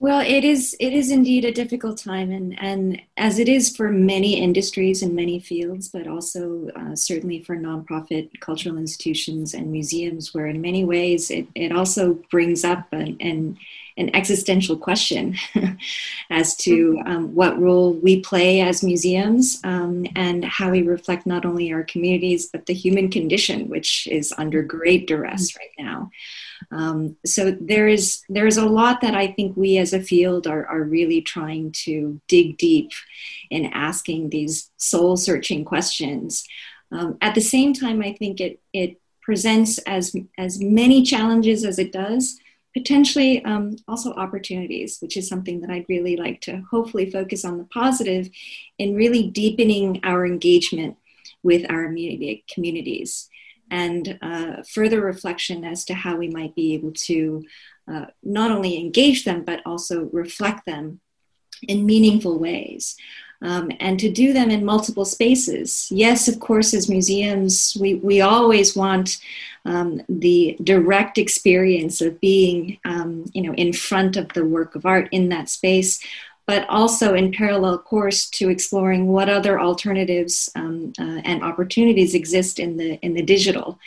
Well, 0.01 0.21
it 0.21 0.45
is 0.45 0.77
it 0.79 0.93
is 0.93 1.11
indeed 1.11 1.43
a 1.43 1.51
difficult 1.51 1.97
time, 1.97 2.31
and 2.31 2.57
and 2.61 3.01
as 3.17 3.37
it 3.37 3.49
is 3.49 3.75
for 3.75 3.91
many 3.91 4.39
industries 4.41 5.03
and 5.03 5.13
many 5.13 5.39
fields, 5.41 5.89
but 5.89 6.07
also 6.07 6.69
uh, 6.73 6.95
certainly 6.95 7.43
for 7.43 7.57
nonprofit 7.57 8.29
cultural 8.39 8.77
institutions 8.77 9.53
and 9.53 9.69
museums, 9.69 10.33
where 10.33 10.47
in 10.47 10.61
many 10.61 10.85
ways 10.85 11.29
it, 11.29 11.47
it 11.53 11.73
also 11.73 12.13
brings 12.31 12.63
up 12.63 12.87
an, 12.93 13.17
an 13.19 13.57
an 13.99 14.15
existential 14.15 14.77
question 14.77 15.35
as 16.29 16.55
to 16.55 16.93
mm-hmm. 16.93 17.07
um, 17.11 17.35
what 17.35 17.59
role 17.59 17.93
we 17.93 18.21
play 18.21 18.61
as 18.61 18.81
museums 18.81 19.59
um, 19.65 20.05
and 20.15 20.45
how 20.45 20.71
we 20.71 20.81
reflect 20.81 21.27
not 21.27 21.45
only 21.45 21.71
our 21.71 21.83
communities 21.83 22.47
but 22.47 22.65
the 22.65 22.73
human 22.73 23.11
condition, 23.11 23.67
which 23.67 24.07
is 24.07 24.33
under 24.37 24.63
great 24.63 25.05
duress 25.05 25.51
mm-hmm. 25.51 25.59
right 25.59 25.75
now. 25.77 26.09
Um, 26.71 27.17
so 27.25 27.51
there 27.51 27.87
is 27.87 28.23
there 28.29 28.47
is 28.47 28.57
a 28.57 28.65
lot 28.65 29.01
that 29.01 29.15
I 29.15 29.27
think 29.27 29.55
we 29.55 29.77
as 29.77 29.93
a 29.93 30.01
field 30.01 30.47
are, 30.47 30.65
are 30.65 30.83
really 30.83 31.21
trying 31.21 31.71
to 31.83 32.19
dig 32.27 32.57
deep 32.57 32.91
in 33.49 33.65
asking 33.65 34.29
these 34.29 34.71
soul 34.77 35.17
searching 35.17 35.65
questions. 35.65 36.45
Um, 36.91 37.17
at 37.21 37.35
the 37.35 37.41
same 37.41 37.73
time, 37.73 38.01
I 38.01 38.13
think 38.13 38.39
it 38.39 38.61
it 38.73 39.01
presents 39.21 39.77
as 39.79 40.15
as 40.37 40.59
many 40.59 41.03
challenges 41.03 41.65
as 41.65 41.79
it 41.79 41.91
does 41.91 42.39
potentially 42.73 43.43
um, 43.45 43.75
also 43.87 44.13
opportunities, 44.13 44.99
which 44.99 45.17
is 45.17 45.27
something 45.27 45.61
that 45.61 45.69
I'd 45.69 45.89
really 45.89 46.15
like 46.15 46.41
to 46.41 46.63
hopefully 46.69 47.09
focus 47.09 47.43
on 47.43 47.57
the 47.57 47.63
positive 47.65 48.29
in 48.77 48.95
really 48.95 49.27
deepening 49.27 49.99
our 50.03 50.25
engagement 50.25 50.97
with 51.43 51.69
our 51.69 51.83
immediate 51.83 52.47
communities 52.47 53.29
and 53.71 54.17
uh, 54.21 54.63
further 54.63 55.01
reflection 55.01 55.63
as 55.63 55.85
to 55.85 55.93
how 55.93 56.15
we 56.15 56.27
might 56.27 56.55
be 56.55 56.73
able 56.73 56.91
to 56.91 57.43
uh, 57.87 58.05
not 58.23 58.51
only 58.51 58.77
engage 58.77 59.25
them 59.25 59.43
but 59.43 59.61
also 59.65 60.09
reflect 60.11 60.65
them 60.65 60.99
in 61.67 61.85
meaningful 61.85 62.39
ways 62.39 62.95
um, 63.41 63.71
and 63.79 63.99
to 63.99 64.11
do 64.11 64.33
them 64.33 64.49
in 64.49 64.65
multiple 64.65 65.05
spaces. 65.05 65.87
Yes, 65.91 66.27
of 66.27 66.39
course, 66.39 66.73
as 66.73 66.89
museums, 66.89 67.77
we, 67.79 67.95
we 67.95 68.21
always 68.21 68.75
want 68.75 69.17
um, 69.65 70.01
the 70.09 70.57
direct 70.63 71.17
experience 71.17 72.01
of 72.01 72.19
being, 72.19 72.79
um, 72.85 73.25
you 73.33 73.41
know, 73.41 73.53
in 73.53 73.73
front 73.73 74.17
of 74.17 74.29
the 74.33 74.45
work 74.45 74.75
of 74.75 74.85
art 74.85 75.09
in 75.11 75.29
that 75.29 75.49
space, 75.49 76.03
but 76.45 76.67
also 76.67 77.13
in 77.13 77.31
parallel 77.31 77.77
course 77.77 78.29
to 78.29 78.49
exploring 78.49 79.07
what 79.07 79.29
other 79.29 79.59
alternatives 79.59 80.49
um, 80.55 80.91
uh, 80.99 81.21
and 81.23 81.43
opportunities 81.43 82.15
exist 82.15 82.59
in 82.59 82.75
the 82.77 82.99
in 83.01 83.13
the 83.13 83.21
digital, 83.21 83.77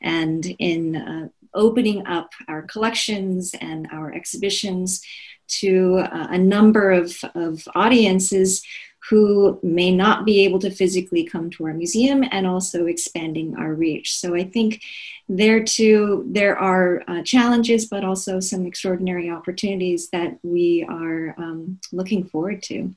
and 0.00 0.54
in 0.58 0.96
uh, 0.96 1.28
opening 1.54 2.06
up 2.06 2.30
our 2.48 2.62
collections 2.62 3.54
and 3.60 3.88
our 3.92 4.12
exhibitions 4.12 5.02
to 5.48 5.98
uh, 5.98 6.28
a 6.30 6.38
number 6.38 6.92
of, 6.92 7.16
of 7.34 7.66
audiences 7.74 8.62
who 9.08 9.58
may 9.62 9.94
not 9.94 10.24
be 10.24 10.44
able 10.44 10.58
to 10.60 10.70
physically 10.70 11.24
come 11.24 11.50
to 11.50 11.66
our 11.66 11.74
museum 11.74 12.24
and 12.30 12.46
also 12.46 12.86
expanding 12.86 13.56
our 13.56 13.74
reach. 13.74 14.14
So 14.14 14.34
I 14.34 14.44
think 14.44 14.82
there 15.28 15.62
too, 15.64 16.24
there 16.28 16.56
are 16.56 17.02
uh, 17.08 17.22
challenges, 17.22 17.86
but 17.86 18.04
also 18.04 18.38
some 18.38 18.64
extraordinary 18.64 19.28
opportunities 19.28 20.08
that 20.10 20.38
we 20.42 20.86
are 20.88 21.34
um, 21.36 21.80
looking 21.92 22.24
forward 22.24 22.62
to. 22.64 22.94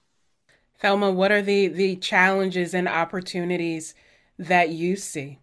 Thelma, 0.80 1.12
what 1.12 1.32
are 1.32 1.42
the, 1.42 1.68
the 1.68 1.96
challenges 1.96 2.74
and 2.74 2.88
opportunities 2.88 3.96
that 4.38 4.70
you 4.70 4.96
see? 4.96 5.40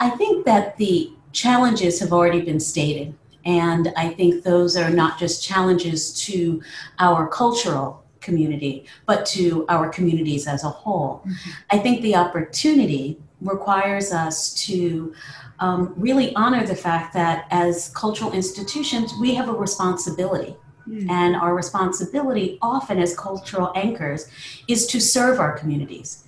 I 0.00 0.10
think 0.10 0.44
that 0.46 0.76
the 0.76 1.12
challenges 1.32 2.00
have 2.00 2.12
already 2.12 2.40
been 2.40 2.60
stated. 2.60 3.14
And 3.44 3.92
I 3.96 4.08
think 4.08 4.42
those 4.42 4.76
are 4.76 4.90
not 4.90 5.18
just 5.18 5.44
challenges 5.44 6.18
to 6.22 6.62
our 6.98 7.28
cultural 7.28 8.03
community, 8.24 8.86
but 9.06 9.26
to 9.26 9.66
our 9.68 9.88
communities 9.88 10.46
as 10.46 10.64
a 10.64 10.68
whole. 10.68 11.22
Mm-hmm. 11.26 11.50
I 11.70 11.78
think 11.78 12.02
the 12.02 12.16
opportunity 12.16 13.18
requires 13.40 14.12
us 14.12 14.54
to 14.66 15.14
um, 15.60 15.94
really 15.96 16.34
honor 16.34 16.66
the 16.66 16.74
fact 16.74 17.14
that 17.14 17.46
as 17.50 17.90
cultural 17.90 18.32
institutions, 18.32 19.12
we 19.20 19.34
have 19.34 19.48
a 19.48 19.52
responsibility. 19.52 20.56
Mm-hmm. 20.88 21.10
And 21.10 21.36
our 21.36 21.54
responsibility, 21.54 22.58
often 22.60 22.98
as 22.98 23.16
cultural 23.16 23.72
anchors, 23.74 24.28
is 24.68 24.86
to 24.88 25.00
serve 25.00 25.40
our 25.40 25.56
communities. 25.56 26.24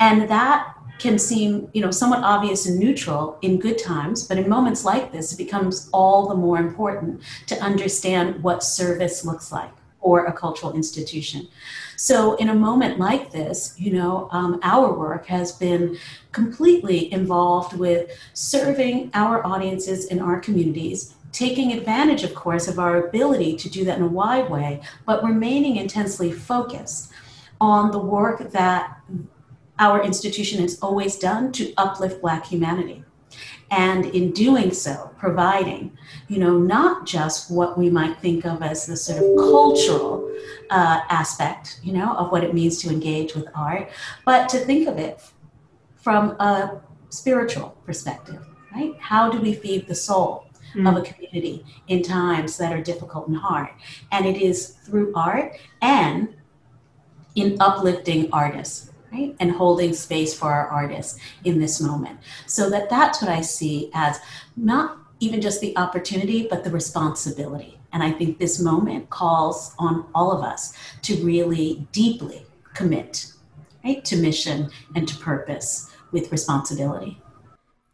And 0.00 0.28
that 0.30 0.74
can 0.98 1.18
seem 1.18 1.70
you 1.72 1.80
know 1.80 1.90
somewhat 1.90 2.22
obvious 2.24 2.66
and 2.66 2.78
neutral 2.78 3.38
in 3.40 3.58
good 3.58 3.78
times 3.78 4.26
but 4.26 4.36
in 4.36 4.48
moments 4.48 4.84
like 4.84 5.12
this 5.12 5.32
it 5.32 5.36
becomes 5.36 5.88
all 5.92 6.28
the 6.28 6.34
more 6.34 6.58
important 6.58 7.22
to 7.46 7.54
understand 7.62 8.42
what 8.42 8.62
service 8.62 9.24
looks 9.24 9.52
like 9.52 9.70
or 10.00 10.26
a 10.26 10.32
cultural 10.32 10.72
institution. 10.74 11.48
So, 11.96 12.36
in 12.36 12.48
a 12.48 12.54
moment 12.54 12.98
like 12.98 13.32
this, 13.32 13.74
you 13.76 13.92
know, 13.92 14.28
um, 14.30 14.60
our 14.62 14.92
work 14.92 15.26
has 15.26 15.52
been 15.52 15.98
completely 16.32 17.12
involved 17.12 17.76
with 17.76 18.10
serving 18.34 19.10
our 19.14 19.44
audiences 19.44 20.06
in 20.06 20.20
our 20.20 20.38
communities, 20.38 21.14
taking 21.32 21.72
advantage, 21.72 22.22
of 22.22 22.34
course, 22.34 22.68
of 22.68 22.78
our 22.78 23.08
ability 23.08 23.56
to 23.56 23.68
do 23.68 23.84
that 23.84 23.98
in 23.98 24.04
a 24.04 24.08
wide 24.08 24.48
way, 24.48 24.80
but 25.06 25.24
remaining 25.24 25.76
intensely 25.76 26.30
focused 26.32 27.12
on 27.60 27.90
the 27.90 27.98
work 27.98 28.50
that 28.52 29.00
our 29.78 30.02
institution 30.02 30.60
has 30.60 30.78
always 30.80 31.16
done 31.18 31.52
to 31.52 31.72
uplift 31.76 32.20
Black 32.20 32.46
humanity. 32.46 33.04
And 33.70 34.06
in 34.06 34.32
doing 34.32 34.72
so, 34.72 35.10
providing, 35.18 35.96
you 36.28 36.38
know, 36.38 36.58
not 36.58 37.06
just 37.06 37.50
what 37.50 37.76
we 37.76 37.90
might 37.90 38.18
think 38.18 38.46
of 38.46 38.62
as 38.62 38.86
the 38.86 38.96
sort 38.96 39.18
of 39.18 39.36
cultural 39.36 40.34
uh, 40.70 41.00
aspect, 41.10 41.80
you 41.82 41.92
know, 41.92 42.14
of 42.14 42.32
what 42.32 42.44
it 42.44 42.54
means 42.54 42.80
to 42.82 42.88
engage 42.88 43.34
with 43.34 43.46
art, 43.54 43.90
but 44.24 44.48
to 44.50 44.58
think 44.58 44.88
of 44.88 44.96
it 44.96 45.20
from 45.96 46.30
a 46.40 46.80
spiritual 47.10 47.76
perspective, 47.84 48.42
right? 48.74 48.94
How 48.98 49.30
do 49.30 49.40
we 49.40 49.52
feed 49.52 49.86
the 49.86 49.94
soul? 49.94 50.44
Mm. 50.74 50.86
of 50.86 50.98
a 50.98 51.00
community 51.00 51.64
in 51.86 52.02
times 52.02 52.58
that 52.58 52.74
are 52.74 52.82
difficult 52.82 53.26
and 53.28 53.38
hard. 53.38 53.70
And 54.12 54.26
it 54.26 54.36
is 54.36 54.76
through 54.84 55.14
art 55.14 55.56
and 55.80 56.36
in 57.34 57.56
uplifting 57.58 58.28
artists 58.34 58.90
right? 59.12 59.34
And 59.40 59.50
holding 59.52 59.92
space 59.92 60.36
for 60.36 60.52
our 60.52 60.68
artists 60.68 61.18
in 61.44 61.58
this 61.58 61.80
moment. 61.80 62.18
So 62.46 62.68
that 62.70 62.90
that's 62.90 63.22
what 63.22 63.30
i 63.30 63.40
see 63.40 63.90
as 63.94 64.18
not 64.56 64.98
even 65.20 65.40
just 65.40 65.60
the 65.60 65.76
opportunity 65.76 66.46
but 66.48 66.64
the 66.64 66.70
responsibility. 66.70 67.78
And 67.92 68.02
i 68.02 68.12
think 68.12 68.38
this 68.38 68.60
moment 68.60 69.10
calls 69.10 69.74
on 69.78 70.06
all 70.14 70.30
of 70.32 70.42
us 70.42 70.74
to 71.02 71.16
really 71.24 71.86
deeply 71.92 72.46
commit 72.74 73.32
right 73.84 74.04
to 74.04 74.16
mission 74.16 74.70
and 74.94 75.08
to 75.08 75.16
purpose 75.18 75.90
with 76.12 76.32
responsibility. 76.32 77.20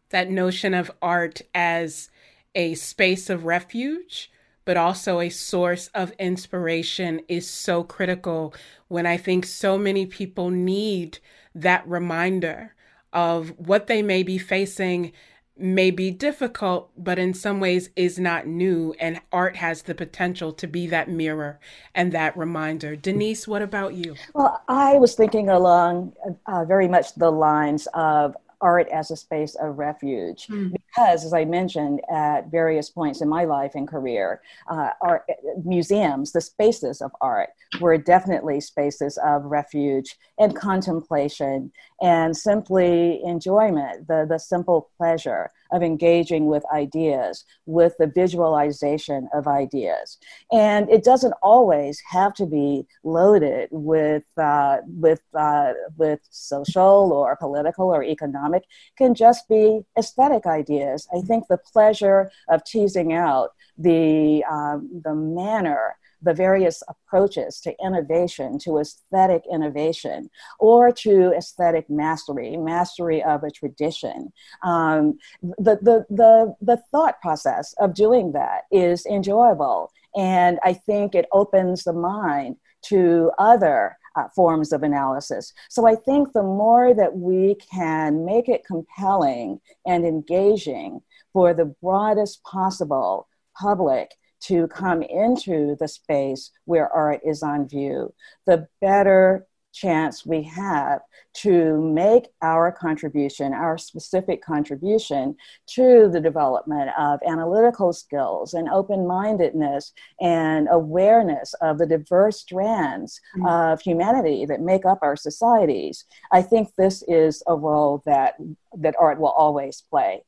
That 0.09 0.29
notion 0.29 0.73
of 0.73 0.91
art 1.01 1.41
as 1.53 2.09
a 2.53 2.75
space 2.75 3.29
of 3.29 3.45
refuge 3.45 4.31
but 4.65 4.77
also 4.77 5.19
a 5.19 5.29
source 5.29 5.89
of 5.93 6.11
inspiration 6.19 7.21
is 7.27 7.49
so 7.49 7.83
critical 7.83 8.53
when 8.87 9.05
I 9.05 9.17
think 9.17 9.45
so 9.45 9.77
many 9.77 10.05
people 10.05 10.49
need 10.49 11.19
that 11.53 11.87
reminder 11.87 12.75
of 13.13 13.53
what 13.57 13.87
they 13.87 14.01
may 14.01 14.23
be 14.23 14.37
facing 14.37 15.13
may 15.57 15.89
be 15.89 16.11
difficult, 16.11 16.91
but 16.97 17.17
in 17.17 17.33
some 17.33 17.59
ways 17.59 17.89
is 17.95 18.19
not 18.19 18.45
new. 18.45 18.93
And 18.99 19.21
art 19.31 19.55
has 19.55 19.83
the 19.83 19.95
potential 19.95 20.51
to 20.53 20.67
be 20.67 20.87
that 20.87 21.09
mirror 21.09 21.59
and 21.93 22.11
that 22.11 22.35
reminder. 22.35 22.95
Denise, 22.95 23.47
what 23.47 23.61
about 23.61 23.93
you? 23.93 24.15
Well, 24.33 24.61
I 24.67 24.95
was 24.95 25.15
thinking 25.15 25.49
along 25.49 26.13
uh, 26.45 26.65
very 26.65 26.87
much 26.89 27.15
the 27.15 27.31
lines 27.31 27.87
of 27.93 28.35
art 28.61 28.87
as 28.89 29.11
a 29.11 29.15
space 29.15 29.55
of 29.55 29.77
refuge. 29.77 30.47
Mm. 30.47 30.73
Because, 30.73 31.25
as 31.25 31.33
I 31.33 31.45
mentioned 31.45 32.01
at 32.11 32.51
various 32.51 32.89
points 32.89 33.21
in 33.21 33.29
my 33.29 33.45
life 33.45 33.73
and 33.75 33.87
career, 33.87 34.41
uh, 34.69 34.89
art, 35.01 35.23
museums, 35.63 36.31
the 36.31 36.41
spaces 36.41 37.01
of 37.01 37.11
art, 37.21 37.49
were 37.79 37.97
definitely 37.97 38.61
spaces 38.61 39.17
of 39.23 39.45
refuge 39.45 40.17
and 40.39 40.55
contemplation 40.55 41.71
and 42.01 42.35
simply 42.35 43.21
enjoyment, 43.23 44.07
the, 44.07 44.25
the 44.27 44.37
simple 44.39 44.89
pleasure 44.97 45.51
of 45.75 45.83
engaging 45.83 46.45
with 46.47 46.63
ideas, 46.73 47.45
with 47.65 47.93
the 47.99 48.07
visualization 48.07 49.29
of 49.33 49.47
ideas. 49.47 50.17
And 50.51 50.89
it 50.89 51.03
doesn't 51.03 51.33
always 51.41 52.01
have 52.09 52.33
to 52.35 52.45
be 52.45 52.87
loaded 53.03 53.69
with, 53.71 54.25
uh, 54.37 54.77
with, 54.87 55.21
uh, 55.33 55.73
with 55.97 56.21
social 56.29 57.11
or 57.13 57.35
political 57.35 57.87
or 57.87 58.03
economic, 58.03 58.63
it 58.63 58.97
can 58.97 59.13
just 59.13 59.47
be 59.49 59.81
aesthetic 59.97 60.45
ideas. 60.45 61.07
I 61.15 61.21
think 61.21 61.47
the 61.47 61.57
pleasure 61.57 62.31
of 62.49 62.63
teasing 62.63 63.13
out 63.13 63.49
the, 63.77 64.43
um, 64.49 65.01
the 65.03 65.13
manner 65.13 65.95
the 66.25 66.33
various 66.33 66.83
approaches 66.89 67.61
to 67.61 67.73
innovation, 67.83 68.59
to 68.59 68.79
aesthetic 68.79 69.43
innovation, 69.51 70.29
or 70.59 70.91
to 70.91 71.31
aesthetic 71.37 71.89
mastery, 71.89 72.57
mastery 72.57 73.23
of 73.23 73.43
a 73.43 73.51
tradition. 73.51 74.33
Um, 74.63 75.17
the, 75.41 75.77
the, 75.81 76.05
the, 76.09 76.55
the 76.61 76.77
thought 76.91 77.21
process 77.21 77.73
of 77.79 77.93
doing 77.93 78.33
that 78.33 78.63
is 78.71 79.05
enjoyable. 79.05 79.91
And 80.15 80.59
I 80.63 80.73
think 80.73 81.13
it 81.13 81.27
opens 81.31 81.83
the 81.83 81.93
mind 81.93 82.57
to 82.85 83.31
other 83.37 83.97
uh, 84.15 84.27
forms 84.35 84.71
of 84.71 84.83
analysis. 84.83 85.53
So 85.69 85.85
I 85.87 85.95
think 85.95 86.33
the 86.33 86.43
more 86.43 86.93
that 86.93 87.17
we 87.17 87.55
can 87.55 88.25
make 88.25 88.47
it 88.47 88.65
compelling 88.65 89.59
and 89.85 90.05
engaging 90.05 91.01
for 91.33 91.53
the 91.53 91.65
broadest 91.81 92.41
possible 92.43 93.27
public 93.59 94.11
to 94.47 94.67
come 94.67 95.01
into 95.01 95.75
the 95.79 95.87
space 95.87 96.51
where 96.65 96.91
art 96.91 97.21
is 97.25 97.43
on 97.43 97.67
view, 97.67 98.13
the 98.45 98.67
better 98.81 99.47
chance 99.75 100.25
we 100.25 100.41
have 100.41 101.01
to 101.33 101.81
make 101.81 102.27
our 102.41 102.71
contribution, 102.71 103.53
our 103.53 103.77
specific 103.77 104.41
contribution 104.41 105.35
to 105.67 106.09
the 106.11 106.21
development 106.21 106.89
of 106.97 107.19
analytical 107.27 107.91
skills 107.91 108.53
and 108.53 108.69
open 108.69 109.05
mindedness 109.05 109.91
and 110.21 110.69
awareness 110.71 111.53
of 111.61 111.77
the 111.77 111.85
diverse 111.85 112.39
strands 112.39 113.19
mm-hmm. 113.37 113.47
of 113.47 113.81
humanity 113.81 114.45
that 114.45 114.61
make 114.61 114.85
up 114.85 114.99
our 115.01 115.17
societies. 115.17 116.05
I 116.31 116.41
think 116.41 116.69
this 116.77 117.03
is 117.07 117.43
a 117.45 117.55
role 117.55 118.01
that, 118.05 118.35
that 118.77 118.95
art 118.97 119.19
will 119.19 119.31
always 119.31 119.81
play. 119.81 120.23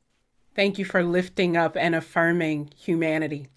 Thank 0.54 0.78
you 0.78 0.84
for 0.84 1.02
lifting 1.02 1.56
up 1.56 1.76
and 1.76 1.94
affirming 1.94 2.70
humanity 2.76 3.48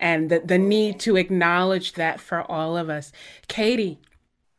and 0.00 0.30
the, 0.30 0.40
the 0.40 0.58
need 0.58 1.00
to 1.00 1.16
acknowledge 1.16 1.94
that 1.94 2.20
for 2.20 2.42
all 2.50 2.76
of 2.76 2.88
us. 2.88 3.12
Katy. 3.48 3.98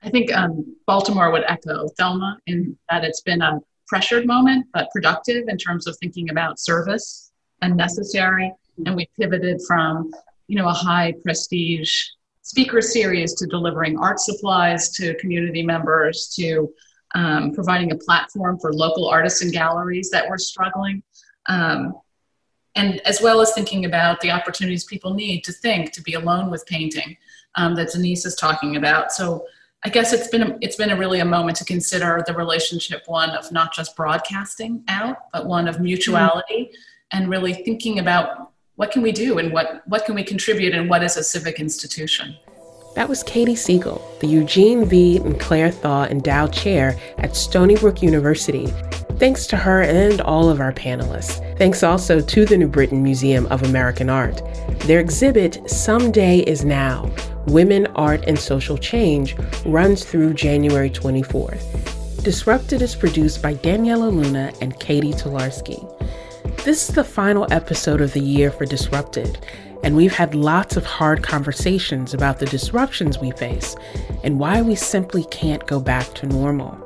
I 0.03 0.09
think 0.09 0.31
um, 0.33 0.75
Baltimore 0.85 1.31
would 1.31 1.43
echo 1.47 1.87
Thelma 1.97 2.37
in 2.45 2.77
that 2.89 3.03
it's 3.03 3.21
been 3.21 3.41
a 3.41 3.59
pressured 3.87 4.25
moment, 4.25 4.67
but 4.73 4.89
productive 4.91 5.47
in 5.47 5.57
terms 5.57 5.87
of 5.87 5.97
thinking 5.97 6.29
about 6.29 6.59
service 6.59 7.31
and 7.61 7.75
necessary. 7.75 8.51
And 8.85 8.95
we 8.95 9.09
pivoted 9.19 9.59
from, 9.67 10.11
you 10.47 10.57
know, 10.57 10.67
a 10.67 10.73
high 10.73 11.13
prestige 11.23 12.03
speaker 12.41 12.81
series 12.81 13.33
to 13.35 13.47
delivering 13.47 13.97
art 13.97 14.19
supplies 14.19 14.91
to 14.91 15.15
community 15.15 15.63
members 15.63 16.33
to 16.37 16.71
um, 17.15 17.53
providing 17.53 17.91
a 17.91 17.95
platform 17.95 18.59
for 18.59 18.73
local 18.73 19.09
artists 19.09 19.41
and 19.41 19.51
galleries 19.51 20.09
that 20.11 20.29
were 20.29 20.37
struggling. 20.37 21.01
Um, 21.47 21.93
and 22.77 23.01
as 23.05 23.21
well 23.21 23.41
as 23.41 23.53
thinking 23.53 23.85
about 23.85 24.21
the 24.21 24.31
opportunities 24.31 24.85
people 24.85 25.13
need 25.13 25.43
to 25.43 25.51
think, 25.51 25.91
to 25.93 26.01
be 26.01 26.13
alone 26.13 26.49
with 26.51 26.65
painting 26.65 27.17
um, 27.55 27.75
that 27.75 27.91
Denise 27.91 28.25
is 28.25 28.35
talking 28.35 28.77
about. 28.77 29.11
So 29.11 29.45
I 29.83 29.89
guess 29.89 30.13
it's 30.13 30.27
been 30.27 30.43
a, 30.43 30.57
it's 30.61 30.75
been 30.75 30.91
a 30.91 30.95
really 30.95 31.19
a 31.19 31.25
moment 31.25 31.57
to 31.57 31.65
consider 31.65 32.23
the 32.25 32.33
relationship 32.33 33.03
one 33.07 33.31
of 33.31 33.51
not 33.51 33.73
just 33.73 33.95
broadcasting 33.95 34.83
out, 34.87 35.17
but 35.33 35.45
one 35.45 35.67
of 35.67 35.79
mutuality, 35.79 36.65
mm-hmm. 36.65 37.17
and 37.17 37.29
really 37.29 37.53
thinking 37.53 37.99
about 37.99 38.51
what 38.75 38.91
can 38.91 39.01
we 39.01 39.11
do 39.11 39.39
and 39.39 39.51
what 39.51 39.81
what 39.87 40.05
can 40.05 40.15
we 40.15 40.23
contribute 40.23 40.73
and 40.73 40.89
what 40.89 41.03
is 41.03 41.17
a 41.17 41.23
civic 41.23 41.59
institution. 41.59 42.35
That 42.95 43.07
was 43.07 43.21
Katy 43.23 43.55
Siegel, 43.55 44.01
the 44.21 44.27
Eugene 44.27 44.85
V. 44.85 45.17
and 45.17 45.39
Clare 45.39 45.71
Thaw 45.71 46.05
Endowed 46.05 46.51
Chair 46.51 46.99
at 47.19 47.35
Stony 47.35 47.75
Brook 47.75 48.01
University 48.01 48.73
Thanks 49.19 49.47
to 49.47 49.57
her 49.57 49.81
and 49.81 50.21
all 50.21 50.47
of 50.47 50.61
our 50.61 50.71
panelists. 50.71 51.41
Thanks 51.57 51.81
also 51.81 52.21
to 52.21 52.45
the 52.45 52.55
New 52.55 52.67
Britain 52.67 53.01
Museum 53.01 53.47
of 53.47 53.63
American 53.63 54.11
Art. 54.11 54.43
Their 54.81 54.99
exhibit, 54.99 55.67
Someday 55.67 56.39
is 56.41 56.63
Now 56.63 57.09
Women, 57.47 57.87
Art, 57.95 58.23
and 58.27 58.37
Social 58.37 58.77
Change, 58.77 59.35
runs 59.65 60.03
through 60.03 60.35
January 60.35 60.91
24th. 60.91 62.23
Disrupted 62.23 62.83
is 62.83 62.95
produced 62.95 63.41
by 63.41 63.55
Daniela 63.55 64.11
Luna 64.11 64.53
and 64.61 64.79
Katie 64.79 65.13
Tolarski. 65.13 65.81
This 66.63 66.87
is 66.87 66.93
the 66.93 67.03
final 67.03 67.51
episode 67.51 68.01
of 68.01 68.13
the 68.13 68.19
year 68.19 68.51
for 68.51 68.65
Disrupted, 68.65 69.39
and 69.83 69.95
we've 69.95 70.13
had 70.13 70.35
lots 70.35 70.77
of 70.77 70.85
hard 70.85 71.23
conversations 71.23 72.13
about 72.13 72.37
the 72.37 72.45
disruptions 72.45 73.17
we 73.17 73.31
face 73.31 73.75
and 74.23 74.39
why 74.39 74.61
we 74.61 74.75
simply 74.75 75.23
can't 75.31 75.65
go 75.65 75.79
back 75.79 76.13
to 76.15 76.27
normal. 76.27 76.77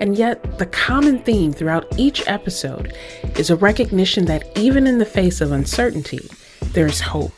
And 0.00 0.16
yet, 0.16 0.58
the 0.58 0.66
common 0.66 1.20
theme 1.20 1.52
throughout 1.52 1.86
each 1.98 2.26
episode 2.26 2.94
is 3.36 3.50
a 3.50 3.56
recognition 3.56 4.24
that 4.26 4.46
even 4.56 4.86
in 4.86 4.98
the 4.98 5.06
face 5.06 5.40
of 5.40 5.52
uncertainty, 5.52 6.28
there 6.72 6.86
is 6.86 7.00
hope. 7.00 7.34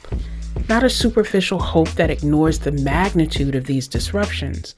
Not 0.69 0.83
a 0.83 0.91
superficial 0.91 1.59
hope 1.59 1.91
that 1.93 2.11
ignores 2.11 2.59
the 2.59 2.73
magnitude 2.73 3.55
of 3.55 3.67
these 3.67 3.87
disruptions, 3.87 4.75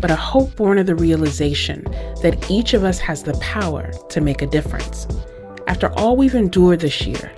but 0.00 0.10
a 0.10 0.16
hope 0.16 0.54
born 0.56 0.78
of 0.78 0.86
the 0.86 0.94
realization 0.94 1.82
that 2.22 2.50
each 2.50 2.74
of 2.74 2.84
us 2.84 2.98
has 2.98 3.22
the 3.22 3.34
power 3.38 3.90
to 4.10 4.20
make 4.20 4.42
a 4.42 4.46
difference. 4.46 5.06
After 5.66 5.92
all 5.94 6.16
we've 6.16 6.34
endured 6.34 6.80
this 6.80 7.06
year, 7.06 7.32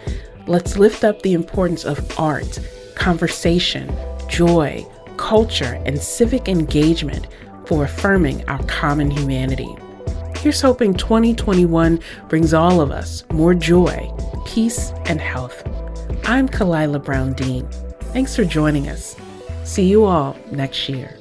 let's 0.47 0.77
lift 0.77 1.05
up 1.05 1.23
the 1.23 1.33
importance 1.33 1.85
of 1.85 2.19
art, 2.19 2.59
conversation, 2.97 3.95
joy, 4.29 4.85
culture, 5.17 5.81
and 5.87 5.99
civic 5.99 6.49
engagement 6.49 7.29
for 7.67 7.85
affirming 7.85 8.49
our 8.49 8.63
common 8.65 9.11
humanity. 9.11 9.77
Here's 10.39 10.61
hoping 10.61 10.95
2021 10.95 12.01
brings 12.29 12.55
all 12.55 12.81
of 12.81 12.91
us 12.91 13.25
more 13.33 13.55
joy, 13.55 14.13
peace, 14.47 14.93
and 15.07 15.21
health. 15.21 15.63
I'm 16.25 16.49
Khalilah 16.49 17.05
Brown 17.05 17.33
Dean. 17.33 17.69
Thanks 18.13 18.37
for 18.37 18.45
joining 18.45 18.89
us. 18.89 19.17
See 19.65 19.89
you 19.89 20.05
all 20.05 20.37
next 20.53 20.89
year. 20.89 21.17